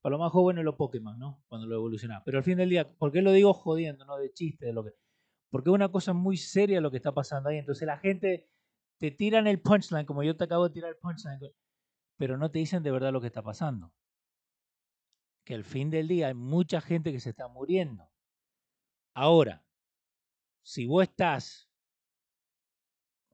Para 0.01 0.11
los 0.11 0.19
más 0.19 0.31
jóvenes 0.31 0.63
los 0.63 0.75
Pokémon, 0.75 1.17
¿no? 1.17 1.43
Cuando 1.47 1.65
lo 1.65 1.77
evolucionaba. 1.77 2.21
Pero 2.23 2.37
al 2.37 2.43
fin 2.43 2.57
del 2.57 2.69
día, 2.69 2.87
¿por 2.87 3.11
qué 3.11 3.23
lo 3.23 3.31
digo 3.31 3.51
jodiendo, 3.55 4.05
no 4.05 4.17
de 4.17 4.31
chiste, 4.31 4.67
de 4.67 4.73
lo 4.73 4.83
que... 4.83 4.91
Porque 5.49 5.71
es 5.71 5.73
una 5.73 5.91
cosa 5.91 6.13
muy 6.13 6.37
seria 6.37 6.79
lo 6.79 6.91
que 6.91 6.97
está 6.97 7.11
pasando 7.11 7.49
ahí. 7.49 7.57
Entonces 7.57 7.87
la 7.87 7.97
gente 7.97 8.47
te 8.99 9.09
tiran 9.09 9.47
el 9.47 9.59
punchline, 9.59 10.05
como 10.05 10.21
yo 10.21 10.37
te 10.37 10.43
acabo 10.43 10.67
de 10.67 10.75
tirar 10.75 10.91
el 10.91 10.97
punchline, 10.97 11.39
pero 12.17 12.37
no 12.37 12.51
te 12.51 12.59
dicen 12.59 12.83
de 12.83 12.91
verdad 12.91 13.11
lo 13.11 13.19
que 13.19 13.25
está 13.25 13.41
pasando. 13.41 13.91
Que 15.49 15.55
al 15.55 15.63
fin 15.63 15.89
del 15.89 16.07
día 16.07 16.27
hay 16.27 16.35
mucha 16.35 16.79
gente 16.79 17.11
que 17.11 17.19
se 17.19 17.31
está 17.31 17.47
muriendo. 17.47 18.07
Ahora, 19.15 19.65
si 20.61 20.85
vos 20.85 21.01
estás 21.01 21.67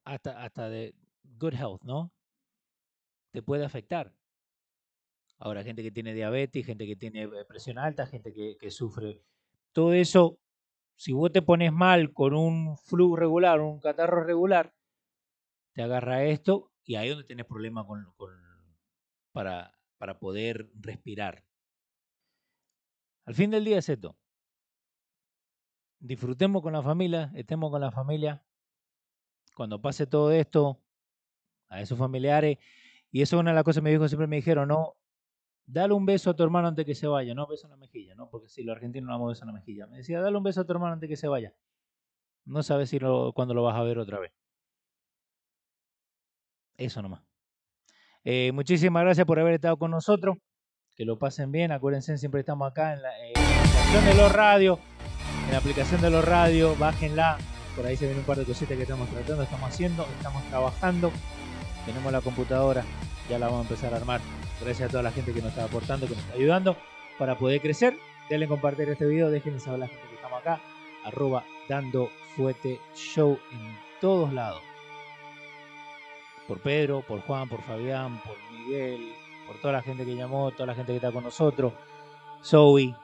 hasta, 0.06 0.42
hasta 0.42 0.70
de 0.70 0.96
good 1.24 1.56
health, 1.56 1.84
¿no? 1.84 2.14
Te 3.32 3.42
puede 3.42 3.66
afectar. 3.66 4.16
Ahora, 5.40 5.62
gente 5.62 5.84
que 5.84 5.92
tiene 5.92 6.14
diabetes, 6.14 6.66
gente 6.66 6.88
que 6.88 6.96
tiene 6.96 7.24
eh, 7.24 7.44
presión 7.46 7.78
alta, 7.78 8.08
gente 8.08 8.32
que, 8.34 8.72
sufre. 8.72 9.22
Todo 9.74 9.92
eso, 9.92 10.40
si 10.96 11.12
vos 11.12 11.34
te 11.34 11.42
pones 11.42 11.74
mal 11.74 12.14
con 12.14 12.34
un 12.34 12.78
flu 12.78 13.18
regular, 13.18 13.60
un 13.60 13.82
catarro 13.82 14.24
regular, 14.24 14.74
te 15.74 15.82
agarra 15.82 16.24
esto 16.24 16.72
y 16.86 16.96
ahí 16.96 17.10
es 17.10 17.16
donde 17.16 17.28
tienes 17.28 17.46
problemas 17.46 17.86
con, 17.86 18.08
para, 19.34 19.78
para 19.98 20.18
poder 20.18 20.72
respirar. 20.76 21.44
Al 23.26 23.34
fin 23.34 23.52
del 23.52 23.66
día 23.66 23.80
es 23.80 23.90
esto. 23.90 24.16
Disfrutemos 26.00 26.62
con 26.62 26.74
la 26.74 26.84
familia, 26.84 27.32
estemos 27.36 27.72
con 27.72 27.82
la 27.82 27.92
familia. 27.92 28.44
Cuando 29.56 29.82
pase 29.82 30.06
todo 30.06 30.32
esto, 30.32 30.80
a 31.70 31.82
esos 31.82 31.98
familiares, 31.98 32.58
y 33.12 33.22
eso 33.22 33.38
es 33.38 33.40
una 33.40 33.52
de 33.52 33.56
las 33.56 33.64
cosas 33.64 33.82
que 33.82 33.90
mis 33.90 33.96
hijos 33.96 34.12
siempre 34.12 34.28
me 34.28 34.36
dijeron, 34.36 34.68
no, 34.68 34.96
dale 35.66 35.94
un 35.94 36.06
beso 36.06 36.30
a 36.30 36.36
tu 36.36 36.44
hermano 36.44 36.68
antes 36.68 36.86
que 36.86 36.96
se 36.96 37.08
vaya, 37.08 37.34
no 37.34 37.48
beso 37.48 37.68
en 37.68 37.72
la 37.72 37.78
mejilla, 37.78 38.14
¿no? 38.16 38.30
Porque 38.30 38.50
si 38.50 38.64
los 38.64 38.76
argentinos 38.76 39.08
no 39.08 39.14
damos 39.14 39.30
beso 39.30 39.44
en 39.44 39.48
la 39.48 39.54
mejilla. 39.54 39.88
Me 39.88 39.98
decía, 39.98 40.22
dale 40.22 40.38
un 40.38 40.44
beso 40.44 40.62
a 40.62 40.66
tu 40.66 40.74
hermano 40.74 40.94
antes 40.94 41.10
que 41.10 41.16
se 41.16 41.28
vaya. 41.28 41.54
No 42.46 42.62
sabes 42.62 42.90
si 42.90 43.00
lo, 43.00 43.34
cuándo 43.34 43.54
lo 43.54 43.64
vas 43.64 43.76
a 43.76 43.84
ver 43.84 43.98
otra 43.98 44.20
vez. 44.20 44.32
Eso 46.78 47.02
nomás. 47.02 47.24
Eh, 48.24 48.52
muchísimas 48.54 49.04
gracias 49.04 49.26
por 49.26 49.40
haber 49.40 49.56
estado 49.56 49.78
con 49.78 49.92
nosotros. 49.92 50.38
Que 50.96 51.04
lo 51.06 51.20
pasen 51.20 51.52
bien. 51.52 51.72
Acuérdense, 51.72 52.18
siempre 52.18 52.40
estamos 52.40 52.72
acá 52.72 52.94
en 52.94 53.02
la, 53.02 53.10
aplicación 53.10 54.06
de 54.06 54.14
los 54.16 54.32
radios. 54.32 54.80
En 55.46 55.52
la 55.52 55.58
aplicación 55.58 56.02
de 56.02 56.10
los 56.10 56.24
radios, 56.24 56.80
bájenla. 56.80 57.38
Por 57.76 57.86
ahí 57.86 57.98
se 57.98 58.08
ven 58.08 58.18
un 58.18 58.24
par 58.24 58.38
de 58.38 58.46
cositas 58.46 58.78
que 58.78 58.84
estamos 58.84 59.10
tratando, 59.10 59.44
estamos 59.44 59.70
haciendo, 59.70 60.08
estamos 60.18 60.44
trabajando. 60.46 61.12
Tenemos 61.86 62.12
la 62.12 62.22
computadora, 62.22 62.84
ya 63.30 63.38
la 63.38 63.48
vamos 63.48 63.66
a 63.66 63.70
empezar 63.70 63.94
a 63.94 63.98
armar. 63.98 64.22
Gracias 64.62 64.88
a 64.88 64.92
toda 64.92 65.04
la 65.04 65.12
gente 65.12 65.34
que 65.34 65.42
nos 65.42 65.50
está 65.50 65.66
aportando, 65.66 66.08
que 66.08 66.16
nos 66.16 66.24
está 66.24 66.36
ayudando 66.36 66.78
para 67.20 67.38
poder 67.38 67.60
crecer. 67.60 67.98
Denle 68.30 68.48
compartir 68.48 68.88
este 68.90 69.06
video, 69.06 69.30
déjenme 69.30 69.60
saber 69.60 69.76
a 69.76 69.86
la 69.86 69.88
gente 69.88 70.08
que 70.08 70.16
estamos 70.16 70.40
acá. 70.40 70.62
Arroba 71.04 71.44
dando 71.68 72.10
fuete 72.36 72.80
show 72.96 73.38
en 73.52 73.78
todos 74.00 74.32
lados 74.32 74.62
por 76.48 76.60
Pedro, 76.60 77.02
por 77.02 77.22
Juan, 77.22 77.50
por 77.50 77.62
Fabián, 77.62 78.22
por 78.24 78.38
Miguel, 78.52 79.14
por 79.46 79.58
toda 79.58 79.74
la 79.74 79.82
gente 79.82 80.06
que 80.06 80.16
llamó, 80.16 80.52
toda 80.52 80.68
la 80.68 80.76
gente 80.76 80.92
que 80.92 80.98
está 80.98 81.12
con 81.12 81.24
nosotros, 81.24 81.74
Zoe, 82.44 82.96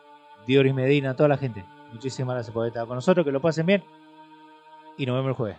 Dioris 0.46 0.74
Medina, 0.74 1.16
toda 1.16 1.30
la 1.30 1.38
gente. 1.38 1.66
Muchísimas 1.92 2.36
gracias 2.36 2.54
por 2.54 2.68
estado 2.68 2.88
con 2.88 2.96
nosotros, 2.96 3.26
que 3.26 3.32
lo 3.32 3.42
pasen 3.42 3.66
bien 3.66 3.84
y 4.98 5.06
nos 5.06 5.16
vemos 5.16 5.30
el 5.30 5.36
jueves. 5.36 5.58